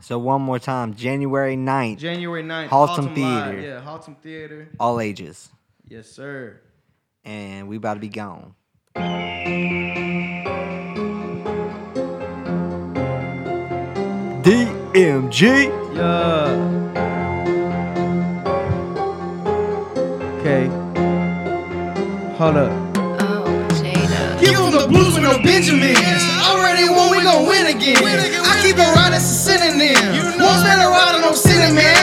So 0.00 0.18
one 0.18 0.40
more 0.42 0.58
time, 0.58 0.94
January 0.94 1.56
9th, 1.56 1.98
January 1.98 2.42
9th, 2.42 2.68
Haltom 2.68 3.06
Live. 3.06 3.14
Theater. 3.14 3.60
Yeah, 3.60 3.80
Haltom 3.84 4.16
Theater. 4.18 4.68
all 4.78 5.00
ages, 5.00 5.50
Yes, 5.86 6.08
sir. 6.10 6.60
and 7.24 7.68
we 7.68 7.76
about 7.76 7.94
to 7.94 8.00
be 8.00 8.08
gone. 8.08 8.54
DMG. 14.42 15.42
Yeah. 15.94 16.56
Okay. 20.38 20.66
Hold 22.38 22.56
up. 22.56 22.72
Oh, 23.20 23.68
Jada. 23.70 24.40
Give 24.40 24.56
them 24.56 24.70
the 24.72 24.86
blues 24.88 25.14
with 25.14 25.22
no 25.24 25.38
Benjamins. 25.42 25.98
Already 25.98 25.98
won, 26.48 26.64
we 26.64 26.69
gon' 27.30 27.46
win 27.46 27.66
again. 27.66 27.96
I 28.02 28.54
keep 28.62 28.76
it 28.76 28.90
right 28.96 29.12
as 29.12 29.22
a 29.22 29.34
synonym. 29.34 29.94
Won't 30.38 30.66
around 30.66 31.22
no 31.22 31.32
cinnamon. 31.32 31.82
How 31.84 31.98
I 31.98 31.99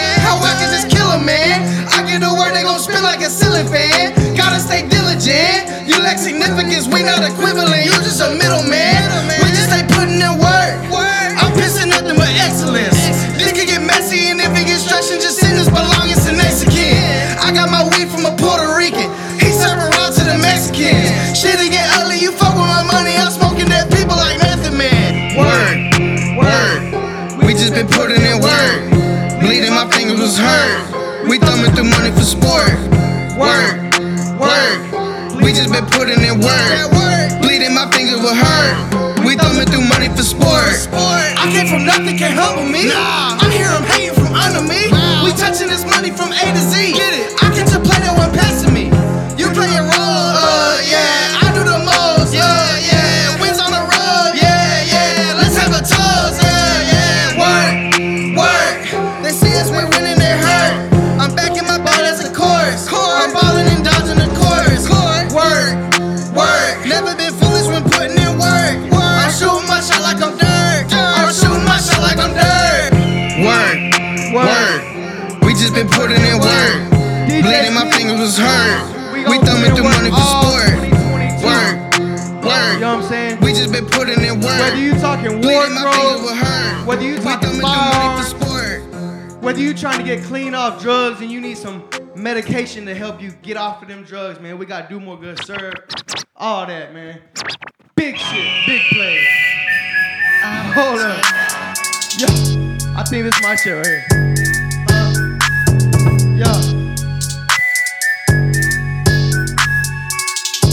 clean 90.28 90.54
off 90.54 90.82
drugs 90.82 91.22
and 91.22 91.32
you 91.32 91.40
need 91.40 91.58
some 91.58 91.88
medication 92.14 92.86
to 92.86 92.94
help 92.94 93.22
you 93.22 93.32
get 93.42 93.56
off 93.56 93.82
of 93.82 93.88
them 93.88 94.04
drugs, 94.04 94.42
man, 94.42 94.58
we 94.58 94.66
got 94.66 94.90
do 94.90 95.00
more 95.00 95.18
good 95.18 95.42
serve. 95.46 95.74
All 96.36 96.66
that, 96.66 96.94
man. 96.94 97.22
Big 97.96 98.18
shit, 98.18 98.68
big 98.68 98.82
play. 98.92 99.26
Oh, 100.44 100.72
Hold 100.76 101.00
up. 101.00 101.24
Yo, 102.20 102.28
I 102.98 103.04
think 103.06 103.24
this 103.24 103.36
is 103.36 103.42
my 103.42 103.56
shit 103.56 103.78
right 103.78 103.86
here. 103.88 104.06
Yo. 106.36 106.52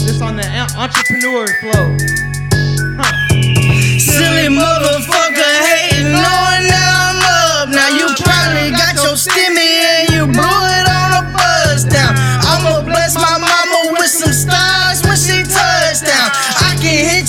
This 0.03 0.21
on 0.21 0.35
the 0.35 0.45
entrepreneur 0.77 1.47
flow. 1.61 2.24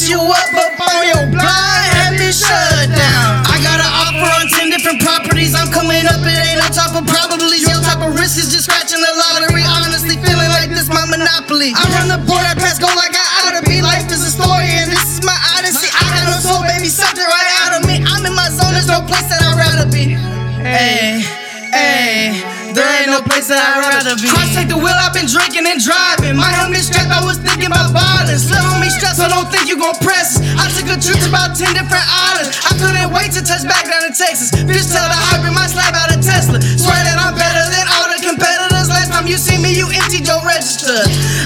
You 0.07 0.23
up 0.23 0.79
on 0.79 1.03
your 1.03 1.27
blind, 1.35 1.91
have 1.99 2.15
me 2.15 2.31
shut 2.31 2.87
down. 2.95 3.43
I 3.43 3.59
got 3.59 3.83
an 3.83 3.91
offer 3.91 4.31
on 4.39 4.47
10 4.47 4.71
different 4.71 5.03
properties. 5.03 5.51
I'm 5.55 5.67
coming 5.75 6.07
up, 6.07 6.23
it 6.23 6.39
ain't 6.47 6.63
no 6.63 6.71
top 6.71 6.95
of 6.95 7.03
probably. 7.11 7.59
Your 7.59 7.83
type 7.83 7.99
of 7.99 8.15
risk 8.15 8.39
is 8.39 8.55
just 8.55 8.71
scratching 8.71 9.03
the 9.03 9.13
lottery. 9.19 9.67
Honestly, 9.67 10.15
feeling 10.23 10.51
like 10.55 10.71
this 10.71 10.87
my 10.87 11.03
monopoly. 11.11 11.75
I 11.75 11.83
run 11.99 12.07
the 12.07 12.23
board, 12.23 12.47
I 12.47 12.55
pass 12.55 12.79
go 12.79 12.87
like 12.87 13.15
I 13.19 13.27
ought 13.43 13.55
to 13.59 13.63
be. 13.67 13.83
Life 13.83 14.07
is 14.07 14.23
a 14.23 14.31
story, 14.31 14.71
and 14.79 14.95
this 14.95 15.19
is 15.19 15.23
my 15.27 15.39
odyssey. 15.59 15.91
I 15.91 16.07
got 16.15 16.25
no 16.31 16.39
soul, 16.39 16.63
baby, 16.63 16.87
it 16.87 17.27
right 17.27 17.51
out 17.67 17.73
of 17.75 17.83
me. 17.91 17.99
I'm 18.07 18.23
in 18.23 18.35
my 18.35 18.47
zone, 18.55 18.79
there's 18.79 18.87
no 18.87 19.03
place 19.11 19.27
that 19.27 19.43
I'd 19.43 19.59
rather 19.59 19.91
be. 19.91 20.15
Hey, 20.63 21.27
hey. 21.75 22.56
There 22.77 22.85
ain't 22.85 23.09
no 23.09 23.25
place 23.25 23.49
that 23.49 23.57
I'd 23.57 23.89
rather 23.89 24.21
be. 24.21 24.29
Cross 24.29 24.53
take 24.53 24.69
the 24.69 24.77
wheel, 24.77 24.93
I've 24.93 25.17
been 25.17 25.25
drinking 25.25 25.65
and 25.65 25.81
driving. 25.81 26.37
My 26.37 26.53
helmet 26.53 26.85
strapped, 26.85 27.09
I 27.09 27.25
was 27.25 27.41
thinking 27.41 27.73
about 27.73 27.97
violence. 27.97 28.53
Little 28.53 28.69
homie 28.69 28.93
stressed, 28.93 29.17
so 29.17 29.25
don't 29.33 29.49
think 29.49 29.65
you 29.65 29.81
gon' 29.81 29.97
press. 30.05 30.37
I 30.61 30.69
took 30.77 30.93
a 30.93 31.01
trip 31.01 31.17
to 31.25 31.29
about 31.33 31.57
10 31.57 31.73
different 31.73 32.05
islands. 32.05 32.53
I 32.69 32.77
couldn't 32.77 33.09
wait 33.17 33.33
to 33.33 33.41
touch 33.41 33.65
back 33.65 33.89
down 33.89 34.05
in 34.05 34.13
Texas. 34.13 34.53
Fish 34.53 34.93
tell 34.93 35.09
the 35.09 35.17
hybrid, 35.17 35.57
my 35.57 35.65
slab 35.73 35.97
out 35.97 36.13
of 36.13 36.21
Tesla. 36.21 36.61
Swear 36.61 37.01
that 37.01 37.17
I'm 37.17 37.33
better 37.33 37.65
than 37.65 37.76
time 39.27 39.33
you 39.33 39.39
see 39.39 39.59
me, 39.59 39.75
you 39.75 39.87
emptied 39.91 40.27
your 40.27 40.39
register. 40.47 40.95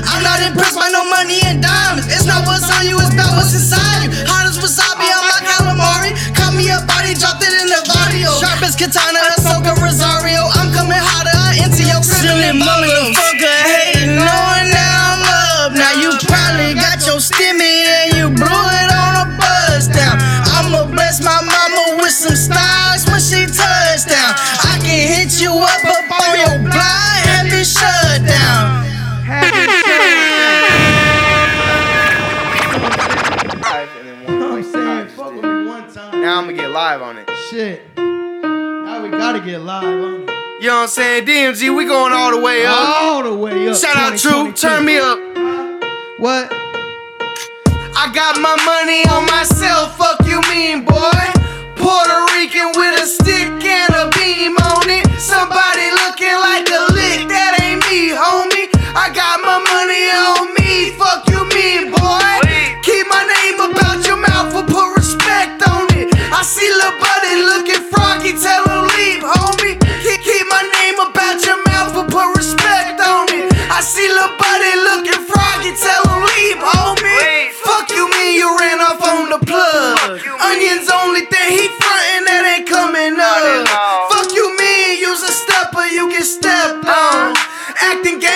I'm 0.05 0.23
not 0.23 0.41
impressed 0.45 0.77
by 0.77 0.89
no 0.93 1.05
money 1.09 1.41
and 1.49 1.63
diamonds. 1.63 2.13
It's 2.13 2.27
not 2.27 2.45
what's 2.45 2.69
on 2.69 2.85
you, 2.85 3.01
it's 3.01 3.13
about 3.13 3.33
what's 3.37 3.57
inside 3.57 4.05
you. 4.05 4.11
Hot 4.29 4.45
as 4.45 4.61
wasabi 4.61 5.09
on 5.09 5.25
my 5.25 5.41
calamari. 5.41 6.13
Caught 6.37 6.55
me 6.57 6.69
a 6.69 6.81
body, 6.85 7.17
dropped 7.17 7.41
it 7.41 7.53
in 7.57 7.69
the 7.73 7.81
barrio. 7.89 8.37
Sharp 8.37 8.61
as 8.61 8.77
katana, 8.77 9.21
Ahsoka 9.33 9.73
Rosario. 9.81 10.45
I'm 10.61 10.69
coming 10.77 11.01
hotter 11.01 11.65
into 11.65 11.89
your 11.89 12.05
silly 12.05 12.53
motherfucker 12.53 13.57
hating, 13.65 14.21
knowing 14.21 14.69
that 14.77 14.93
I'm 15.01 15.25
up. 15.65 15.73
Now 15.73 15.97
you 15.97 16.13
probably 16.29 16.77
got 16.77 17.01
your 17.09 17.17
stimmy 17.17 17.89
and 17.89 18.09
you 18.13 18.27
blew 18.29 18.65
it 18.77 18.89
on 18.93 19.25
a 19.25 19.27
buzz 19.41 19.89
down. 19.89 20.21
I'ma 20.53 20.85
bless 20.93 21.25
my 21.25 21.41
mama 21.41 22.03
with 22.03 22.13
some 22.13 22.37
stars 22.37 23.09
when 23.09 23.21
she 23.21 23.49
touchdown. 23.49 24.37
I 24.69 24.77
can 24.85 25.01
hit 25.17 25.41
you 25.41 25.53
up 25.57 25.85
up 25.89 26.09
on 26.13 26.37
your 26.37 26.59
blind, 26.61 26.71
have 26.77 26.79
me 26.81 27.01
shut 27.01 27.10
down. 29.31 29.43
Live 33.61 33.89
and 33.97 34.09
then 34.09 34.25
one 34.25 34.43
I'm 34.43 34.51
like 34.51 34.65
saying, 34.65 34.87
live 34.87 35.13
fuck 35.13 35.33
with 35.33 35.45
me 35.45 35.67
one 35.67 35.93
time. 35.93 36.21
Now 36.21 36.39
I'm 36.39 36.47
gonna 36.47 36.57
get 36.57 36.71
live 36.71 37.03
on 37.03 37.19
it. 37.19 37.31
Shit. 37.49 37.97
Now 37.97 39.03
we 39.03 39.11
gotta 39.11 39.41
get 39.41 39.61
live 39.61 39.85
on 39.85 40.23
it. 40.23 40.31
You 40.61 40.69
know 40.69 40.75
what 40.77 40.83
I'm 40.83 40.89
saying? 40.89 41.25
DMG, 41.27 41.75
we 41.75 41.87
going 41.87 42.13
all 42.13 42.33
the 42.33 42.41
way 42.41 42.67
up. 42.67 42.77
All 42.77 43.23
the 43.23 43.35
way 43.35 43.69
up. 43.69 43.77
Shout 43.77 43.97
out 43.97 44.19
True, 44.19 44.53
turn 44.53 44.85
me 44.85 44.99
up. 44.99 45.19
What? 46.19 46.53
I 47.97 48.11
got 48.13 48.41
my 48.41 48.57
money 48.65 49.05
on 49.09 49.27
myself, 49.27 49.97
fuck 49.97 50.21
you 50.27 50.41
mean, 50.53 50.85
boy. 50.85 51.41
Puerto 51.77 52.19
Rican 52.37 52.73
with 52.77 53.03
a 53.03 53.07
stick 53.07 53.49
and 53.49 53.95
a 53.95 54.11
beam 54.19 54.57
on 54.57 54.91
it. 54.91 55.07
Somebody 55.19 55.89
looking 56.05 56.37
like 56.45 56.69
a 56.69 56.90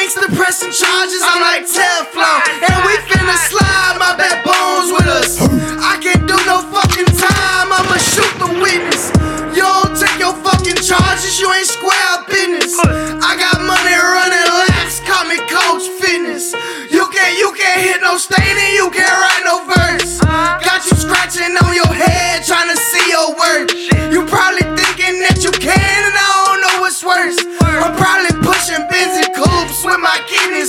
gangster, 0.05 0.37
pressing 0.37 0.73
charges, 0.73 1.23
I'm 1.25 1.41
like 1.41 1.65
Teflon. 1.65 2.41
And 2.69 2.79
we 2.85 2.93
finna 3.09 3.37
slide 3.49 3.97
my 3.97 4.13
backbones 4.17 4.93
with 4.93 5.09
us. 5.09 5.41
I 5.81 5.97
can't 5.97 6.29
do 6.29 6.37
no 6.45 6.61
fucking 6.69 7.09
time, 7.17 7.73
I'ma 7.73 7.97
shoot 7.97 8.35
the 8.37 8.51
witness. 8.61 9.09
You 9.57 9.65
don't 9.65 9.97
take 9.97 10.21
your 10.21 10.37
fucking 10.45 10.77
charges, 10.85 11.41
you 11.41 11.49
ain't 11.53 11.67
square 11.67 12.07
up 12.13 12.29
business. 12.29 12.77
I 12.85 13.33
got 13.41 13.65
money 13.65 13.97
running 13.97 14.49
laps, 14.69 15.01
call 15.09 15.25
me 15.25 15.41
Coach 15.49 15.89
Fitness. 15.97 16.53
You 16.93 17.09
can't, 17.09 17.39
you 17.39 17.55
can't 17.57 17.81
hit 17.81 18.01
no 18.03 18.19
staining, 18.21 18.77
you 18.77 18.91
can't 18.93 19.09
write 19.09 19.45
no 19.49 19.65
verse. 19.65 20.21
Got 20.21 20.85
you 20.85 20.97
scratching 21.01 21.57
on 21.65 21.73
your 21.73 21.89
head, 21.89 22.45
trying 22.45 22.69
to 22.69 22.77
see 22.77 23.09
your 23.09 23.33
worth. 23.41 23.73
You 24.13 24.27
probably 24.27 24.44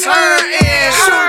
kidneys 0.05 0.95
hurting. 0.95 1.24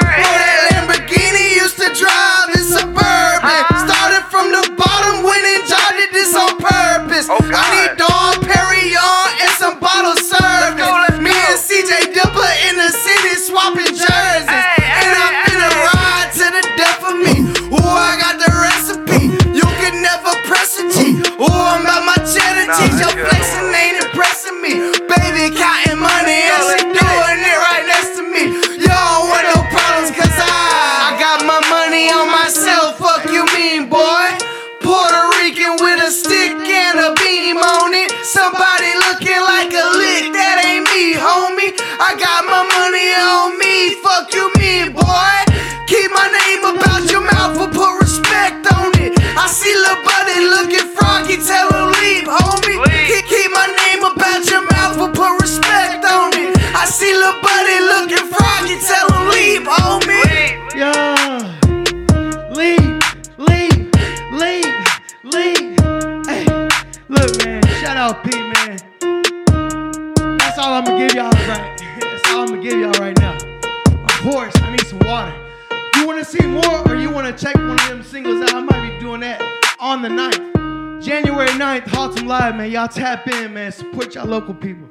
On 79.86 80.02
the 80.02 80.08
9th. 80.08 81.00
January 81.00 81.48
9th, 81.50 81.84
Haltom 81.84 82.26
Live, 82.26 82.56
man. 82.56 82.72
Y'all 82.72 82.88
tap 82.88 83.28
in, 83.28 83.54
man. 83.54 83.70
Support 83.70 84.16
y'all 84.16 84.26
local 84.26 84.52
people. 84.52 84.88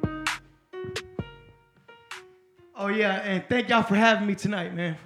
Oh, 2.74 2.86
yeah, 2.86 3.16
and 3.16 3.44
thank 3.46 3.68
y'all 3.68 3.82
for 3.82 3.94
having 3.94 4.26
me 4.26 4.34
tonight, 4.34 4.74
man. 4.74 4.96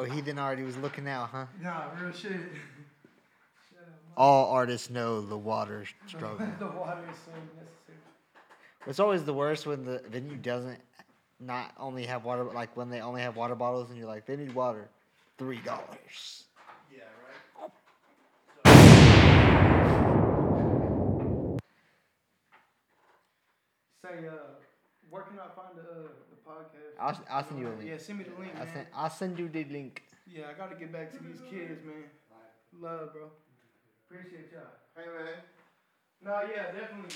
Oh, 0.00 0.04
Heathen 0.04 0.38
already 0.38 0.62
was 0.62 0.78
looking 0.78 1.06
out, 1.06 1.28
huh? 1.28 1.44
Nah, 1.62 1.82
real 2.02 2.10
shit. 2.10 2.30
All 4.16 4.50
artists 4.50 4.88
know 4.88 5.20
the 5.20 5.36
water 5.36 5.84
struggle. 6.06 6.46
the 6.58 6.68
water 6.68 7.02
is 7.10 7.18
so 7.26 7.32
necessary. 7.32 7.98
It's 8.86 8.98
always 8.98 9.24
the 9.24 9.34
worst 9.34 9.66
when 9.66 9.84
the 9.84 10.02
venue 10.10 10.36
doesn't 10.36 10.80
not 11.38 11.72
only 11.78 12.06
have 12.06 12.24
water, 12.24 12.44
but 12.44 12.54
like 12.54 12.74
when 12.78 12.88
they 12.88 13.02
only 13.02 13.20
have 13.20 13.36
water 13.36 13.54
bottles 13.54 13.90
and 13.90 13.98
you're 13.98 14.08
like, 14.08 14.24
they 14.24 14.36
need 14.36 14.54
water, 14.54 14.88
three 15.36 15.60
dollars. 15.66 16.44
Yeah, 16.90 17.02
right? 17.60 17.70
Say, 24.02 24.26
uh, 24.26 24.69
where 25.10 25.22
can 25.22 25.38
I 25.38 25.48
find 25.58 25.74
the 25.76 25.82
uh, 25.82 26.08
the 26.30 26.38
podcast? 26.46 26.94
I'll, 26.98 27.18
I'll 27.30 27.44
send 27.46 27.60
you 27.60 27.68
a 27.68 27.74
link. 27.76 27.86
Yeah, 27.90 27.98
send 27.98 28.18
me 28.18 28.24
the 28.24 28.36
link, 28.40 28.52
I'll 28.56 28.64
man. 28.64 28.74
send, 28.74 28.86
I'll 28.94 29.10
send 29.10 29.38
you 29.38 29.48
the 29.48 29.64
link. 29.64 30.02
Yeah, 30.26 30.50
I 30.50 30.54
gotta 30.54 30.76
get 30.76 30.92
back 30.92 31.10
to 31.12 31.18
these 31.22 31.40
kids, 31.50 31.82
man. 31.84 32.06
Love, 32.78 33.12
bro. 33.12 33.26
Appreciate 34.06 34.50
y'all. 34.52 34.70
Hey 34.96 35.06
man. 35.10 35.42
No, 36.22 36.40
yeah, 36.46 36.70
definitely. 36.70 37.14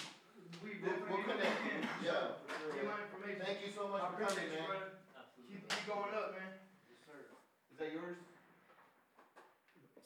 We 0.62 0.78
definitely 0.82 1.10
we'll 1.10 1.22
connect. 1.22 1.46
look. 1.46 1.90
Yeah. 2.02 2.38
Get 2.74 2.84
my 2.86 2.98
information. 3.06 3.42
Thank 3.44 3.58
you 3.66 3.70
so 3.74 3.88
much 3.88 4.02
I 4.02 4.06
for 4.10 4.18
coming, 4.18 4.50
you, 4.50 4.58
man. 4.58 4.66
brother. 4.66 4.90
Keep, 5.46 5.68
keep 5.68 5.84
going 5.86 6.14
up, 6.14 6.34
man. 6.34 6.50
Yes, 6.90 6.98
sir. 7.06 7.18
Is 7.72 7.78
that 7.78 7.90
yours? 7.92 8.18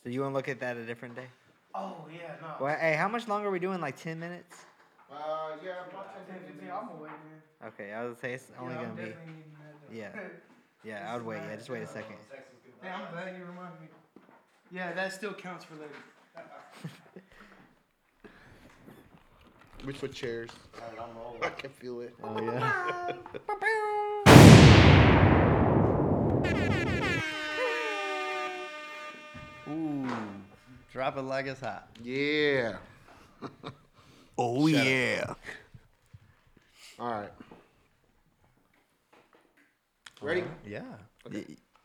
So 0.03 0.09
you 0.11 0.21
want 0.23 0.33
to 0.33 0.37
look 0.37 0.49
at 0.49 0.61
that 0.61 0.77
a 0.77 0.85
different 0.85 1.17
day? 1.17 1.29
Oh 1.75 2.07
yeah, 2.13 2.37
no. 2.41 2.65
Well, 2.65 2.77
hey, 2.79 2.95
how 2.97 3.09
much 3.09 3.29
longer 3.29 3.49
are 3.49 3.51
we 3.51 3.59
doing? 3.61 3.81
Like 3.81 3.97
ten 3.97 4.19
minutes? 4.19 4.65
Uh, 5.11 5.57
yeah, 5.65 5.89
about 5.89 6.13
10, 6.29 6.37
10, 6.37 6.45
15 6.45 6.69
15, 6.69 6.71
I'm 6.71 6.87
gonna 6.89 7.01
wait, 7.03 7.09
man. 7.25 7.41
Okay, 7.67 7.93
I 7.93 8.05
would 8.05 8.19
say 8.21 8.35
it's 8.35 8.53
only 8.61 8.75
yeah, 8.75 8.83
gonna 8.83 8.95
be. 8.95 9.03
definitely 9.03 9.33
needing 9.91 10.01
Yeah. 10.01 10.09
Yeah, 10.85 11.11
I 11.13 11.17
would 11.17 11.27
wait. 11.27 11.41
Yeah, 11.49 11.57
just 11.57 11.69
wait 11.69 11.83
a 11.83 11.87
second. 11.89 12.15
Hey, 12.81 12.89
I'm 12.89 13.13
glad 13.13 13.37
you 13.37 13.45
reminded 13.45 13.81
me. 13.81 13.89
Yeah, 14.71 14.93
that 14.93 15.13
still 15.13 15.33
counts 15.33 15.65
for 15.65 15.75
later. 15.75 15.91
We 19.87 19.93
put 19.93 20.13
chairs. 20.13 20.51
I 21.43 21.49
can 21.51 21.71
feel 21.71 22.01
it. 22.01 22.15
Oh 22.23 22.41
yeah. 22.43 22.73
Ooh, 29.69 30.09
drop 30.93 31.17
it 31.17 31.23
like 31.23 31.47
it's 31.47 31.61
hot. 31.61 31.89
Yeah. 32.03 32.77
Oh 34.37 34.67
yeah. 34.67 35.35
All 36.99 37.09
right. 37.09 37.31
Ready? 40.21 40.43
Yeah. 40.67 40.83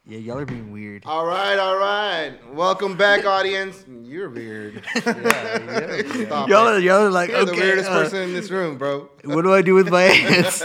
Yeah, 0.05 0.17
y'all 0.17 0.39
are 0.39 0.45
being 0.45 0.71
weird. 0.71 1.03
All 1.05 1.25
right, 1.25 1.57
all 1.57 1.77
right. 1.77 2.33
Welcome 2.51 2.97
back, 2.97 3.25
audience. 3.27 3.85
You're 3.87 4.29
weird. 4.29 4.83
Stop 4.97 6.49
Y'all 6.49 6.67
are, 6.67 6.79
y'all 6.79 7.03
are 7.05 7.11
like, 7.11 7.29
You're 7.29 7.45
the 7.45 7.53
weirdest 7.53 7.89
uh, 7.89 8.03
person 8.03 8.23
in 8.23 8.33
this 8.33 8.49
room, 8.49 8.79
bro. 8.79 9.07
what 9.23 9.43
do 9.43 9.53
I 9.53 9.61
do 9.61 9.75
with 9.75 9.89
my 9.89 10.01
hands? 10.01 10.63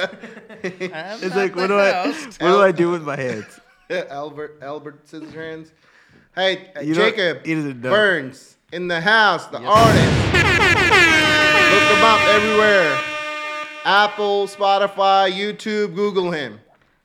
it's 0.63 1.37
like, 1.37 1.55
what 1.55 1.67
do 1.67 1.79
I, 1.79 2.09
what 2.09 2.39
do 2.41 2.63
I 2.63 2.73
do 2.73 2.91
with 2.91 3.03
my 3.03 3.17
hands? 3.17 3.61
Albert 3.91 4.59
Albert 4.63 5.07
Scissorhands. 5.07 5.71
Hey, 6.35 6.71
uh, 6.75 6.83
Jacob 6.83 7.45
he 7.45 7.55
doesn't 7.55 7.83
know. 7.83 7.91
Burns 7.91 8.57
in 8.73 8.89
the 8.89 9.01
house, 9.01 9.47
the 9.47 9.59
artist. 9.59 10.07
Look 10.33 11.83
him 11.83 12.05
up 12.05 12.21
everywhere. 12.29 12.99
Apple, 13.85 14.47
Spotify, 14.47 15.31
YouTube, 15.31 15.95
Google 15.95 16.31
him. 16.31 16.61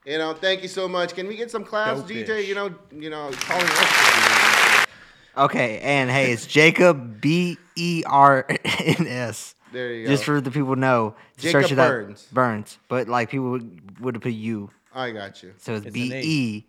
You 0.05 0.17
know, 0.17 0.33
thank 0.33 0.61
you 0.61 0.67
so 0.67 0.87
much. 0.87 1.15
Can 1.15 1.27
we 1.27 1.35
get 1.35 1.49
some 1.49 1.63
claps, 1.63 2.01
DJ? 2.01 2.25
Dope-ish. 2.27 2.47
You 2.49 2.55
know, 2.55 2.75
you 2.91 3.09
know, 3.09 3.31
calling 3.33 3.65
us. 3.67 4.85
Okay, 5.35 5.79
and 5.79 6.11
hey, 6.11 6.31
it's 6.31 6.45
Jacob 6.45 7.19
B 7.19 7.57
E 7.75 8.03
R 8.05 8.45
N 8.47 9.07
S. 9.07 9.55
There 9.71 9.91
you 9.91 10.03
go. 10.05 10.11
Just 10.11 10.25
for 10.25 10.39
the 10.39 10.51
people 10.51 10.75
to 10.75 10.79
know, 10.79 11.15
to 11.37 11.41
Jacob 11.41 11.63
search 11.63 11.71
it 11.71 11.79
up. 11.79 11.89
Burns. 11.89 12.27
Burns, 12.31 12.77
but 12.87 13.07
like 13.07 13.31
people 13.31 13.49
would 13.49 13.99
would 13.99 14.13
have 14.13 14.21
put 14.21 14.33
you, 14.33 14.69
I 14.93 15.09
got 15.09 15.41
you. 15.41 15.55
so 15.57 15.73
it's 15.73 15.87
It's 15.87 15.93
B 15.93 16.11
an 16.11 16.17
A. 16.17 16.21
E 16.23 16.65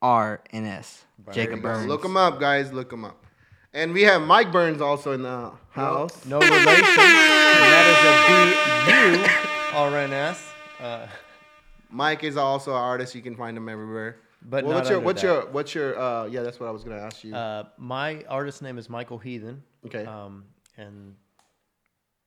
R 0.00 0.40
N 0.52 0.64
S. 0.64 1.04
There 1.24 1.34
Jacob. 1.34 1.60
Burns. 1.62 1.88
Look 1.88 2.04
him 2.04 2.16
up, 2.16 2.38
guys. 2.38 2.72
Look 2.72 2.92
him 2.92 3.04
up. 3.04 3.24
And 3.72 3.92
we 3.92 4.02
have 4.02 4.22
Mike 4.22 4.52
Burns 4.52 4.80
also 4.80 5.10
in 5.10 5.22
the 5.22 5.50
house. 5.70 6.24
No 6.24 6.38
relation. 6.38 6.54
that 7.66 7.86
is 7.90 8.04
a 8.06 9.18
B 9.18 9.72
U 9.72 9.76
R 9.76 9.96
N 9.96 10.12
S. 10.12 10.44
Uh, 10.80 11.08
Mike 11.92 12.24
is 12.24 12.36
also 12.36 12.70
an 12.72 12.78
artist. 12.78 13.14
You 13.14 13.22
can 13.22 13.36
find 13.36 13.56
him 13.56 13.68
everywhere. 13.68 14.16
But 14.44 14.64
Well, 14.64 14.74
what's 14.74 14.90
your 14.90 15.00
what's 15.00 15.22
that. 15.22 15.28
your 15.28 15.46
what's 15.52 15.74
your 15.74 15.98
uh 15.98 16.26
yeah 16.26 16.42
that's 16.42 16.58
what 16.58 16.68
I 16.68 16.72
was 16.72 16.82
gonna 16.82 17.00
ask 17.00 17.22
you. 17.22 17.34
Uh, 17.34 17.64
my 17.78 18.24
artist 18.28 18.62
name 18.62 18.78
is 18.78 18.88
Michael 18.90 19.18
Heathen. 19.18 19.62
Okay. 19.86 20.04
Um, 20.04 20.44
and 20.76 21.14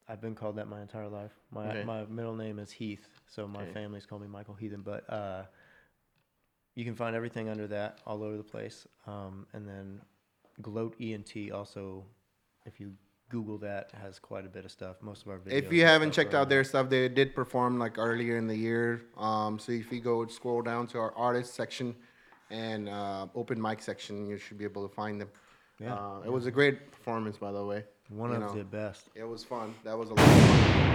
I've 0.08 0.22
been 0.22 0.36
called 0.36 0.56
that 0.58 0.68
my 0.68 0.82
entire 0.82 1.10
life. 1.10 1.32
My 1.52 1.70
Okay. 1.70 1.84
my 1.84 2.06
middle 2.06 2.36
name 2.36 2.60
is 2.60 2.72
Heath, 2.72 3.08
so 3.28 3.48
my 3.48 3.64
Okay. 3.64 3.74
family's 3.74 4.06
called 4.06 4.22
me 4.22 4.28
Michael 4.28 4.54
Heathen. 4.54 4.82
But 4.82 5.10
uh, 5.12 5.44
you 6.76 6.86
can 6.86 6.96
find 6.96 7.16
everything 7.16 7.50
under 7.50 7.68
that 7.68 8.00
all 8.06 8.24
over 8.24 8.38
the 8.38 8.44
place. 8.44 8.88
Um, 9.08 9.48
and 9.54 9.68
then 9.68 10.00
Gloat 10.62 10.96
ENT 11.02 11.52
also, 11.52 12.06
if 12.66 12.80
you 12.80 12.94
Google 13.30 13.58
that, 13.60 13.92
has 14.02 14.20
quite 14.20 14.46
a 14.46 14.50
bit 14.50 14.66
of 14.66 14.72
stuff. 14.72 14.98
Most 15.02 15.24
of 15.24 15.30
our 15.30 15.40
videos. 15.40 15.52
if 15.52 15.74
you 15.74 15.86
haven't 15.86 16.12
checked 16.12 16.34
out 16.34 16.48
their 16.50 16.64
stuff, 16.64 16.90
they 16.90 17.10
did 17.10 17.36
perform 17.36 17.80
like 17.80 17.98
earlier 17.98 18.38
in 18.38 18.48
the 18.48 18.56
year. 18.56 19.06
Um, 19.18 19.58
so 19.60 19.72
if 19.72 19.92
you 19.92 20.00
go 20.00 20.26
scroll 20.28 20.62
down 20.62 20.88
to 20.88 21.00
our 21.00 21.14
artist 21.16 21.56
section 21.56 21.96
and 22.50 22.88
uh, 22.88 23.28
open 23.36 23.62
mic 23.62 23.82
section, 23.82 24.28
you 24.28 24.38
should 24.38 24.58
be 24.58 24.64
able 24.64 24.88
to 24.88 24.94
find 24.94 25.20
them. 25.20 25.30
Yeah. 25.80 25.96
Uh, 25.96 26.22
it 26.26 26.32
was 26.32 26.46
a 26.46 26.52
great 26.52 26.92
performance, 26.92 27.38
by 27.38 27.52
the 27.52 27.66
way. 27.66 27.84
One 28.10 28.30
you 28.30 28.38
of 28.38 28.42
know. 28.44 28.54
the 28.54 28.64
best. 28.64 29.10
It 29.16 29.28
was 29.28 29.44
fun. 29.44 29.74
That 29.84 29.98
was 29.98 30.10
a 30.12 30.14
lot 30.14 30.28
of 30.28 30.50
fun. 30.50 30.95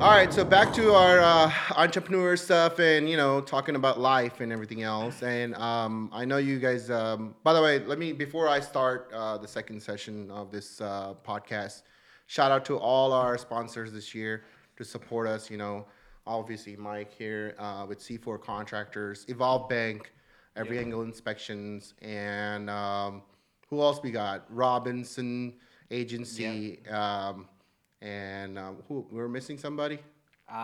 All 0.00 0.10
right, 0.10 0.30
so 0.30 0.44
back 0.44 0.72
to 0.74 0.92
our 0.92 1.20
uh, 1.20 1.52
entrepreneur 1.76 2.36
stuff 2.36 2.78
and 2.80 3.08
you 3.08 3.16
know 3.16 3.40
talking 3.40 3.76
about 3.76 3.98
life 4.00 4.40
and 4.40 4.52
everything 4.52 4.82
else. 4.82 5.22
And 5.22 5.54
um, 5.54 6.10
I 6.12 6.24
know 6.24 6.36
you 6.36 6.58
guys. 6.58 6.90
Um, 6.90 7.34
by 7.44 7.52
the 7.54 7.62
way, 7.62 7.78
let 7.78 7.98
me 7.98 8.12
before 8.12 8.48
I 8.48 8.58
start 8.58 9.08
uh, 9.14 9.38
the 9.38 9.46
second 9.46 9.80
session 9.80 10.30
of 10.32 10.50
this 10.50 10.80
uh, 10.80 11.14
podcast, 11.26 11.82
shout 12.26 12.50
out 12.50 12.64
to 12.66 12.76
all 12.76 13.12
our 13.12 13.38
sponsors 13.38 13.92
this 13.92 14.14
year 14.14 14.42
to 14.76 14.84
support 14.84 15.28
us. 15.28 15.48
You 15.48 15.58
know, 15.58 15.86
obviously 16.26 16.74
Mike 16.74 17.14
here 17.14 17.54
uh, 17.58 17.86
with 17.88 18.00
C4 18.00 18.42
Contractors, 18.42 19.24
Evolve 19.28 19.68
Bank, 19.68 20.12
Every 20.56 20.80
Angle 20.80 21.02
Inspections, 21.02 21.94
and 22.02 22.68
um, 22.68 23.22
who 23.70 23.80
else 23.80 24.00
we 24.02 24.10
got? 24.10 24.44
Robinson 24.50 25.54
Agency. 25.90 26.84
Um, 26.88 27.46
and 28.04 28.58
um, 28.58 28.76
who 28.88 29.06
we're 29.10 29.28
missing 29.28 29.58
somebody? 29.58 29.98
Um. 30.48 30.54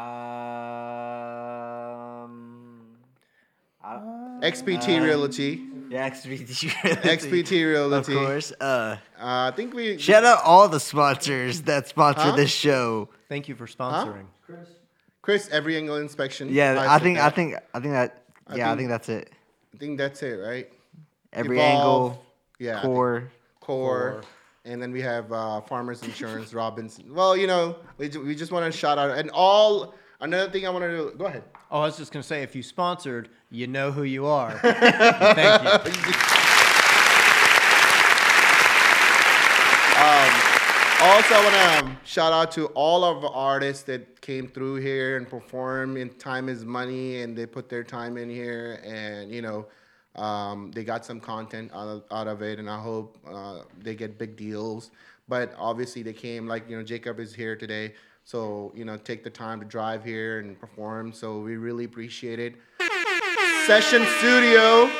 XPT 4.43 5.03
Realty. 5.03 5.62
Yeah, 5.88 6.09
XPT. 6.11 6.84
Realty. 6.84 7.09
XPT 7.09 7.51
Realty. 7.70 8.12
Of 8.14 8.18
course. 8.18 8.53
Uh, 8.61 8.97
Uh, 9.18 9.51
I 9.51 9.53
think 9.57 9.72
we 9.74 9.97
shout 9.99 10.24
out 10.24 10.41
all 10.45 10.68
the 10.68 10.80
sponsors 10.80 11.62
that 11.62 11.88
sponsor 11.88 12.20
Huh? 12.20 12.36
this 12.36 12.51
show. 12.51 13.09
Thank 13.28 13.49
you 13.49 13.55
for 13.55 13.66
sponsoring. 13.66 14.26
Chris 14.47 14.68
Chris, 15.22 15.49
every 15.51 15.76
angle 15.76 15.97
inspection. 15.97 16.49
Yeah, 16.53 16.78
I 16.78 16.97
said 16.99 17.03
think 17.05 17.18
I 17.18 17.30
think 17.30 17.55
I 17.74 17.80
think 17.80 17.93
that. 17.95 18.22
I 18.47 18.57
Yeah, 18.57 18.66
I 18.66 18.68
think- 18.76 18.80
think 18.80 18.91
that's 18.91 19.09
it. 19.09 19.30
I 19.74 19.78
think 19.78 19.99
that's 19.99 20.22
it, 20.22 20.36
right? 20.36 20.68
Every 21.32 21.57
Evolve, 21.59 22.12
angle, 22.12 22.24
Yeah. 22.59 22.78
I 22.78 22.82
think 22.82 22.95
core. 22.95 23.30
core. 23.61 24.22
And 24.64 24.80
then 24.80 24.92
we 24.92 25.00
have 25.00 25.32
uh, 25.32 25.61
Farmers 25.62 26.02
Insurance, 26.02 26.52
Robinson. 26.52 27.14
Well, 27.14 27.36
you 27.36 27.46
know, 27.46 27.76
we, 27.96 28.08
we 28.08 28.34
just 28.34 28.52
want 28.52 28.70
to 28.70 28.76
shout 28.76 28.98
out 28.98 29.16
and 29.18 29.30
all. 29.30 29.94
Another 30.22 30.50
thing 30.50 30.66
I 30.66 30.70
want 30.70 30.84
to 30.84 30.90
do. 30.90 31.14
Go 31.16 31.24
ahead. 31.24 31.44
Oh, 31.70 31.80
I 31.80 31.86
was 31.86 31.96
just 31.96 32.12
gonna 32.12 32.22
say, 32.22 32.42
if 32.42 32.54
you 32.54 32.62
sponsored, 32.62 33.30
you 33.50 33.66
know 33.66 33.90
who 33.90 34.02
you 34.02 34.26
are. 34.26 34.52
Thank 34.58 36.06
you. 36.06 36.12
Also, 41.02 41.34
I 41.34 41.42
want 41.42 41.86
to 41.86 42.06
shout 42.06 42.30
out 42.30 42.50
to 42.52 42.66
all 42.74 43.04
of 43.04 43.22
the 43.22 43.30
artists 43.30 43.84
that 43.84 44.20
came 44.20 44.46
through 44.46 44.76
here 44.76 45.16
and 45.16 45.26
perform. 45.26 45.96
And 45.96 46.18
time 46.18 46.50
is 46.50 46.62
money, 46.62 47.22
and 47.22 47.34
they 47.34 47.46
put 47.46 47.70
their 47.70 47.82
time 47.82 48.18
in 48.18 48.28
here, 48.28 48.82
and 48.84 49.32
you 49.32 49.40
know, 49.40 49.64
um, 50.16 50.70
they 50.72 50.84
got 50.84 51.04
some 51.04 51.20
content 51.20 51.70
out 51.74 51.88
of, 51.88 52.04
out 52.11 52.26
of 52.26 52.42
it. 52.42 52.58
And 52.58 52.68
I 52.68 52.80
hope 52.80 53.18
uh, 53.28 53.62
they 53.78 53.94
get 53.94 54.18
big 54.18 54.36
deals. 54.36 54.90
But 55.28 55.54
obviously, 55.56 56.02
they 56.02 56.12
came 56.12 56.46
like 56.46 56.68
you 56.68 56.76
know, 56.76 56.82
Jacob 56.82 57.20
is 57.20 57.32
here 57.32 57.54
today, 57.54 57.94
so 58.24 58.72
you 58.74 58.84
know, 58.84 58.96
take 58.96 59.22
the 59.22 59.30
time 59.30 59.61
to 59.61 59.66
drive 59.66 60.04
here 60.04 60.40
and 60.40 60.58
perform. 60.58 61.12
So 61.12 61.38
we 61.38 61.56
really 61.56 61.84
appreciate 61.84 62.40
it. 62.40 62.56
Session 63.66 64.04
Studio. 64.18 64.90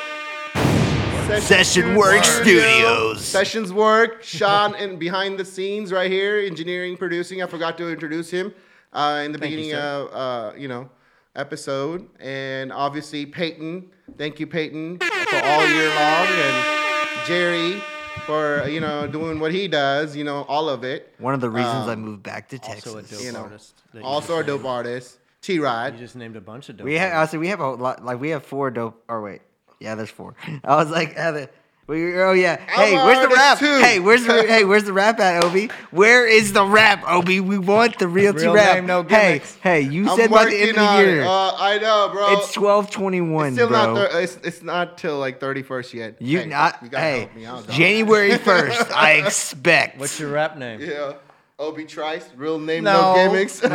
Session 1.39 1.95
Work 1.95 2.23
Studios. 2.23 3.23
Sessions 3.23 3.73
work. 3.73 4.23
Sean 4.23 4.73
and 4.75 4.97
behind 4.99 5.37
the 5.37 5.45
scenes 5.45 5.91
right 5.91 6.09
here, 6.09 6.39
engineering, 6.39 6.95
producing. 6.95 7.43
I 7.43 7.47
forgot 7.47 7.77
to 7.79 7.89
introduce 7.89 8.29
him 8.29 8.53
uh, 8.93 9.21
in 9.25 9.31
the 9.31 9.37
Thank 9.37 9.51
beginning 9.51 9.71
sir. 9.71 9.79
of 9.79 10.13
uh, 10.13 10.57
you 10.57 10.67
know 10.69 10.89
episode, 11.35 12.07
and 12.19 12.71
obviously 12.71 13.25
Peyton 13.25 13.89
Thank 14.17 14.41
you, 14.41 14.45
Peyton, 14.47 14.97
for 14.99 15.37
all 15.41 15.65
year 15.67 15.87
long, 15.87 16.27
and 16.27 17.25
Jerry 17.25 17.81
for 18.25 18.67
you 18.67 18.81
know 18.81 19.07
doing 19.07 19.39
what 19.39 19.53
he 19.53 19.67
does. 19.69 20.15
You 20.17 20.25
know, 20.25 20.41
all 20.49 20.67
of 20.69 20.83
it. 20.83 21.13
One 21.17 21.33
of 21.33 21.39
the 21.39 21.49
reasons 21.49 21.87
I 21.87 21.93
Um, 21.93 22.01
moved 22.01 22.23
back 22.23 22.49
to 22.49 22.59
Texas. 22.59 22.87
Also 22.93 22.97
a 22.99 23.03
dope 23.03 23.21
You 23.23 23.31
know, 23.31 23.39
artist. 23.43 23.81
Also 24.03 24.37
a 24.39 24.43
dope 24.43 24.65
artist. 24.65 25.17
T 25.41 25.59
Rod. 25.59 25.85
You 25.85 25.91
Rod. 25.93 25.97
just 25.97 26.15
named 26.17 26.35
a 26.35 26.41
bunch 26.41 26.67
of 26.69 26.77
dope 26.77 26.85
We 26.85 26.95
have, 26.95 27.13
I 27.13 27.15
artists. 27.15 27.37
we 27.37 27.47
have 27.47 27.61
a 27.61 27.69
lot, 27.71 28.03
like 28.03 28.19
we 28.19 28.29
have 28.31 28.45
four 28.45 28.69
dope. 28.69 29.01
Or 29.07 29.21
wait, 29.21 29.41
yeah, 29.79 29.95
there's 29.95 30.09
four. 30.09 30.35
I 30.63 30.75
was 30.75 30.89
like, 30.91 31.17
uh, 31.17 31.31
the- 31.31 31.49
we, 31.91 32.19
oh 32.21 32.31
yeah. 32.31 32.57
Hey, 32.69 32.95
I'm 32.97 33.05
where's 33.05 33.27
the 33.27 33.35
rap? 33.35 33.57
Hey, 33.59 33.99
where's 33.99 34.25
the 34.25 34.43
hey, 34.47 34.63
where's 34.63 34.85
the 34.85 34.93
rap 34.93 35.19
at, 35.19 35.43
Obi? 35.43 35.69
Where 35.91 36.25
is 36.27 36.53
the 36.53 36.65
rap, 36.65 37.03
Obi? 37.05 37.39
We 37.39 37.57
want 37.57 37.99
the 37.99 38.07
realty 38.07 38.43
Real 38.43 38.53
rap. 38.53 38.75
name, 38.75 38.85
no 38.85 39.03
hey, 39.03 39.33
gimmicks. 39.33 39.55
hey, 39.57 39.81
you 39.81 40.09
I'm 40.09 40.15
said 40.17 40.29
by 40.31 40.45
the 40.45 40.55
end 40.55 40.77
of 40.77 40.97
the 40.97 41.03
year. 41.03 41.23
Uh, 41.23 41.51
I 41.57 41.77
know, 41.79 42.09
bro. 42.13 42.37
it's 42.39 42.53
twelve 42.53 42.89
twenty 42.89 43.19
one, 43.21 43.47
It's 43.47 43.55
still 43.57 43.67
bro. 43.67 43.93
not. 43.93 44.11
Thir- 44.11 44.19
it's, 44.21 44.37
it's 44.43 44.61
not 44.63 44.97
till 44.97 45.19
like 45.19 45.39
thirty 45.39 45.63
first 45.63 45.93
yet. 45.93 46.21
you 46.21 46.39
Hey, 46.39 46.45
not. 46.45 46.77
you 46.81 46.89
gotta 46.89 47.03
hey, 47.03 47.29
help 47.43 47.67
me. 47.67 47.73
January 47.75 48.37
first. 48.37 48.91
I 48.91 49.11
expect. 49.25 49.99
What's 49.99 50.19
your 50.19 50.31
rap 50.31 50.57
name? 50.57 50.79
Yeah. 50.81 51.13
Obi 51.61 51.85
Trice, 51.85 52.27
real 52.35 52.59
name, 52.59 52.83
no, 52.83 53.13
No. 53.13 53.29
gimmicks. 53.29 53.59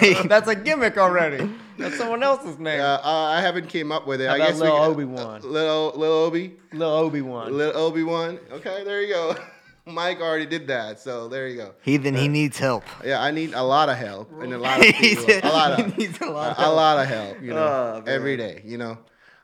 Hey, 0.00 0.14
That's 0.26 0.48
a 0.48 0.54
gimmick 0.54 0.98
already. 0.98 1.48
That's 1.78 1.96
someone 1.96 2.22
else's 2.24 2.58
name. 2.58 2.78
Yeah, 2.78 2.94
uh, 2.94 3.08
I 3.36 3.40
haven't 3.40 3.68
came 3.68 3.92
up 3.92 4.06
with 4.06 4.20
it. 4.20 4.26
How 4.28 4.34
I 4.34 4.38
guess 4.38 4.58
Lil 4.58 4.74
we, 4.74 5.04
Obi-Wan? 5.04 5.42
Uh, 5.42 5.46
little 5.46 5.92
little 5.94 6.16
Obi, 6.16 6.56
Lil 6.72 6.88
Obi 6.90 7.22
Wan. 7.22 7.56
little 7.56 7.80
Obi 7.80 8.02
Wan. 8.02 8.38
Okay, 8.50 8.82
there 8.84 9.00
you 9.00 9.08
go. 9.14 9.36
Mike 9.86 10.20
already 10.20 10.44
did 10.44 10.66
that, 10.66 11.00
so 11.00 11.28
there 11.28 11.46
you 11.48 11.56
go. 11.56 11.74
Heathen, 11.82 12.14
he 12.14 12.28
needs 12.28 12.58
help. 12.58 12.84
Yeah, 13.04 13.22
I 13.22 13.30
need 13.30 13.54
a 13.54 13.62
lot 13.62 13.88
of 13.88 13.96
help 13.96 14.30
and 14.42 14.52
a 14.52 14.58
lot 14.58 14.80
of 14.86 14.94
people, 14.96 15.24
a 15.42 15.48
lot 15.48 15.78
he 15.78 15.84
of 15.84 15.96
needs 15.98 16.20
a 16.20 16.26
lot 16.26 16.58
of 16.58 16.62
a, 16.64 16.68
a 16.68 16.72
lot 16.72 16.98
of 16.98 17.06
help. 17.06 17.40
You 17.40 17.54
know, 17.54 17.56
Oh, 17.58 18.02
every 18.06 18.36
day. 18.36 18.60
You 18.66 18.76
know. 18.76 18.98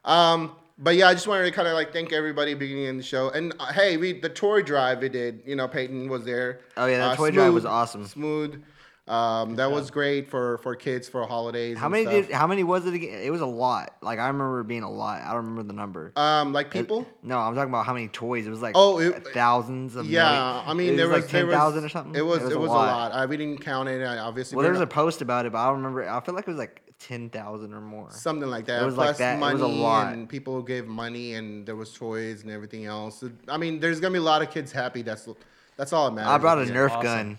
Um, 0.04 0.50
but 0.78 0.96
yeah, 0.96 1.08
I 1.08 1.14
just 1.14 1.26
wanted 1.26 1.44
to 1.44 1.50
kind 1.52 1.68
of 1.68 1.74
like 1.74 1.92
thank 1.92 2.12
everybody 2.12 2.54
beginning 2.54 2.84
in 2.86 2.96
the 2.96 3.02
show. 3.02 3.30
And 3.30 3.54
uh, 3.58 3.72
hey, 3.72 3.96
we 3.96 4.18
the 4.20 4.28
toy 4.28 4.62
drive 4.62 5.00
we 5.00 5.08
did. 5.08 5.42
You 5.46 5.56
know, 5.56 5.68
Peyton 5.68 6.08
was 6.08 6.24
there. 6.24 6.60
Oh, 6.76 6.86
yeah, 6.86 6.98
that 6.98 7.10
Uh, 7.12 7.16
toy 7.16 7.30
drive 7.30 7.52
was 7.52 7.64
awesome. 7.64 8.06
Smooth. 8.06 8.62
Um, 9.06 9.56
that 9.56 9.70
was 9.70 9.90
great 9.90 10.30
for 10.30 10.56
for 10.58 10.74
kids 10.74 11.10
for 11.10 11.26
holidays. 11.26 11.76
How 11.76 11.86
and 11.86 11.92
many 11.92 12.04
stuff. 12.06 12.26
did? 12.28 12.30
How 12.34 12.46
many 12.46 12.64
was 12.64 12.86
it 12.86 12.94
again? 12.94 13.20
It 13.22 13.30
was 13.30 13.42
a 13.42 13.46
lot. 13.46 13.96
Like 14.00 14.18
I 14.18 14.28
remember 14.28 14.60
it 14.60 14.66
being 14.66 14.82
a 14.82 14.90
lot. 14.90 15.20
I 15.20 15.26
don't 15.34 15.36
remember 15.44 15.62
the 15.64 15.74
number. 15.74 16.10
Um, 16.16 16.54
like 16.54 16.70
people. 16.70 17.06
No, 17.22 17.38
I'm 17.38 17.54
talking 17.54 17.68
about 17.68 17.84
how 17.84 17.92
many 17.92 18.08
toys. 18.08 18.46
It 18.46 18.50
was 18.50 18.62
like 18.62 18.72
Oh, 18.74 18.98
it- 19.00 19.26
thousands 19.34 19.94
of. 19.96 20.06
Yeah, 20.06 20.62
I 20.66 20.72
mean 20.72 20.94
it 20.94 20.96
there 20.96 21.08
was 21.10 21.24
was, 21.24 21.32
like 21.34 21.44
was 21.44 21.54
thousand 21.54 21.84
or 21.84 21.90
something. 21.90 22.14
It 22.14 22.24
was 22.24 22.44
it 22.44 22.58
was, 22.58 22.70
a 22.70 22.72
lot. 22.72 23.12
I, 23.12 23.26
we 23.26 23.36
didn't 23.36 23.60
count 23.60 23.90
it. 23.90 24.02
I 24.02 24.16
obviously 24.20 24.56
Well, 24.56 24.62
there 24.62 24.72
was 24.72 24.80
a 24.80 24.86
post 24.86 25.20
about 25.20 25.44
it, 25.44 25.52
but 25.52 25.58
I 25.58 25.66
don't 25.66 25.76
remember. 25.76 26.08
I 26.08 26.18
feel 26.20 26.34
like 26.34 26.48
it 26.48 26.50
was 26.50 26.56
like 26.58 26.80
ten 26.98 27.28
thousand 27.30 27.74
or 27.74 27.80
more. 27.80 28.10
something 28.10 28.48
like 28.48 28.66
that. 28.66 28.82
It 28.82 28.86
was 28.86 28.96
like 28.96 29.08
Plus 29.08 29.18
that. 29.18 29.36
It 29.36 29.40
money 29.40 29.54
was 29.54 29.62
a 29.62 29.66
lot. 29.66 30.12
and 30.12 30.28
people 30.28 30.62
gave 30.62 30.86
money 30.86 31.34
and 31.34 31.66
there 31.66 31.76
was 31.76 31.92
toys 31.92 32.42
and 32.42 32.50
everything 32.50 32.86
else. 32.86 33.22
I 33.48 33.56
mean, 33.56 33.80
there's 33.80 34.00
gonna 34.00 34.12
be 34.12 34.18
a 34.18 34.22
lot 34.22 34.42
of 34.42 34.50
kids 34.50 34.72
happy. 34.72 35.02
That's 35.02 35.28
that's 35.76 35.92
all 35.92 36.06
that 36.10 36.14
matters. 36.14 36.30
I 36.30 36.38
brought 36.38 36.58
a 36.58 36.62
at 36.62 36.68
Nerf 36.68 36.90
awesome. 36.90 37.02
gun. 37.02 37.38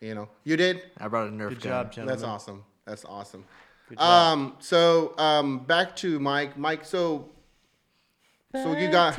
You 0.00 0.14
know, 0.14 0.28
you 0.44 0.56
did. 0.56 0.82
I 0.98 1.08
brought 1.08 1.28
a 1.28 1.30
Nerf 1.30 1.48
Good 1.50 1.60
gun. 1.62 1.70
job, 1.72 1.92
gentlemen. 1.92 2.14
That's 2.18 2.28
awesome. 2.28 2.64
That's 2.84 3.04
awesome. 3.04 3.44
Um, 3.96 4.56
so 4.58 5.16
um, 5.16 5.60
back 5.60 5.94
to 5.96 6.18
Mike. 6.18 6.58
Mike, 6.58 6.84
so 6.84 7.30
so 8.52 8.72
you 8.76 8.90
got. 8.90 9.18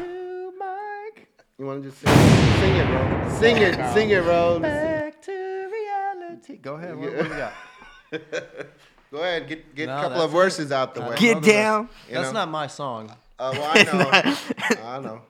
You 1.60 1.66
want 1.66 1.82
to 1.82 1.90
just 1.90 2.02
sing, 2.02 2.14
sing 2.60 2.76
it, 2.76 2.86
bro? 2.86 3.40
Sing 3.40 3.58
it, 3.58 3.94
sing 3.94 4.10
it, 4.12 4.24
bro. 4.24 4.60
Back 4.60 5.20
to 5.24 5.32
reality. 5.72 6.58
Go 6.58 6.76
ahead. 6.76 6.96
What, 6.96 7.16
what 7.16 7.24
do 7.24 7.30
you 7.30 7.36
got? 7.36 7.54
Go 9.12 9.18
ahead, 9.20 9.48
get 9.48 9.74
get 9.76 9.88
No, 9.88 9.98
a 9.98 10.02
couple 10.02 10.10
that's 10.18 10.24
of 10.26 10.32
verses 10.32 10.72
out 10.72 10.94
the 10.96 11.02
way. 11.02 11.16
Get 11.18 11.36
know 11.36 11.40
the 11.42 11.48
rest. 11.48 11.48
down. 11.48 11.90
You 12.10 12.14
That's 12.16 12.28
know? 12.28 12.34
not 12.34 12.50
my 12.50 12.68
song. 12.68 13.12
Uh, 13.40 13.52
well, 13.54 13.72
I 13.74 13.84
know. 13.84 14.84
I 14.86 15.00
know. 15.00 15.22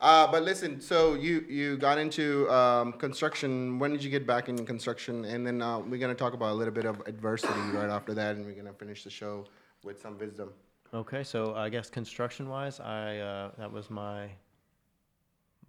Uh, 0.00 0.26
but 0.30 0.42
listen, 0.42 0.80
so 0.80 1.14
you 1.14 1.44
you 1.48 1.76
got 1.76 1.96
into 1.96 2.50
um, 2.50 2.92
construction. 2.94 3.78
When 3.78 3.92
did 3.92 4.02
you 4.02 4.10
get 4.10 4.26
back 4.26 4.48
in 4.48 4.66
construction? 4.66 5.24
And 5.24 5.46
then 5.46 5.62
uh, 5.62 5.78
we're 5.78 6.00
gonna 6.00 6.14
talk 6.14 6.34
about 6.34 6.50
a 6.50 6.54
little 6.54 6.74
bit 6.74 6.84
of 6.84 7.00
adversity 7.06 7.60
right 7.72 7.88
after 7.88 8.12
that, 8.14 8.36
and 8.36 8.44
we're 8.44 8.54
gonna 8.54 8.72
finish 8.74 9.04
the 9.04 9.10
show 9.10 9.46
with 9.84 10.00
some 10.02 10.18
wisdom. 10.18 10.52
Okay, 10.92 11.22
so 11.24 11.54
I 11.54 11.68
guess 11.70 11.88
construction 11.88 12.48
wise, 12.48 12.80
I 12.80 13.18
uh, 13.18 13.50
that 13.58 13.72
was 13.72 13.90
my 13.90 14.28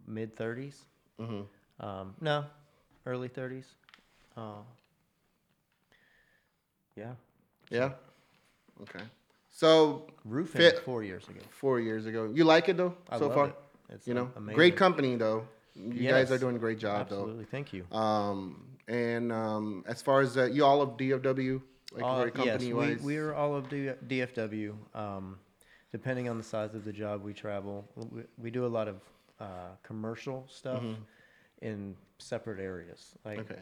mid 0.06 0.36
30s. 0.36 0.76
Mm-hmm. 1.22 1.86
Um, 1.86 2.14
no, 2.20 2.44
early 3.06 3.30
30s. 3.30 3.66
Uh, 4.36 4.64
yeah, 6.98 7.14
Yeah. 7.70 7.92
Okay. 8.82 9.04
So 9.50 10.08
roofing 10.26 10.62
Fit- 10.62 10.80
four 10.80 11.04
years 11.04 11.28
ago. 11.28 11.40
four 11.52 11.80
years 11.80 12.06
ago, 12.06 12.32
you 12.34 12.44
like 12.44 12.70
it 12.70 12.78
though 12.78 12.96
I 13.10 13.20
so 13.20 13.26
love 13.28 13.36
far. 13.36 13.48
it. 13.48 13.56
It's 13.90 14.08
You 14.08 14.14
know, 14.16 14.32
amazing. 14.36 14.56
great 14.56 14.76
company 14.76 15.16
though. 15.16 15.48
You 15.76 16.10
guys 16.10 16.32
are 16.32 16.38
doing 16.38 16.56
a 16.56 16.60
great 16.60 16.80
job 16.80 17.10
though. 17.10 17.16
Absolutely, 17.22 17.46
thank 17.46 17.74
you. 17.74 17.86
Um, 17.92 18.66
and 18.88 19.32
um, 19.32 19.84
as 19.88 20.02
far 20.02 20.22
as 20.22 20.38
uh, 20.38 20.46
you 20.46 20.64
all 20.66 20.82
of 20.82 20.98
DFW, 20.98 21.62
like 21.94 22.04
Uh, 22.04 22.18
very 22.18 22.32
yes, 22.36 22.46
company 22.46 22.74
we, 22.74 22.88
wise, 22.94 23.02
we're 23.02 23.34
all 23.34 23.56
of 23.56 23.70
D- 23.70 23.92
DFW. 24.08 24.74
Um, 24.96 25.38
depending 25.92 26.28
on 26.30 26.38
the 26.38 26.44
size 26.44 26.74
of 26.76 26.84
the 26.86 26.92
job 26.94 27.24
we 27.24 27.34
travel, 27.34 27.88
we, 27.96 28.24
we 28.38 28.52
do 28.52 28.66
a 28.66 28.68
lot 28.78 28.88
of 28.88 28.98
uh, 29.40 29.46
commercial 29.84 30.46
stuff 30.50 30.84
in 31.62 31.96
separate 32.20 32.60
areas. 32.60 33.14
Like, 33.26 33.40
Mm-hmm. 33.40 33.54
okay. 33.54 33.62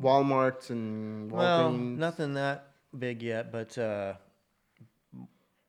Walmart's 0.00 0.70
and 0.70 1.30
well, 1.30 1.70
nothing 1.72 2.34
that 2.34 2.71
big 2.98 3.22
yet, 3.22 3.50
but 3.52 3.76
uh, 3.78 4.14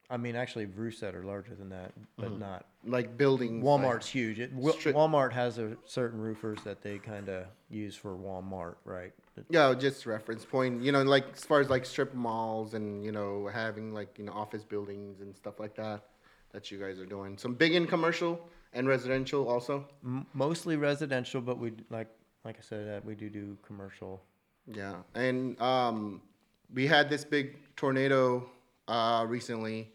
I 0.10 0.18
mean, 0.18 0.36
actually, 0.36 0.68
Ruset 0.68 1.16
are 1.16 1.24
larger 1.24 1.56
than 1.56 1.70
that, 1.70 1.92
but 2.18 2.30
Mm-hmm. 2.32 2.40
not. 2.40 2.66
like 2.86 3.18
buildings. 3.18 3.64
like- 3.64 3.82
Walmart's 3.82 4.08
huge. 4.10 4.40
It, 4.40 4.54
Wa- 4.54 4.74
Stri- 4.74 4.94
Walmart 4.94 5.32
has 5.32 5.58
a 5.58 5.76
certain 5.86 6.20
roofers 6.20 6.60
that 6.66 6.82
they 6.82 6.98
kind 7.00 7.30
of 7.30 7.46
use 7.70 7.96
for 7.96 8.12
Walmart, 8.16 8.76
right? 8.86 9.14
Yeah, 9.50 9.74
just 9.74 10.06
reference 10.06 10.46
point. 10.46 10.84
You 10.84 10.92
know, 10.92 11.02
like 11.04 11.26
as 11.34 11.44
far 11.44 11.60
as 11.62 11.70
like 11.70 11.86
strip 11.86 12.14
malls 12.14 12.74
and 12.76 13.04
you 13.04 13.12
know 13.12 13.50
having 13.52 13.94
like 13.94 14.20
you 14.20 14.26
know 14.26 14.34
office 14.34 14.64
buildings 14.64 15.22
and 15.22 15.36
stuff 15.36 15.60
like 15.60 15.76
that, 15.78 16.04
that 16.52 16.70
you 16.70 16.78
guys 16.78 17.00
are 17.00 17.06
doing. 17.06 17.38
Some 17.38 17.56
big 17.56 17.74
in 17.74 17.88
commercial 17.88 18.40
and 18.74 18.88
residential 18.88 19.48
also. 19.50 19.88
M- 20.04 20.28
mostly 20.34 20.76
residential, 20.76 21.42
but 21.42 21.58
we 21.58 21.72
d- 21.72 21.84
like 21.90 22.10
like 22.46 22.58
I 22.60 22.62
said, 22.62 22.88
uh, 22.98 23.02
we 23.06 23.16
do 23.16 23.30
do 23.30 23.58
commercial. 23.66 24.22
Yeah, 24.68 24.98
and 25.16 25.60
um, 25.62 26.22
we 26.74 26.88
had 26.88 27.10
this 27.10 27.24
big 27.24 27.58
tornado 27.76 28.50
uh, 28.88 29.26
recently. 29.28 29.90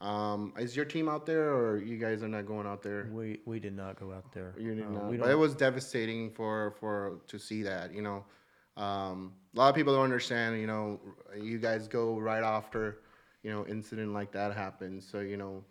Um, 0.00 0.52
is 0.56 0.76
your 0.76 0.84
team 0.84 1.08
out 1.08 1.26
there, 1.26 1.52
or 1.52 1.78
you 1.78 1.98
guys 1.98 2.22
are 2.22 2.28
not 2.28 2.46
going 2.46 2.66
out 2.66 2.82
there? 2.82 3.08
We 3.12 3.40
we 3.46 3.58
did 3.58 3.74
not 3.74 3.98
go 3.98 4.12
out 4.12 4.32
there. 4.32 4.54
You 4.56 4.74
did 4.74 4.86
Uh, 4.86 4.90
not. 4.90 5.18
But 5.18 5.30
it 5.30 5.38
was 5.38 5.54
devastating 5.54 6.30
for 6.30 6.74
for 6.78 7.20
to 7.26 7.38
see 7.38 7.62
that. 7.64 7.92
You 7.92 8.02
know, 8.02 8.24
um, 8.76 9.32
a 9.56 9.58
lot 9.58 9.68
of 9.70 9.74
people 9.74 9.94
don't 9.94 10.04
understand. 10.04 10.60
You 10.60 10.68
know, 10.68 11.00
you 11.36 11.58
guys 11.58 11.88
go 11.88 12.16
right 12.18 12.44
after, 12.44 13.00
you 13.42 13.50
know, 13.50 13.66
incident 13.66 14.12
like 14.12 14.30
that 14.32 14.54
happens. 14.54 15.04
So 15.08 15.18
you 15.18 15.36
know, 15.36 15.64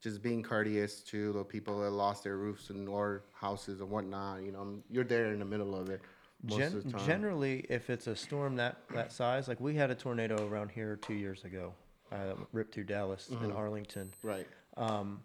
just 0.00 0.22
being 0.22 0.42
courteous 0.42 1.02
to 1.02 1.34
the 1.34 1.44
people 1.44 1.80
that 1.80 1.90
lost 1.90 2.24
their 2.24 2.38
roofs 2.38 2.70
and 2.70 2.88
or 2.88 3.24
houses 3.34 3.80
and 3.82 3.90
whatnot. 3.90 4.44
You 4.44 4.52
know, 4.52 4.82
you're 4.88 5.04
there 5.04 5.30
in 5.30 5.40
the 5.40 5.44
middle 5.44 5.74
of 5.78 5.90
it 5.90 6.00
most 6.48 6.58
Gen- 6.58 6.76
of 6.76 6.84
the 6.84 6.90
time. 6.92 7.06
generally, 7.06 7.64
if 7.68 7.90
it's 7.90 8.06
a 8.06 8.16
storm 8.16 8.56
that 8.56 8.76
that 8.94 9.12
size, 9.12 9.48
like 9.48 9.60
we 9.60 9.74
had 9.74 9.90
a 9.90 9.94
tornado 9.94 10.46
around 10.48 10.70
here 10.70 10.96
two 10.96 11.14
years 11.14 11.44
ago, 11.44 11.72
uh, 12.12 12.34
ripped 12.52 12.74
through 12.74 12.84
Dallas 12.84 13.28
and 13.30 13.38
Mm-hmm. 13.40 13.56
Arlington. 13.56 14.12
right. 14.22 14.46
Um, 14.76 15.22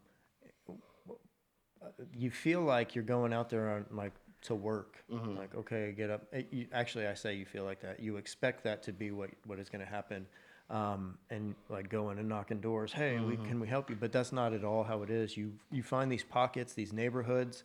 you 2.15 2.30
feel 2.30 2.61
like 2.61 2.93
you're 2.95 3.03
going 3.03 3.34
out 3.34 3.49
there 3.49 3.70
on 3.70 3.86
like 3.91 4.13
to 4.41 4.55
work. 4.55 5.03
Mm-hmm. 5.11 5.38
Like 5.38 5.55
okay, 5.55 5.93
get 5.95 6.09
up. 6.09 6.24
eh, 6.34 6.43
You, 6.51 6.67
actually, 6.74 7.07
I 7.07 7.13
say 7.13 7.36
you 7.36 7.45
feel 7.45 7.63
like 7.63 7.82
that. 7.82 7.99
You 7.99 8.17
expect 8.17 8.63
that 8.63 8.84
to 8.84 8.93
be 8.93 9.11
what 9.11 9.30
what 9.45 9.59
is 9.59 9.70
going 9.70 9.84
to 9.84 9.89
happen. 9.89 10.26
Um, 10.70 11.17
and 11.32 11.55
like 11.67 11.89
going 11.89 12.20
and 12.20 12.30
knocking 12.30 12.59
doors. 12.61 12.93
Hey, 12.93 13.20
we, 13.20 13.34
Mm-hmm. 13.34 13.45
can 13.45 13.59
we 13.59 13.67
help 13.67 13.89
you? 13.89 13.95
But 13.99 14.11
that's 14.11 14.32
not 14.32 14.53
at 14.53 14.63
all 14.63 14.84
how 14.84 15.01
it 15.01 15.09
is. 15.09 15.36
You 15.36 15.53
you 15.72 15.82
find 15.82 16.11
these 16.11 16.24
pockets, 16.24 16.74
these 16.74 16.93
neighborhoods 16.93 17.63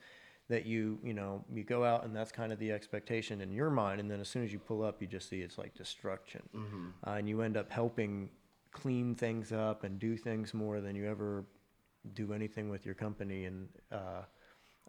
that 0.48 0.66
you 0.66 0.98
you 1.02 1.14
know 1.14 1.44
you 1.52 1.64
go 1.64 1.84
out 1.84 2.04
and 2.04 2.14
that's 2.14 2.30
kind 2.30 2.52
of 2.52 2.58
the 2.58 2.70
expectation 2.72 3.40
in 3.40 3.52
your 3.52 3.70
mind. 3.70 4.00
And 4.00 4.10
then 4.10 4.20
as 4.20 4.28
soon 4.28 4.44
as 4.44 4.52
you 4.52 4.58
pull 4.58 4.82
up, 4.82 5.00
you 5.00 5.06
just 5.08 5.28
see 5.28 5.40
it's 5.40 5.58
like 5.58 5.74
destruction, 5.74 6.42
Mm-hmm. 6.54 6.86
uh, 7.06 7.12
and 7.12 7.28
you 7.28 7.40
end 7.42 7.56
up 7.56 7.70
helping 7.70 8.30
clean 8.72 9.14
things 9.14 9.52
up 9.52 9.84
and 9.84 9.98
do 9.98 10.16
things 10.16 10.52
more 10.52 10.80
than 10.80 10.96
you 10.96 11.06
ever 11.08 11.44
do 12.14 12.32
anything 12.32 12.68
with 12.68 12.84
your 12.84 12.94
company. 12.94 13.44
And 13.46 13.68
uh, 13.92 13.96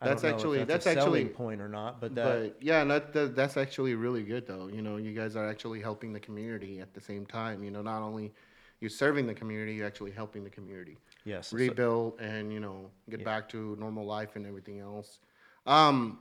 I 0.01 0.05
That's 0.07 0.21
don't 0.23 0.31
know 0.31 0.35
actually- 0.37 0.59
if 0.59 0.67
that's, 0.67 0.85
that's 0.85 0.97
a 0.97 1.01
selling 1.01 1.27
actually- 1.27 1.35
point 1.35 1.61
or 1.61 1.69
not, 1.69 2.01
but 2.01 2.15
that 2.15 2.25
But 2.55 2.57
yeah, 2.63 2.83
that, 2.83 3.13
that 3.13 3.35
that's 3.35 3.55
actually 3.57 3.95
really 3.95 4.23
good 4.23 4.45
though. 4.47 4.67
You 4.67 4.81
know, 4.81 4.97
you 4.97 5.13
guys 5.13 5.35
are 5.37 5.47
actually 5.47 5.79
helping 5.81 6.11
the 6.11 6.19
community 6.19 6.79
at 6.81 6.93
the 6.93 6.99
same 7.01 7.25
time. 7.25 7.63
You 7.63 7.71
know, 7.71 7.81
not 7.81 8.01
only 8.01 8.33
you're 8.81 8.89
serving 8.89 9.25
the 9.27 9.33
community, 9.33 9.75
you're 9.75 9.87
actually 9.87 10.11
helping 10.11 10.43
the 10.43 10.49
community 10.49 10.97
yes, 11.23 11.47
so- 11.49 11.55
rebuild 11.57 12.19
and 12.19 12.51
you 12.51 12.59
know 12.59 12.89
get 13.09 13.19
Yeah. 13.21 13.25
back 13.25 13.47
to 13.49 13.77
normal 13.79 14.05
life 14.05 14.35
and 14.35 14.45
everything 14.45 14.79
else. 14.79 15.19
Um, 15.65 16.19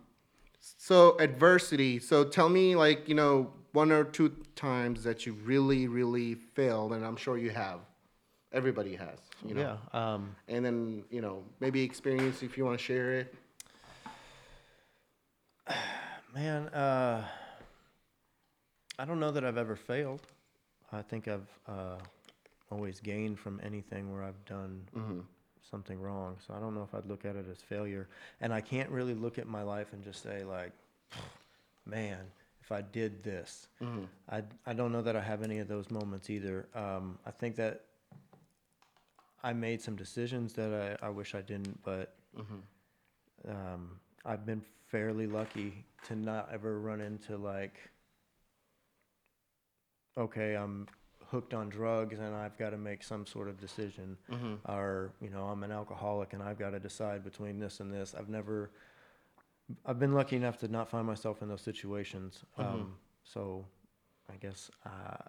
so 0.60 1.16
adversity. 1.18 1.98
So 1.98 2.24
tell 2.24 2.48
me, 2.48 2.76
like 2.76 3.08
you 3.08 3.14
know, 3.14 3.52
one 3.72 3.92
or 3.92 4.04
two 4.04 4.30
times 4.56 5.02
that 5.04 5.26
you 5.26 5.34
really, 5.44 5.88
really 5.88 6.34
failed, 6.34 6.92
and 6.92 7.04
I'm 7.04 7.16
sure 7.16 7.36
you 7.36 7.50
have, 7.50 7.80
everybody 8.52 8.94
has. 8.96 9.18
You 9.46 9.54
know. 9.54 9.78
Yeah. 9.92 10.14
Um, 10.14 10.34
And 10.48 10.64
then 10.64 11.04
you 11.10 11.20
know 11.20 11.42
maybe 11.60 11.82
experience 11.82 12.42
if 12.42 12.56
you 12.56 12.64
want 12.64 12.78
to 12.78 12.84
share 12.84 13.14
it. 13.20 13.34
Man, 16.34 16.68
uh, 16.68 17.24
I 18.98 19.04
don't 19.04 19.20
know 19.20 19.30
that 19.30 19.44
I've 19.44 19.56
ever 19.58 19.76
failed. 19.76 20.22
I 20.92 21.02
think 21.02 21.28
I've 21.28 21.48
uh, 21.68 21.98
always 22.70 23.00
gained 23.00 23.38
from 23.38 23.60
anything 23.64 24.12
where 24.12 24.22
I've 24.22 24.44
done 24.44 24.82
something 25.70 26.00
wrong. 26.00 26.36
So 26.46 26.54
I 26.54 26.60
don't 26.60 26.74
know 26.74 26.82
if 26.82 26.94
I'd 26.94 27.06
look 27.06 27.24
at 27.24 27.36
it 27.36 27.46
as 27.50 27.58
failure. 27.58 28.08
And 28.40 28.52
I 28.52 28.60
can't 28.60 28.90
really 28.90 29.14
look 29.14 29.38
at 29.38 29.46
my 29.46 29.62
life 29.62 29.92
and 29.92 30.02
just 30.04 30.22
say 30.22 30.44
like, 30.44 30.72
man, 31.86 32.18
if 32.62 32.72
I 32.72 32.80
did 32.82 33.22
this, 33.22 33.68
I 34.30 34.42
I 34.66 34.72
don't 34.72 34.92
know 34.92 35.02
that 35.02 35.16
I 35.16 35.20
have 35.20 35.42
any 35.42 35.58
of 35.58 35.68
those 35.68 35.90
moments 35.90 36.30
either. 36.30 36.66
Um, 36.74 37.18
I 37.26 37.30
think 37.30 37.56
that 37.56 37.82
I 39.42 39.52
made 39.52 39.82
some 39.82 39.96
decisions 39.96 40.54
that 40.54 40.98
I, 41.02 41.06
I 41.06 41.10
wish 41.10 41.34
I 41.34 41.42
didn't, 41.42 41.82
but 41.84 42.14
um, 43.48 44.00
I've 44.24 44.46
been 44.46 44.62
fairly 44.88 45.26
lucky 45.26 45.84
to 46.08 46.16
not 46.16 46.48
ever 46.52 46.80
run 46.80 47.00
into 47.02 47.36
like, 47.36 47.74
okay, 50.16 50.54
I'm 50.54 50.86
hooked 51.34 51.52
on 51.60 51.68
drugs 51.68 52.18
and 52.24 52.32
I've 52.44 52.56
got 52.62 52.70
to 52.70 52.76
make 52.90 53.02
some 53.02 53.26
sort 53.26 53.48
of 53.48 53.56
decision, 53.66 54.16
or 54.74 55.12
you 55.24 55.30
know, 55.34 55.44
I'm 55.52 55.62
an 55.68 55.72
alcoholic 55.80 56.32
and 56.34 56.42
I've 56.42 56.58
got 56.64 56.70
to 56.70 56.80
decide 56.90 57.20
between 57.30 57.58
this 57.64 57.80
and 57.80 57.92
this. 57.92 58.14
I've 58.18 58.28
never, 58.38 58.70
I've 59.84 59.98
been 59.98 60.12
lucky 60.20 60.36
enough 60.36 60.56
to 60.58 60.68
not 60.68 60.88
find 60.88 61.06
myself 61.06 61.42
in 61.42 61.48
those 61.48 61.60
situations. 61.62 62.44
Um, 62.58 62.94
so, 63.34 63.66
I 64.32 64.36
guess 64.44 64.70
uh, 64.86 65.24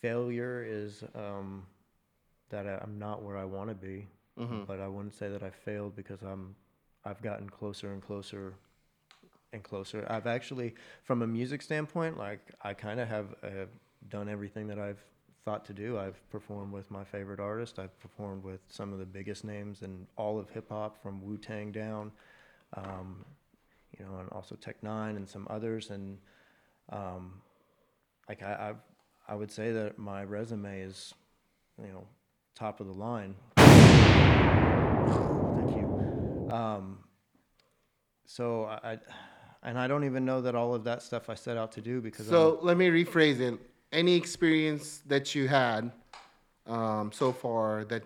failure 0.00 0.64
is 0.66 1.02
um, 1.14 1.64
that 2.50 2.66
I, 2.66 2.78
I'm 2.82 2.98
not 2.98 3.22
where 3.22 3.36
I 3.38 3.44
want 3.44 3.68
to 3.70 3.74
be, 3.74 4.08
but 4.66 4.78
I 4.80 4.88
wouldn't 4.88 5.14
say 5.14 5.28
that 5.30 5.42
I 5.42 5.50
failed 5.50 5.96
because 5.96 6.20
I'm 6.22 6.54
I've 7.04 7.22
gotten 7.22 7.48
closer 7.48 7.92
and 7.94 8.02
closer 8.02 8.54
and 9.52 9.62
closer. 9.62 10.04
I've 10.10 10.26
actually, 10.26 10.74
from 11.04 11.22
a 11.22 11.26
music 11.26 11.62
standpoint, 11.62 12.18
like 12.18 12.40
I 12.62 12.74
kind 12.74 13.00
of 13.00 13.08
have 13.08 13.26
uh, 13.42 13.66
done 14.08 14.28
everything 14.28 14.66
that 14.68 14.78
I've 14.78 15.02
thought 15.44 15.64
to 15.66 15.72
do. 15.72 15.98
I've 15.98 16.18
performed 16.30 16.72
with 16.72 16.90
my 16.90 17.04
favorite 17.04 17.40
artist. 17.40 17.78
I've 17.78 17.98
performed 18.00 18.42
with 18.42 18.60
some 18.68 18.92
of 18.92 18.98
the 18.98 19.06
biggest 19.06 19.44
names 19.44 19.82
in 19.82 20.06
all 20.16 20.38
of 20.38 20.50
hip 20.50 20.68
hop, 20.68 21.00
from 21.02 21.24
Wu 21.24 21.36
Tang 21.36 21.70
down, 21.70 22.10
um, 22.76 23.24
you 23.98 24.04
know, 24.04 24.18
and 24.18 24.28
also 24.32 24.54
Tech 24.56 24.76
N9ne 24.82 25.16
and 25.16 25.28
some 25.28 25.46
others. 25.48 25.90
And 25.90 26.18
um, 26.90 27.40
like 28.28 28.42
I, 28.42 28.70
I've, 28.70 28.76
I 29.28 29.34
would 29.34 29.50
say 29.50 29.72
that 29.72 29.98
my 29.98 30.24
resume 30.24 30.80
is, 30.80 31.14
you 31.80 31.92
know, 31.92 32.04
top 32.54 32.80
of 32.80 32.86
the 32.86 32.92
line. 32.92 33.34
Thank 33.56 33.76
you. 35.76 36.48
Um, 36.50 36.98
so 38.24 38.64
I, 38.64 38.92
I, 38.92 38.98
and 39.62 39.78
I 39.78 39.86
don't 39.86 40.04
even 40.04 40.24
know 40.24 40.40
that 40.42 40.54
all 40.54 40.74
of 40.74 40.84
that 40.84 41.02
stuff 41.02 41.28
I 41.28 41.34
set 41.34 41.56
out 41.56 41.72
to 41.72 41.80
do 41.80 42.00
because 42.00 42.26
So 42.26 42.58
let 42.62 42.76
me 42.76 42.88
rephrase 42.88 43.40
it. 43.40 43.58
Any 43.96 44.14
experience 44.14 45.02
that 45.06 45.34
you 45.34 45.48
had 45.48 45.90
um, 46.66 47.10
so 47.12 47.32
far 47.32 47.84
that 47.86 48.02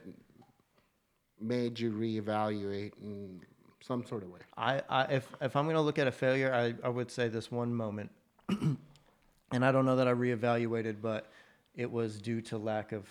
made 1.40 1.80
you 1.80 1.90
reevaluate 1.90 2.92
in 3.02 3.40
some 3.80 4.06
sort 4.06 4.22
of 4.22 4.30
way? 4.30 4.38
I, 4.56 4.82
I 4.88 5.02
if 5.14 5.26
if 5.40 5.56
I'm 5.56 5.66
gonna 5.66 5.82
look 5.82 5.98
at 5.98 6.06
a 6.06 6.12
failure, 6.12 6.54
I, 6.54 6.74
I 6.86 6.88
would 6.88 7.10
say 7.10 7.26
this 7.26 7.50
one 7.50 7.74
moment, 7.74 8.12
and 8.48 9.64
I 9.64 9.72
don't 9.72 9.84
know 9.84 9.96
that 9.96 10.06
I 10.06 10.12
reevaluated, 10.14 11.02
but 11.02 11.32
it 11.74 11.90
was 11.90 12.18
due 12.20 12.40
to 12.42 12.56
lack 12.58 12.92
of 12.92 13.08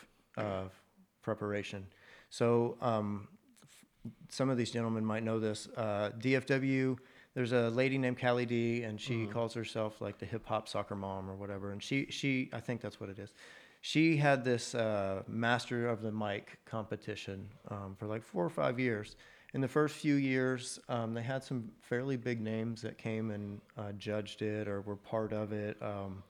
preparation. 1.21 1.86
So 2.30 2.77
um, 2.82 3.27
f- 3.63 4.11
some 4.30 4.49
of 4.49 4.57
these 4.57 4.71
gentlemen 4.71 5.03
might 5.05 5.23
know 5.23 5.38
this. 5.39 5.67
Uh, 5.75 6.11
DFW, 6.17 6.97
there's 7.39 7.53
a 7.53 7.69
lady 7.69 7.97
named 7.97 8.19
Callie 8.19 8.45
D, 8.45 8.83
and 8.83 8.99
she 8.99 9.25
calls 9.25 9.53
herself 9.53 10.01
like 10.01 10.17
the 10.17 10.25
hip 10.25 10.45
hop 10.45 10.67
soccer 10.67 10.93
mom 10.93 11.29
or 11.29 11.35
whatever. 11.35 11.71
And 11.71 11.81
she 11.81 12.07
she 12.09 12.49
I 12.51 12.59
think 12.59 12.81
that's 12.81 12.99
what 12.99 13.09
it 13.09 13.17
is. 13.17 13.31
She 13.79 14.17
had 14.17 14.43
this 14.43 14.75
uh, 14.75 15.23
master 15.25 15.87
of 15.87 16.01
the 16.01 16.11
mic 16.11 16.59
competition 16.65 17.47
um, 17.71 17.95
for 17.97 18.07
like 18.07 18.23
four 18.23 18.43
or 18.43 18.49
five 18.49 18.77
years. 18.77 19.15
In 19.53 19.61
the 19.61 19.69
first 19.69 19.95
few 19.95 20.15
years, 20.15 20.79
um, 20.89 21.13
they 21.13 21.21
had 21.21 21.41
some 21.41 21.71
fairly 21.79 22.17
big 22.17 22.41
names 22.41 22.81
that 22.81 22.97
came 22.97 23.31
and 23.31 23.61
uh, 23.77 23.93
judged 23.93 24.41
it 24.41 24.67
or 24.67 24.81
were 24.81 24.97
part 24.97 25.31
of 25.31 25.53
it. 25.53 25.77
Um, 25.81 26.21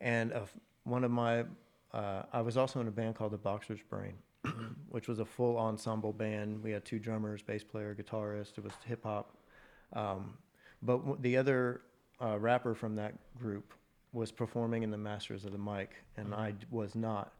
and 0.00 0.32
uh, 0.32 0.40
one 0.82 1.04
of 1.04 1.12
my, 1.12 1.44
uh, 1.94 2.24
I 2.32 2.40
was 2.40 2.56
also 2.56 2.80
in 2.80 2.88
a 2.88 2.90
band 2.90 3.14
called 3.14 3.30
the 3.30 3.38
Boxer's 3.38 3.80
Brain, 3.88 4.14
which 4.88 5.06
was 5.06 5.20
a 5.20 5.24
full 5.24 5.56
ensemble 5.56 6.12
band. 6.12 6.64
We 6.64 6.72
had 6.72 6.84
two 6.84 6.98
drummers, 6.98 7.42
bass 7.42 7.62
player, 7.62 7.94
guitarist. 7.94 8.58
It 8.58 8.64
was 8.64 8.72
hip 8.84 9.04
hop. 9.04 9.36
Um, 9.92 10.34
but 10.82 10.98
w- 10.98 11.18
the 11.20 11.36
other 11.36 11.82
uh, 12.20 12.38
rapper 12.38 12.74
from 12.74 12.96
that 12.96 13.14
group 13.38 13.72
was 14.12 14.30
performing 14.32 14.82
in 14.82 14.90
the 14.90 14.98
Masters 14.98 15.44
of 15.44 15.52
the 15.52 15.58
Mic, 15.58 15.90
and 16.16 16.34
I 16.34 16.52
d- 16.52 16.66
was 16.70 16.94
not. 16.94 17.32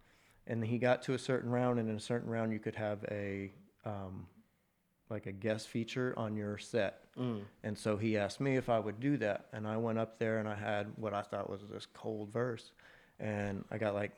And 0.47 0.65
he 0.65 0.79
got 0.79 1.03
to 1.03 1.15
a 1.15 1.19
certain 1.19 1.51
round, 1.51 1.79
and 1.79 1.89
in 1.89 1.97
a 1.97 2.01
certain 2.01 2.31
round, 2.31 2.53
you 2.53 2.59
could 2.59 2.77
have 2.77 3.05
a 3.11 3.53
um, 3.85 4.27
like 5.11 5.27
a 5.27 5.33
guest 5.33 5.69
feature 5.69 6.15
on 6.17 6.37
your 6.37 6.57
set. 6.57 7.05
And 7.63 7.77
so 7.77 7.97
he 7.99 8.17
asked 8.17 8.41
me 8.41 8.57
if 8.57 8.69
I 8.71 8.79
would 8.79 8.99
do 9.01 9.17
that. 9.19 9.47
And 9.53 9.67
I 9.69 9.77
went 9.77 9.99
up 9.99 10.19
there 10.19 10.39
and 10.39 10.49
I 10.49 10.55
had 10.55 10.87
what 10.97 11.13
I 11.13 11.21
thought 11.23 11.51
was 11.51 11.61
this 11.71 11.87
cold 11.93 12.33
verse. 12.33 12.71
And 13.21 13.65
I 13.71 13.77
got 13.77 13.95
like 13.95 14.13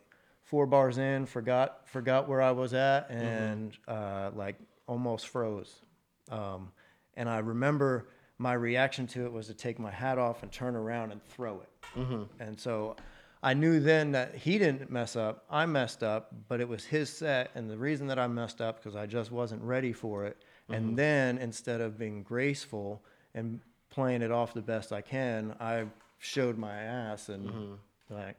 four 0.45 0.67
bars 0.67 0.99
in, 0.99 1.27
forgot 1.27 1.89
forgot 1.89 2.29
where 2.29 2.41
I 2.41 2.53
was 2.53 2.75
at, 2.75 3.11
and 3.11 3.77
uh, 3.89 4.31
like 4.37 4.57
almost 4.87 5.27
froze. 5.29 5.75
Um, 6.31 6.71
and 7.15 7.29
I 7.29 7.39
remember 7.39 8.09
my 8.39 8.53
reaction 8.53 9.07
to 9.09 9.25
it 9.27 9.33
was 9.33 9.47
to 9.47 9.55
take 9.55 9.79
my 9.79 9.91
hat 9.91 10.19
off 10.19 10.43
and 10.43 10.51
turn 10.51 10.75
around 10.75 11.13
and 11.13 11.23
throw 11.23 11.61
it. 11.61 11.69
Mm-hmm. 11.97 12.23
And 12.41 12.59
so 12.59 12.97
I 13.43 13.55
knew 13.55 13.79
then 13.79 14.13
that 14.13 14.35
he 14.35 14.59
didn't 14.59 14.91
mess 14.91 15.17
up. 15.17 15.45
I 15.51 15.67
messed 15.67 16.03
up, 16.03 16.35
but 16.49 16.61
it 16.61 16.69
was 16.69 16.85
his 16.85 17.11
set. 17.11 17.51
And 17.55 17.71
the 17.71 17.77
reason 17.77 18.07
that 18.09 18.19
I 18.19 18.27
messed 18.27 18.61
up 18.61 18.77
because 18.77 18.97
I 18.97 19.07
just 19.07 19.31
wasn't 19.31 19.63
ready 19.63 19.93
for 19.93 20.25
it. 20.25 20.39
And 20.69 20.87
mm-hmm. 20.87 20.95
then 20.97 21.39
instead 21.39 21.81
of 21.81 21.99
being 21.99 22.23
graceful 22.23 23.03
and 23.35 23.61
playing 23.91 24.23
it 24.23 24.33
off 24.33 24.55
the 24.55 24.63
best 24.63 24.93
I 24.93 25.03
can, 25.03 25.55
I 25.61 25.85
showed 26.19 26.59
my 26.59 26.75
ass 26.75 27.29
and 27.29 27.49
mm-hmm. 27.49 28.15
like, 28.15 28.37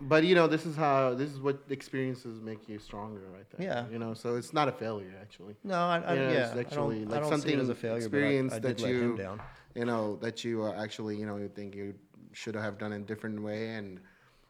But 0.00 0.24
you 0.24 0.34
know, 0.34 0.46
this 0.46 0.66
is 0.66 0.76
how 0.76 1.14
this 1.14 1.30
is 1.30 1.40
what 1.40 1.58
experiences 1.70 2.40
make 2.40 2.68
you 2.68 2.78
stronger, 2.78 3.22
right 3.34 3.46
there. 3.50 3.66
Yeah. 3.66 3.84
You 3.90 3.98
know, 3.98 4.12
so 4.12 4.36
it's 4.36 4.52
not 4.52 4.68
a 4.68 4.72
failure 4.72 5.14
actually. 5.20 5.54
no, 5.64 5.74
I, 5.74 5.98
I, 5.98 6.14
You 6.14 6.20
know, 6.20 6.32
yeah, 6.32 6.38
it's 6.38 6.56
I 6.56 6.60
actually 6.60 6.98
don't, 7.00 7.08
like 7.08 7.18
I 7.18 7.20
don't 7.20 7.30
something 7.30 7.50
see 7.50 7.56
it 7.56 7.60
as 7.60 7.68
a 7.70 7.74
failure, 7.74 8.08
but 8.08 8.16
I, 8.16 8.18
experience 8.18 8.52
I 8.52 8.58
that 8.58 8.80
you 8.80 8.86
him 8.86 9.16
down. 9.16 9.42
you 9.74 9.84
know 9.86 10.16
that 10.16 10.44
you 10.44 10.64
uh, 10.64 10.74
actually 10.82 11.16
you 11.16 11.24
know 11.24 11.38
you 11.38 11.48
think 11.48 11.74
you 11.74 11.94
should 12.32 12.54
have 12.54 12.76
done 12.76 12.92
it 12.92 12.96
a 12.96 13.00
different 13.00 13.40
way, 13.42 13.70
and 13.70 14.00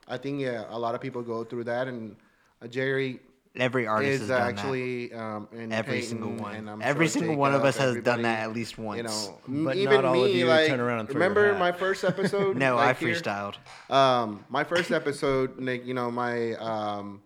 I 0.09 0.17
think 0.19 0.41
yeah, 0.41 0.65
a 0.69 0.79
lot 0.79 0.97
of 0.97 1.01
people 1.01 1.23
go 1.23 1.45
through 1.45 1.65
that, 1.65 1.87
and 1.87 2.17
uh, 2.61 2.67
Jerry 2.67 3.21
Every 3.59 3.87
artist 3.87 4.13
is 4.13 4.21
has 4.21 4.29
done 4.29 4.49
actually 4.49 5.13
um, 5.13 5.49
Every 5.71 6.01
Peyton, 6.01 6.09
single 6.09 6.33
one. 6.33 6.83
Every 6.83 7.07
sure 7.07 7.21
single 7.21 7.37
one 7.37 7.55
of 7.55 7.65
us 7.65 7.77
has 7.77 7.97
done 8.03 8.23
that 8.23 8.41
at 8.41 8.53
least 8.53 8.79
once. 8.79 8.99
You 8.99 9.03
know, 9.05 9.65
But 9.65 9.77
even 9.77 9.95
not 9.95 10.05
all 10.05 10.25
of 10.25 10.31
me, 10.31 10.39
you 10.39 10.47
like 10.47 10.69
turn 10.69 10.81
around 10.81 11.01
and 11.01 11.09
throw 11.09 11.21
your 11.21 11.29
remember 11.29 11.59
my 11.59 11.73
first 11.73 12.05
episode? 12.05 12.57
No, 12.67 12.77
like 12.77 12.97
I 12.97 12.99
here? 12.99 13.15
freestyled. 13.15 13.57
Um, 13.91 14.45
my 14.49 14.65
first 14.65 14.91
episode, 14.91 15.59
like 15.61 15.87
you 15.87 15.95
know, 15.95 16.11
my 16.11 16.55
um, 16.55 17.23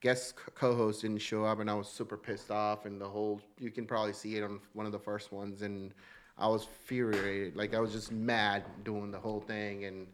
guest 0.00 0.34
co-host 0.54 1.02
didn't 1.02 1.18
show 1.18 1.44
up, 1.44 1.60
and 1.60 1.70
I 1.70 1.74
was 1.74 1.88
super 1.88 2.16
pissed 2.16 2.50
off. 2.50 2.86
And 2.86 3.00
the 3.00 3.08
whole, 3.08 3.40
you 3.58 3.70
can 3.70 3.86
probably 3.86 4.12
see 4.12 4.36
it 4.36 4.42
on 4.42 4.60
one 4.72 4.86
of 4.86 4.92
the 4.92 4.98
first 4.98 5.32
ones, 5.32 5.62
and 5.62 5.92
I 6.38 6.48
was 6.48 6.66
furiated. 6.84 7.56
Like 7.56 7.74
I 7.74 7.80
was 7.80 7.92
just 7.92 8.12
mad 8.12 8.64
doing 8.84 9.10
the 9.10 9.18
whole 9.20 9.40
thing, 9.40 9.84
and 9.84 10.06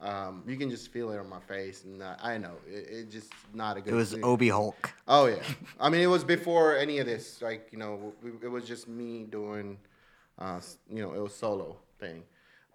um, 0.00 0.42
you 0.46 0.56
can 0.56 0.70
just 0.70 0.90
feel 0.90 1.10
it 1.12 1.18
on 1.18 1.28
my 1.28 1.40
face. 1.40 1.84
And 1.84 2.02
uh, 2.02 2.16
I 2.22 2.38
know 2.38 2.54
it, 2.66 2.88
it 2.90 3.10
just 3.10 3.32
not 3.54 3.76
a 3.76 3.80
good. 3.80 3.92
It 3.92 3.96
was 3.96 4.12
thing. 4.12 4.24
Obi 4.24 4.48
Hulk. 4.48 4.92
Oh 5.06 5.26
yeah, 5.26 5.42
I 5.78 5.88
mean 5.88 6.00
it 6.00 6.06
was 6.06 6.24
before 6.24 6.76
any 6.76 6.98
of 6.98 7.06
this. 7.06 7.42
Like 7.42 7.68
you 7.70 7.78
know, 7.78 8.12
it 8.42 8.48
was 8.48 8.66
just 8.66 8.88
me 8.88 9.24
doing, 9.24 9.78
uh, 10.38 10.60
you 10.90 11.02
know, 11.02 11.12
it 11.12 11.20
was 11.20 11.34
solo 11.34 11.76
thing. 11.98 12.22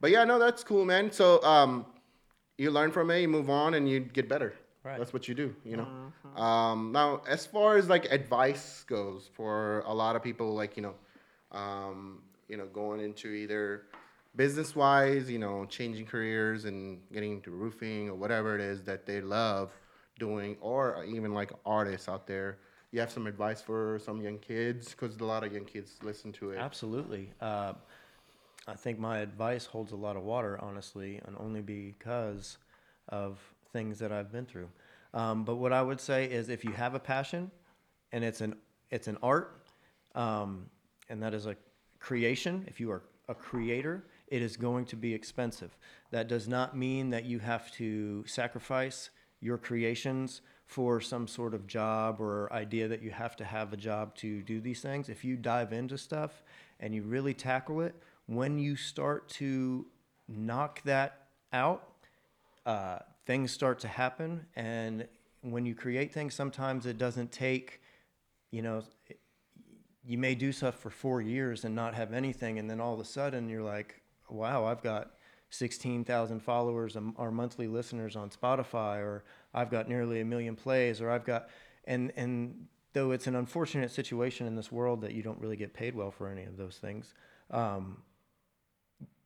But 0.02 0.12
yeah, 0.12 0.24
no, 0.24 0.38
that's 0.38 0.64
cool, 0.64 0.86
man. 0.86 1.12
So 1.12 1.42
um, 1.44 1.86
you 2.58 2.70
learn 2.70 2.92
from 2.92 3.10
it, 3.12 3.20
you 3.20 3.28
move 3.28 3.50
on, 3.50 3.74
and 3.74 3.90
you 3.90 4.02
get 4.02 4.30
better. 4.30 4.54
Right. 4.84 5.00
That's 5.00 5.14
what 5.14 5.28
you 5.28 5.34
do, 5.34 5.56
you 5.66 5.78
know. 5.78 5.88
Um, 6.40 6.92
now, 6.92 7.24
as 7.28 7.44
far 7.44 7.78
as 7.78 7.90
like 7.90 8.06
advice 8.12 8.84
goes 8.84 9.32
for 9.34 9.80
a 9.88 9.94
lot 9.94 10.16
of 10.16 10.22
people, 10.22 10.54
like 10.54 10.78
you 10.78 10.84
know, 10.84 10.94
um, 11.58 12.22
you 12.48 12.56
know, 12.56 12.68
going 12.68 13.00
into 13.00 13.30
either 13.30 13.84
business 14.36 14.76
wise, 14.76 15.30
you 15.30 15.40
know, 15.40 15.66
changing 15.66 16.06
careers 16.06 16.66
and 16.66 17.00
getting 17.12 17.34
into 17.34 17.52
roofing 17.52 18.10
or 18.10 18.16
whatever 18.16 18.56
it 18.56 18.62
is 18.62 18.84
that 18.84 19.06
they 19.06 19.22
love 19.22 19.72
doing, 20.20 20.58
or 20.62 21.04
even 21.06 21.34
like 21.34 21.52
artists 21.66 22.08
out 22.08 22.28
there. 22.28 22.60
You 22.92 23.00
have 23.02 23.12
some 23.12 23.28
advice 23.28 23.62
for 23.62 24.00
some 24.04 24.22
young 24.22 24.38
kids 24.38 24.92
because 24.92 25.18
a 25.18 25.26
lot 25.26 25.44
of 25.44 25.52
young 25.52 25.66
kids 25.66 25.98
listen 26.02 26.32
to 26.34 26.52
it. 26.52 26.60
Absolutely. 26.60 27.32
Uh, 27.42 27.74
I 28.68 28.74
think 28.74 29.00
my 29.00 29.20
advice 29.20 29.66
holds 29.66 29.92
a 29.92 29.96
lot 29.96 30.16
of 30.16 30.24
water, 30.24 30.58
honestly, 30.62 31.22
and 31.26 31.36
only 31.38 31.62
because 31.62 32.58
of 33.10 33.40
things 33.72 34.00
that 34.00 34.12
I've 34.12 34.32
been 34.32 34.46
through. 34.46 34.70
Um, 35.14 35.44
but 35.44 35.56
what 35.56 35.72
I 35.72 35.82
would 35.82 36.00
say 36.00 36.26
is, 36.26 36.50
if 36.50 36.64
you 36.64 36.72
have 36.72 36.96
a 36.96 37.00
passion, 37.00 37.52
and 38.12 38.24
it's 38.24 38.42
an 38.42 38.56
it's 38.90 39.08
an 39.08 39.18
art, 39.22 39.68
um, 40.14 40.68
and 41.10 41.22
that 41.22 41.34
is 41.34 41.46
a 41.46 41.56
creation. 42.00 42.64
If 42.68 42.80
you 42.80 42.92
are 42.92 43.04
a 43.28 43.36
creator, 43.36 44.06
it 44.28 44.42
is 44.42 44.58
going 44.58 44.86
to 44.86 44.96
be 44.96 45.14
expensive. 45.14 45.78
That 46.12 46.28
does 46.28 46.48
not 46.48 46.76
mean 46.76 47.10
that 47.12 47.26
you 47.26 47.40
have 47.40 47.72
to 47.74 48.26
sacrifice 48.26 49.10
your 49.40 49.58
creations 49.58 50.42
for 50.66 51.00
some 51.00 51.28
sort 51.28 51.54
of 51.54 51.68
job 51.68 52.20
or 52.20 52.52
idea 52.52 52.88
that 52.88 53.02
you 53.02 53.12
have 53.12 53.36
to 53.36 53.44
have 53.44 53.72
a 53.72 53.78
job 53.78 54.16
to 54.16 54.42
do 54.42 54.60
these 54.60 54.82
things. 54.82 55.10
If 55.10 55.24
you 55.24 55.36
dive 55.36 55.74
into 55.74 55.98
stuff 55.98 56.44
and 56.80 56.96
you 56.96 57.04
really 57.04 57.34
tackle 57.34 57.82
it, 57.82 57.96
when 58.26 58.58
you 58.58 58.76
start 58.76 59.30
to 59.30 59.86
knock 60.28 60.82
that 60.84 61.28
out, 61.54 61.90
uh, 62.66 63.00
things 63.28 63.52
start 63.52 63.78
to 63.80 63.88
happen. 63.88 64.48
And 64.56 65.08
when 65.42 65.66
you 65.68 65.76
create 65.76 66.12
things, 66.12 66.34
sometimes 66.34 66.88
it 66.88 66.98
doesn't 66.98 67.32
take, 67.32 67.82
you 68.50 68.64
know, 68.64 68.82
you 70.04 70.18
may 70.18 70.34
do 70.34 70.52
stuff 70.52 70.80
for 70.80 70.90
four 70.90 71.22
years 71.22 71.66
and 71.66 71.76
not 71.76 71.94
have 71.94 72.14
anything, 72.14 72.60
and 72.60 72.70
then 72.70 72.80
all 72.80 72.94
of 72.94 73.00
a 73.00 73.06
sudden 73.06 73.50
you're 73.50 73.64
like, 73.64 74.02
wow, 74.30 74.66
I've 74.66 74.82
got 74.82 75.12
16,000 75.50 76.40
followers 76.40 76.98
or 77.16 77.32
monthly 77.32 77.68
listeners 77.68 78.16
on 78.16 78.30
Spotify, 78.30 78.98
or 78.98 79.24
I've 79.54 79.70
got 79.70 79.88
nearly 79.88 80.22
a 80.22 80.26
million 80.26 80.56
plays, 80.56 81.02
or 81.02 81.10
I've 81.10 81.26
got, 81.26 81.50
and 81.86 82.12
and 82.16 82.68
though 82.94 83.12
it's 83.12 83.28
an 83.28 83.36
unfortunate 83.36 83.92
situation 83.92 84.48
in 84.48 84.56
this 84.56 84.72
world 84.72 85.02
that 85.02 85.14
you 85.14 85.22
don't 85.22 85.40
really 85.40 85.58
get 85.58 85.74
paid 85.74 85.96
well 85.96 86.12
for 86.12 86.30
any 86.30 86.44
of 86.44 86.58
those 86.58 86.78
things, 86.78 87.14
um, 87.52 88.02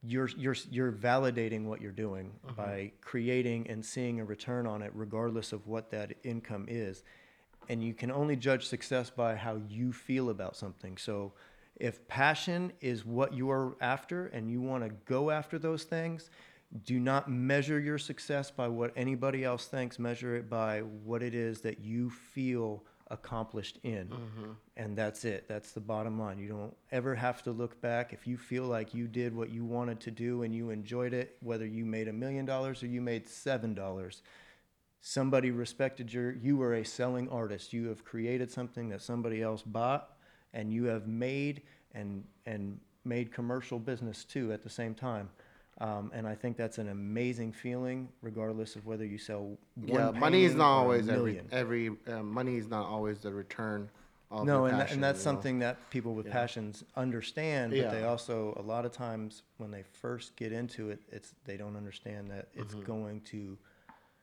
you're 0.01 0.29
you're 0.37 0.55
you're 0.69 0.91
validating 0.91 1.65
what 1.65 1.81
you're 1.81 1.91
doing 1.91 2.31
by 2.55 2.91
creating 3.01 3.69
and 3.69 3.85
seeing 3.85 4.19
a 4.19 4.25
return 4.25 4.67
on 4.67 4.81
it, 4.81 4.91
regardless 4.93 5.51
of 5.53 5.67
what 5.67 5.91
that 5.91 6.13
income 6.23 6.65
is 6.67 7.03
and 7.69 7.83
you 7.83 7.93
can 7.93 8.11
only 8.11 8.35
judge 8.35 8.65
success 8.67 9.09
by 9.11 9.35
how 9.35 9.61
you 9.69 9.93
feel 9.93 10.29
about 10.31 10.55
something. 10.55 10.97
So 10.97 11.33
if 11.79 12.07
passion 12.07 12.73
is 12.81 13.05
what 13.05 13.33
you 13.33 13.49
are 13.49 13.75
after 13.81 14.27
and 14.27 14.51
you 14.51 14.61
want 14.61 14.83
to 14.83 14.89
go 15.05 15.29
after 15.29 15.57
those 15.57 15.83
things, 15.83 16.29
do 16.85 16.99
not 16.99 17.31
measure 17.31 17.79
your 17.79 17.97
success 17.97 18.51
by 18.51 18.67
what 18.67 18.91
anybody 18.95 19.43
else 19.43 19.65
thinks. 19.65 19.97
Measure 19.97 20.35
it 20.35 20.49
by 20.49 20.79
what 20.79 21.23
it 21.23 21.33
is 21.33 21.61
that 21.61 21.79
you 21.79 22.09
feel 22.09 22.83
accomplished 23.07 23.79
in. 23.81 24.07
Mm-hmm. 24.07 24.51
And 24.77 24.95
that's 24.95 25.25
it. 25.25 25.47
That's 25.47 25.71
the 25.71 25.79
bottom 25.79 26.19
line. 26.19 26.37
You 26.37 26.49
don't 26.49 26.77
ever 26.91 27.15
have 27.15 27.41
to 27.43 27.51
look 27.51 27.81
back. 27.81 28.13
If 28.13 28.27
you 28.27 28.37
feel 28.37 28.65
like 28.65 28.93
you 28.93 29.07
did 29.07 29.35
what 29.35 29.49
you 29.49 29.65
wanted 29.65 29.99
to 30.01 30.11
do 30.11 30.43
and 30.43 30.53
you 30.53 30.69
enjoyed 30.69 31.13
it, 31.13 31.37
whether 31.39 31.65
you 31.65 31.85
made 31.85 32.07
a 32.07 32.13
million 32.13 32.45
dollars 32.45 32.83
or 32.83 32.87
you 32.87 33.01
made 33.01 33.27
seven 33.27 33.73
dollars, 33.73 34.21
somebody 35.01 35.49
respected 35.49 36.11
your 36.11 36.33
you 36.33 36.57
were 36.57 36.73
a 36.73 36.83
selling 36.83 37.29
artist 37.29 37.71
you 37.71 37.87
have 37.87 38.03
created 38.03 38.51
something 38.51 38.89
that 38.89 39.01
somebody 39.01 39.41
else 39.41 39.61
bought 39.61 40.17
and 40.53 40.73
you 40.73 40.85
have 40.85 41.07
made 41.07 41.61
and 41.93 42.23
and 42.45 42.79
made 43.05 43.31
commercial 43.31 43.79
business 43.79 44.23
too 44.23 44.51
at 44.51 44.61
the 44.63 44.69
same 44.69 44.93
time 44.93 45.29
um, 45.81 46.11
and 46.13 46.27
I 46.27 46.35
think 46.35 46.57
that's 46.57 46.77
an 46.77 46.89
amazing 46.89 47.53
feeling, 47.53 48.09
regardless 48.21 48.75
of 48.75 48.85
whether 48.85 49.05
you 49.05 49.17
sell 49.17 49.57
one 49.75 49.87
yeah, 49.87 50.11
money 50.11 50.43
is 50.43 50.53
not 50.55 50.69
always 50.69 51.07
every 51.07 51.41
every 51.51 51.91
uh, 52.07 52.21
money 52.21 52.57
is 52.57 52.67
not 52.67 52.85
always 52.85 53.19
the 53.19 53.31
return. 53.31 53.89
Of 54.31 54.45
no, 54.45 54.65
and, 54.65 54.77
passion, 54.77 54.95
and 54.95 55.03
that's 55.03 55.19
you 55.19 55.25
know? 55.25 55.31
something 55.31 55.59
that 55.59 55.89
people 55.89 56.13
with 56.13 56.29
passions 56.29 56.83
understand, 56.97 57.71
but 57.71 57.91
they 57.91 58.03
also 58.03 58.53
a 58.57 58.61
lot 58.61 58.85
of 58.85 58.91
times 58.91 59.43
when 59.57 59.71
they 59.71 59.83
first 59.83 60.35
get 60.35 60.51
into 60.51 60.89
it, 60.89 60.99
it's 61.11 61.33
they 61.45 61.55
don't 61.57 61.77
understand 61.77 62.29
that 62.29 62.49
it's 62.53 62.73
Mm-hmm. 62.73 62.83
going 62.83 63.21
to 63.21 63.57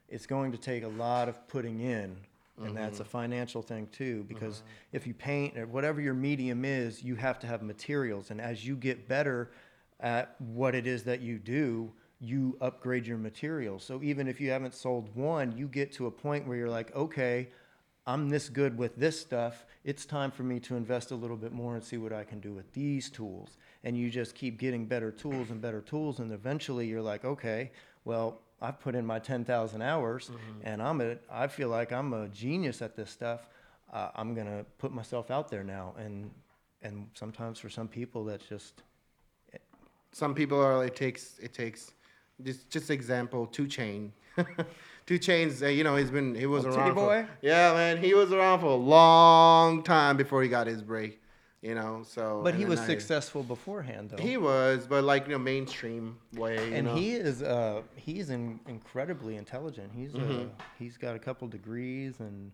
it's 0.09 0.27
going 0.27 0.53
to 0.53 0.59
take 0.59 0.85
a 0.85 0.89
lot 0.89 1.29
of 1.29 1.49
putting 1.49 1.81
in, 1.81 2.17
and 2.63 2.77
that's 2.77 3.01
a 3.01 3.03
Mm-hmm. 3.03 3.11
financial 3.11 3.63
thing 3.63 3.87
too. 3.93 4.25
Because 4.29 4.63
if 4.93 5.07
you 5.07 5.15
paint 5.15 5.57
or 5.59 5.67
whatever 5.67 6.01
your 6.01 6.15
medium 6.15 6.65
is, 6.65 7.03
you 7.03 7.15
have 7.17 7.39
to 7.41 7.47
have 7.47 7.63
materials, 7.63 8.31
and 8.31 8.41
as 8.41 8.67
you 8.67 8.77
get 8.77 9.09
better 9.09 9.51
at 10.01 10.35
what 10.41 10.75
it 10.75 10.87
is 10.87 11.03
that 11.05 11.21
you 11.21 11.39
do. 11.39 11.93
You 12.19 12.57
upgrade 12.63 13.07
your 13.07 13.19
materials. 13.19 13.85
So 13.85 14.03
even 14.03 14.27
if 14.27 14.41
you 14.41 14.49
haven't 14.51 14.75
sold 14.75 15.15
one, 15.15 15.55
you 15.55 15.69
get 15.69 15.93
to 15.93 16.07
a 16.07 16.11
point 16.11 16.47
where 16.47 16.57
you're 16.57 16.71
like, 16.71 16.97
okay, 16.97 17.49
I'm 18.07 18.31
this 18.31 18.49
good 18.49 18.79
with 18.79 18.97
this 18.97 19.21
stuff. 19.21 19.67
It's 19.85 20.07
time 20.07 20.31
for 20.31 20.43
me 20.43 20.59
to 20.61 20.77
invest 20.77 21.11
a 21.11 21.15
little 21.15 21.37
bit 21.37 21.53
more 21.53 21.75
and 21.75 21.85
see 21.85 21.99
what 21.99 22.15
I 22.15 22.25
can 22.25 22.41
do 22.41 22.55
with 22.55 22.73
these 22.73 23.11
tools. 23.11 23.59
And 23.85 23.99
you 23.99 24.09
just 24.09 24.35
keep 24.35 24.59
getting 24.59 24.87
better 24.87 25.11
tools 25.11 25.51
and 25.51 25.61
better 25.61 25.83
tools, 25.83 26.21
and 26.21 26.33
eventually 26.33 26.87
you're 26.87 27.03
like, 27.03 27.27
okay, 27.27 27.71
well, 28.07 28.41
I've 28.61 28.81
put 28.81 28.95
in 28.95 29.05
my 29.05 29.19
10,000 29.19 29.83
hours, 29.83 30.31
and 30.65 30.83
I'm 30.83 31.01
a, 31.01 31.17
I 31.31 31.47
feel 31.47 31.69
like 31.69 31.93
I'm 31.93 32.13
a 32.15 32.29
genius 32.29 32.81
at 32.83 32.97
this 32.97 33.11
stuff. 33.11 33.49
Uh, 33.93 34.09
I'm 34.15 34.35
gonna 34.35 34.65
put 34.79 34.93
myself 34.93 35.31
out 35.31 35.49
there 35.49 35.63
now, 35.63 35.95
and 35.99 36.31
and 36.83 37.09
sometimes 37.15 37.59
for 37.59 37.69
some 37.69 37.89
people 37.89 38.25
that's 38.25 38.47
just 38.47 38.83
some 40.13 40.35
people 40.35 40.59
are 40.61 40.85
it 40.85 40.97
takes 40.97 41.39
it 41.39 41.53
takes 41.53 41.93
just 42.43 42.71
just 42.71 42.91
example 42.91 43.47
two 43.47 43.67
chain 43.67 44.13
2 45.07 45.19
Chainz 45.19 45.63
uh, 45.63 45.67
you 45.67 45.85
know 45.85 45.97
he's 45.97 46.11
been 46.11 46.35
he 46.35 46.47
was 46.47 46.65
around 46.65 46.95
for, 46.95 47.07
Boy? 47.07 47.27
yeah 47.41 47.73
man 47.73 47.97
he 47.99 48.13
was 48.15 48.33
around 48.33 48.61
for 48.61 48.67
a 48.67 48.75
long 48.75 49.83
time 49.83 50.17
before 50.17 50.43
he 50.43 50.49
got 50.49 50.67
his 50.67 50.83
break 50.83 51.21
you 51.63 51.75
know 51.75 52.03
so 52.07 52.41
But 52.45 52.55
he 52.55 52.65
was 52.65 52.81
I- 52.81 52.87
successful 52.87 53.43
beforehand, 53.43 54.11
though. 54.11 54.23
he 54.23 54.37
was 54.37 54.87
but 54.87 55.05
like 55.05 55.27
you 55.27 55.33
know 55.33 55.39
mainstream 55.39 56.19
way 56.35 56.69
you 56.69 56.75
and 56.75 56.87
know? 56.87 56.95
he 56.95 57.13
is 57.13 57.43
uh, 57.43 57.83
he's 57.95 58.31
in, 58.31 58.61
incredibly 58.69 59.37
intelligent. 59.37 59.91
He's 59.95 60.15
uh, 60.15 60.19
Mm-hmm. 60.19 60.49
he's 60.79 60.97
got 60.97 61.17
a 61.17 61.19
couple 61.19 61.49
degrees 61.49 62.21
and 62.21 62.53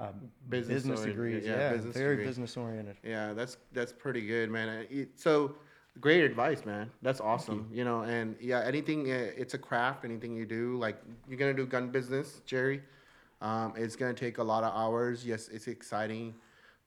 uh, 0.00 0.08
Business 0.48 0.82
business, 0.82 1.00
degrees. 1.02 1.44
yeah, 1.46 1.52
Yeah, 1.56 1.72
business 1.72 1.96
very 1.96 2.16
degree. 2.16 2.26
business 2.26 2.56
oriented. 2.56 2.96
Yeah, 3.02 3.32
that's 3.32 3.56
that's 3.72 3.92
pretty 3.92 4.26
good, 4.26 4.50
man. 4.50 4.68
Uh, 4.68 4.84
it- 4.90 5.18
So 5.18 5.54
great 6.00 6.24
advice, 6.24 6.64
man. 6.66 6.90
That's 7.02 7.20
awesome. 7.20 7.68
You. 7.72 7.84
know, 7.84 8.02
and 8.02 8.36
yeah, 8.40 8.62
anything. 8.66 9.10
Uh, 9.10 9.30
it's 9.42 9.54
a 9.54 9.58
craft. 9.58 10.04
Anything 10.04 10.34
you 10.36 10.44
do, 10.46 10.76
like 10.76 10.96
you're 11.28 11.38
gonna 11.38 11.54
do 11.54 11.66
gun 11.66 11.88
business, 11.90 12.40
Jerry. 12.44 12.82
Um, 13.40 13.74
it's 13.76 13.96
gonna 13.96 14.14
take 14.14 14.38
a 14.38 14.42
lot 14.44 14.64
of 14.64 14.72
hours. 14.74 15.24
Yes, 15.24 15.48
it's 15.48 15.68
exciting, 15.68 16.34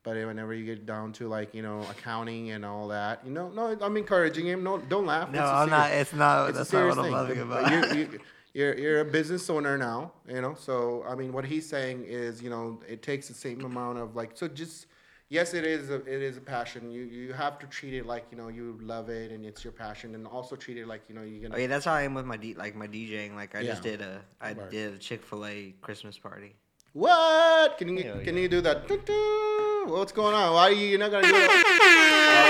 but 0.08 0.16
whenever 0.26 0.54
you 0.54 0.64
get 0.66 0.86
down 0.86 1.12
to 1.12 1.28
like 1.28 1.54
you 1.54 1.62
know 1.62 1.82
accounting 1.92 2.52
and 2.52 2.64
all 2.64 2.88
that, 2.88 3.20
you 3.26 3.32
know, 3.32 3.50
no, 3.50 3.78
I'm 3.82 3.98
encouraging 3.98 4.46
him. 4.48 4.64
No, 4.64 4.78
don't 4.78 5.06
laugh. 5.06 5.30
No, 5.30 5.42
It's 5.42 5.50
a 5.50 5.54
I'm 5.54 5.70
not. 5.70 5.92
It's 5.92 6.14
not. 6.14 6.50
it's 6.50 6.56
a 6.56 6.60
that's 6.60 6.72
not 6.74 6.80
serious 6.80 6.96
what 6.96 7.06
I'm 7.06 7.12
thing. 7.12 7.42
laughing 7.42 7.42
about. 7.42 7.96
You, 7.96 8.00
you, 8.00 8.20
you're, 8.54 8.78
you're 8.78 9.00
a 9.02 9.06
business 9.06 9.50
owner 9.50 9.78
now, 9.78 10.14
you 10.26 10.40
know. 10.40 10.56
So 10.58 11.04
I 11.06 11.14
mean, 11.16 11.34
what 11.34 11.44
he's 11.44 11.68
saying 11.68 12.06
is, 12.06 12.42
you 12.42 12.50
know, 12.50 12.80
it 12.88 13.04
takes 13.04 13.28
the 13.28 13.34
same 13.34 13.66
amount 13.66 13.98
of 14.00 14.16
like. 14.16 14.32
So 14.36 14.48
just 14.48 14.86
yes, 15.28 15.54
it 15.54 15.66
is. 15.66 15.90
A, 15.90 15.96
it 15.96 16.22
is 16.30 16.38
a 16.38 16.42
passion. 16.42 16.90
You 16.90 17.02
you 17.04 17.34
have 17.34 17.60
to 17.60 17.68
treat 17.68 17.94
it 17.94 18.06
like 18.06 18.28
you 18.32 18.38
know 18.38 18.48
you 18.48 18.80
love 18.82 19.10
it 19.10 19.32
and 19.34 19.46
it's 19.46 19.62
your 19.66 19.74
passion, 19.74 20.16
and 20.16 20.26
also 20.26 20.56
treat 20.56 20.78
it 20.78 20.88
like 20.88 21.02
you 21.10 21.16
know 21.16 21.24
you're 21.24 21.42
gonna. 21.44 21.56
Oh 21.56 21.60
yeah, 21.60 21.68
that's 21.68 21.84
how 21.84 21.94
I 21.94 22.04
am 22.04 22.14
with 22.14 22.26
my 22.26 22.38
D, 22.38 22.54
like 22.54 22.76
my 22.78 22.88
DJing. 22.88 23.36
Like 23.36 23.56
I 23.56 23.64
just 23.66 23.84
did 23.84 24.00
a 24.00 24.22
I 24.40 24.54
Right. 24.54 24.72
did 24.72 24.94
a 24.94 24.98
Chick 24.98 25.22
Fil 25.22 25.46
A 25.46 25.76
Christmas 25.82 26.18
party. 26.18 26.56
What? 26.94 27.78
Can 27.78 27.90
you 27.98 28.04
Hell 28.06 28.20
can 28.24 28.36
yeah. 28.36 28.42
you 28.44 28.48
do 28.48 28.62
that? 28.62 28.88
Doo-doo. 28.88 29.67
What's 29.88 30.12
going 30.12 30.36
on? 30.36 30.54
Why 30.54 30.64
are 30.64 30.72
you 30.72 30.86
you're 30.86 31.00
not 31.00 31.12
gonna 31.12 31.26
do 31.28 31.32
that? 31.32 31.48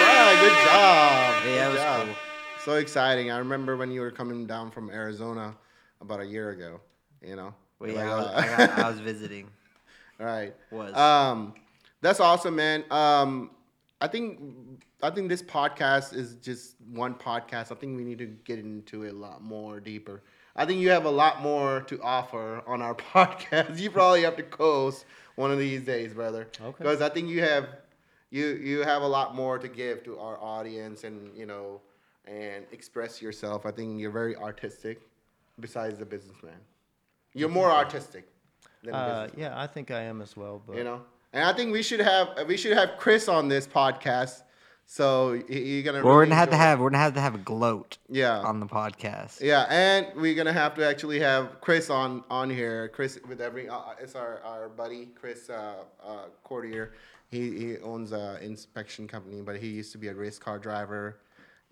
All 0.07 0.25
right, 0.25 0.41
good 0.41 0.57
job. 0.65 1.45
Yeah, 1.45 1.65
good 1.65 1.69
it 1.69 1.73
was 1.73 1.81
job. 1.83 2.05
cool. 2.07 2.15
So 2.65 2.73
exciting! 2.79 3.29
I 3.29 3.37
remember 3.37 3.77
when 3.77 3.91
you 3.91 4.01
were 4.01 4.09
coming 4.09 4.47
down 4.47 4.71
from 4.71 4.89
Arizona 4.89 5.55
about 6.01 6.19
a 6.19 6.25
year 6.25 6.49
ago. 6.49 6.81
You 7.21 7.35
know. 7.35 7.53
Well, 7.79 7.89
Like, 7.91 7.97
yeah, 7.97 8.11
I 8.11 8.17
was, 8.17 8.25
uh, 8.25 8.73
I, 8.77 8.81
I 8.81 8.89
was 8.89 8.99
visiting. 8.99 9.47
Right. 10.19 10.55
Was. 10.71 10.95
Um, 10.95 11.53
that's 12.01 12.19
awesome, 12.19 12.55
man. 12.55 12.83
Um, 12.89 13.51
I 14.01 14.07
think 14.07 14.39
I 15.03 15.11
think 15.11 15.29
this 15.29 15.43
podcast 15.43 16.15
is 16.15 16.37
just 16.37 16.75
one 16.89 17.13
podcast. 17.13 17.71
I 17.71 17.75
think 17.75 17.95
we 17.97 18.03
need 18.03 18.17
to 18.17 18.25
get 18.25 18.57
into 18.57 19.03
it 19.03 19.13
a 19.13 19.15
lot 19.15 19.43
more 19.43 19.79
deeper. 19.79 20.23
I 20.55 20.65
think 20.65 20.81
you 20.81 20.89
have 20.89 21.05
a 21.05 21.11
lot 21.11 21.43
more 21.43 21.81
to 21.81 22.01
offer 22.01 22.63
on 22.65 22.81
our 22.81 22.95
podcast. 23.13 23.77
You 23.77 23.91
probably 23.91 24.23
have 24.23 24.35
to 24.37 24.43
coast 24.43 25.05
one 25.37 25.51
of 25.51 25.59
these 25.59 25.83
days, 25.83 26.13
brother. 26.13 26.47
Okay. 26.59 26.75
Because 26.79 27.01
I 27.01 27.09
think 27.09 27.29
you 27.29 27.41
have 27.41 27.69
you 28.29 28.47
you 28.47 28.81
have 28.81 29.03
a 29.03 29.07
lot 29.07 29.33
more 29.33 29.57
to 29.57 29.67
give 29.69 30.03
to 30.03 30.19
our 30.19 30.37
audience, 30.41 31.05
and 31.05 31.35
you 31.37 31.45
know, 31.45 31.79
and 32.25 32.65
express 32.73 33.21
yourself. 33.21 33.65
I 33.65 33.71
think 33.71 33.99
you're 34.01 34.11
very 34.11 34.35
artistic. 34.35 34.99
Besides 35.59 35.97
the 35.97 36.05
businessman, 36.05 36.59
you're 37.33 37.49
more 37.49 37.71
artistic 37.71 38.27
than 38.83 38.93
Uh, 38.93 39.27
yeah, 39.35 39.59
I 39.59 39.65
think 39.65 39.89
I 39.89 40.01
am 40.01 40.21
as 40.21 40.35
well. 40.35 40.61
But 40.67 40.75
you 40.75 40.83
know. 40.83 41.01
And 41.33 41.43
I 41.43 41.53
think 41.53 41.71
we 41.71 41.83
should 41.83 41.99
have 41.99 42.47
we 42.47 42.57
should 42.57 42.75
have 42.75 42.91
Chris 42.97 43.27
on 43.27 43.47
this 43.47 43.67
podcast. 43.67 44.43
So 44.89 45.33
you're 45.49 45.83
gonna. 45.83 46.01
Well, 46.03 46.15
we're 46.15 46.25
gonna 46.25 46.35
have 46.35 46.47
to 46.49 46.55
enjoy- 46.55 46.63
have 46.63 46.79
we're 46.79 46.89
gonna 46.89 47.03
have 47.03 47.13
to 47.15 47.21
have 47.21 47.35
a 47.35 47.39
gloat 47.39 47.97
Yeah. 48.07 48.39
on 48.39 48.61
the 48.61 48.65
podcast. 48.65 49.41
Yeah, 49.41 49.65
and 49.69 50.07
we're 50.15 50.33
gonna 50.33 50.53
have 50.53 50.75
to 50.75 50.87
actually 50.87 51.19
have 51.19 51.59
Chris 51.59 51.89
on 51.89 52.23
on 52.29 52.49
here. 52.49 52.87
Chris 52.87 53.19
with 53.27 53.41
every 53.41 53.67
uh, 53.67 53.79
it's 53.99 54.15
our 54.15 54.39
our 54.45 54.69
buddy 54.69 55.09
Chris 55.19 55.49
uh, 55.49 55.73
uh, 56.01 56.27
Courtier. 56.45 56.93
He 57.29 57.57
he 57.59 57.77
owns 57.79 58.13
a 58.13 58.39
inspection 58.41 59.09
company, 59.09 59.41
but 59.41 59.57
he 59.57 59.67
used 59.67 59.91
to 59.91 59.97
be 59.97 60.07
a 60.07 60.13
race 60.15 60.39
car 60.39 60.57
driver. 60.57 61.17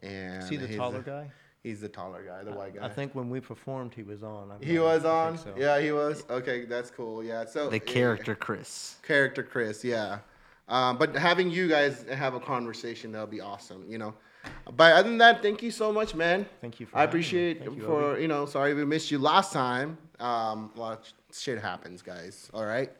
And 0.01 0.43
see 0.43 0.57
the 0.57 0.75
taller 0.75 1.01
guy. 1.01 1.31
He's 1.63 1.79
the 1.79 1.89
taller 1.89 2.21
guy, 2.21 2.43
the 2.43 2.51
white 2.51 2.75
guy. 2.75 2.85
I 2.85 2.89
think 2.89 3.15
when 3.15 3.29
we 3.29 3.39
performed, 3.39 3.93
he 3.95 4.03
was 4.03 4.23
on. 4.23 4.51
I- 4.51 4.63
he 4.63 4.77
I- 4.77 4.81
was 4.81 5.05
on. 5.05 5.37
so. 5.37 5.53
Yeah, 5.57 5.79
he 5.79 5.93
was. 5.93 6.25
Okay, 6.29 6.65
that's 6.65 6.91
cool. 6.91 7.23
Yeah. 7.23 7.45
So 7.45 7.69
The 7.69 7.77
yeah, 7.77 7.83
character 7.93 8.35
Chris. 8.35 8.97
character 9.03 9.41
Chris. 9.41 9.85
Yeah. 9.85 10.19
Um, 10.67 10.97
but 10.97 11.15
having 11.15 11.51
you 11.51 11.67
guys 11.67 12.05
have 12.11 12.33
a 12.33 12.39
conversation 12.39 13.11
that'll 13.11 13.27
be 13.27 13.41
awesome. 13.41 13.85
You 13.89 13.97
know. 13.97 14.13
But 14.75 14.93
other 14.93 15.09
than 15.09 15.17
that, 15.19 15.41
thank 15.41 15.63
you 15.63 15.71
so 15.71 15.91
much, 15.91 16.13
man. 16.13 16.45
Thank 16.61 16.79
you 16.79 16.85
for 16.85 16.97
I 16.97 17.03
appreciate 17.03 17.63
you, 17.63 17.79
for 17.81 18.19
you 18.19 18.27
know. 18.27 18.45
Sorry 18.45 18.73
we 18.73 18.85
missed 18.85 19.09
you 19.11 19.19
last 19.19 19.53
time. 19.53 19.97
Um, 20.19 20.71
a 20.75 20.79
lot 20.79 20.99
of 20.99 21.13
shit 21.35 21.59
happens, 21.59 22.01
guys. 22.01 22.49
All 22.53 22.65
right. 22.65 22.91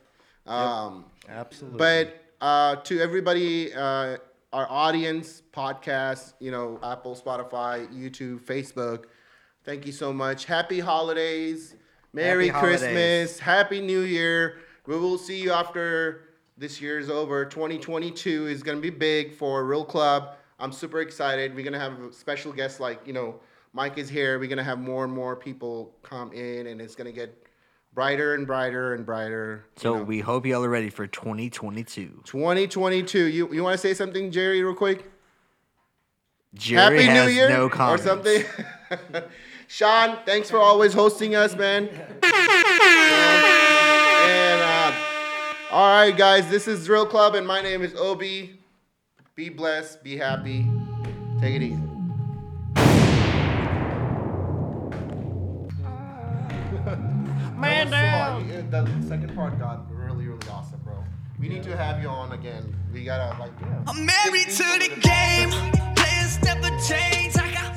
Um, 0.46 1.06
Absolutely. 1.28 1.78
but 1.78 2.24
uh, 2.42 2.76
to 2.78 3.00
everybody, 3.00 3.74
uh, 3.74 4.18
our 4.54 4.70
audience, 4.70 5.42
podcast, 5.54 6.34
you 6.40 6.52
know, 6.52 6.80
Apple, 6.84 7.16
Spotify, 7.16 7.88
YouTube, 7.94 8.42
Facebook, 8.42 9.06
thank 9.64 9.86
you 9.86 9.92
so 9.92 10.14
much. 10.14 10.46
Happy 10.46 10.80
holidays. 10.80 11.76
Merry 12.14 12.48
Happy 12.48 12.60
holidays. 12.60 12.80
Christmas. 12.80 13.40
Happy 13.40 13.82
New 13.82 14.02
Year. 14.02 14.60
We 14.86 14.98
will 14.98 15.18
see 15.18 15.42
you 15.42 15.52
after 15.52 16.25
this 16.58 16.82
year 16.82 17.00
is 17.00 17.10
over. 17.10 17.46
2022 17.46 18.48
is 18.48 18.64
going 18.64 18.78
to 18.78 18.82
be 18.82 18.90
big 18.90 19.34
for 19.34 19.66
Real 19.66 19.86
Club. 19.86 20.36
I'm 20.60 20.72
super 20.72 21.02
excited. 21.02 21.54
We're 21.54 21.64
going 21.64 21.74
to 21.74 21.80
have 21.80 21.98
special 22.14 22.54
guests 22.54 22.80
like, 22.80 23.06
you 23.06 23.14
know, 23.14 23.36
Mike 23.74 23.98
is 23.98 24.08
here. 24.08 24.40
We're 24.40 24.48
going 24.48 24.58
to 24.58 24.64
have 24.64 24.80
more 24.80 25.04
and 25.04 25.12
more 25.14 25.36
people 25.36 25.94
come 26.02 26.32
in, 26.32 26.68
and 26.68 26.80
it's 26.80 26.96
going 26.96 27.08
to 27.08 27.12
get 27.12 27.46
brighter 27.94 28.36
and 28.36 28.48
brighter 28.48 28.94
and 28.94 29.06
brighter. 29.06 29.66
you 29.76 29.82
So 29.82 29.98
know. 29.98 30.04
we 30.04 30.20
hope 30.20 30.46
y'all 30.46 30.64
are 30.64 30.70
ready 30.70 30.90
for 30.90 31.08
2022. 31.08 32.22
2022. 32.24 33.26
You 33.26 33.54
you 33.54 33.64
want 33.64 33.74
to 33.74 33.78
say 33.78 33.94
something, 33.94 34.32
Jerry, 34.32 34.64
real 34.64 34.76
quick? 34.76 35.12
Jerry 36.54 37.04
Happy 37.04 37.06
has 37.08 37.28
New 37.28 37.34
Year 37.34 37.50
no 37.50 37.68
or 37.68 37.98
something. 37.98 38.44
Sean, 39.68 40.20
thanks 40.26 40.50
for 40.50 40.58
always 40.58 40.94
hosting 40.94 41.36
us, 41.36 41.54
man. 41.56 41.90
and 45.70 45.76
all 45.76 45.90
right, 45.90 46.16
guys, 46.16 46.50
this 46.50 46.68
is 46.68 46.86
Drill 46.86 47.06
Club, 47.06 47.36
and 47.36 47.46
my 47.48 47.62
name 47.62 47.82
is 47.82 47.94
Obi. 47.96 48.60
Be 49.36 49.50
blessed, 49.50 50.04
be 50.04 50.18
happy. 50.18 50.68
Take 51.40 51.56
it 51.56 51.62
easy. 51.64 51.76
Man 57.58 57.90
down. 57.90 58.48
The 58.70 59.08
second 59.08 59.36
part 59.36 59.58
got 59.60 59.92
really, 59.92 60.28
really 60.28 60.48
awesome, 60.50 60.80
bro. 60.84 61.04
We 61.40 61.50
need 61.50 61.64
to 61.64 61.76
have 61.76 62.02
you 62.02 62.08
on 62.08 62.32
again. 62.32 62.76
We 62.94 63.04
gotta 63.04 63.38
like. 63.40 63.52
Yeah. 63.62 63.84
I'm 63.88 64.06
married 64.06 64.50
to 64.50 64.64
the 64.80 64.90
game. 65.02 65.50
Players 65.96 66.42
never 66.44 66.70
change. 66.82 67.38
I 67.38 67.52
got 67.54 67.75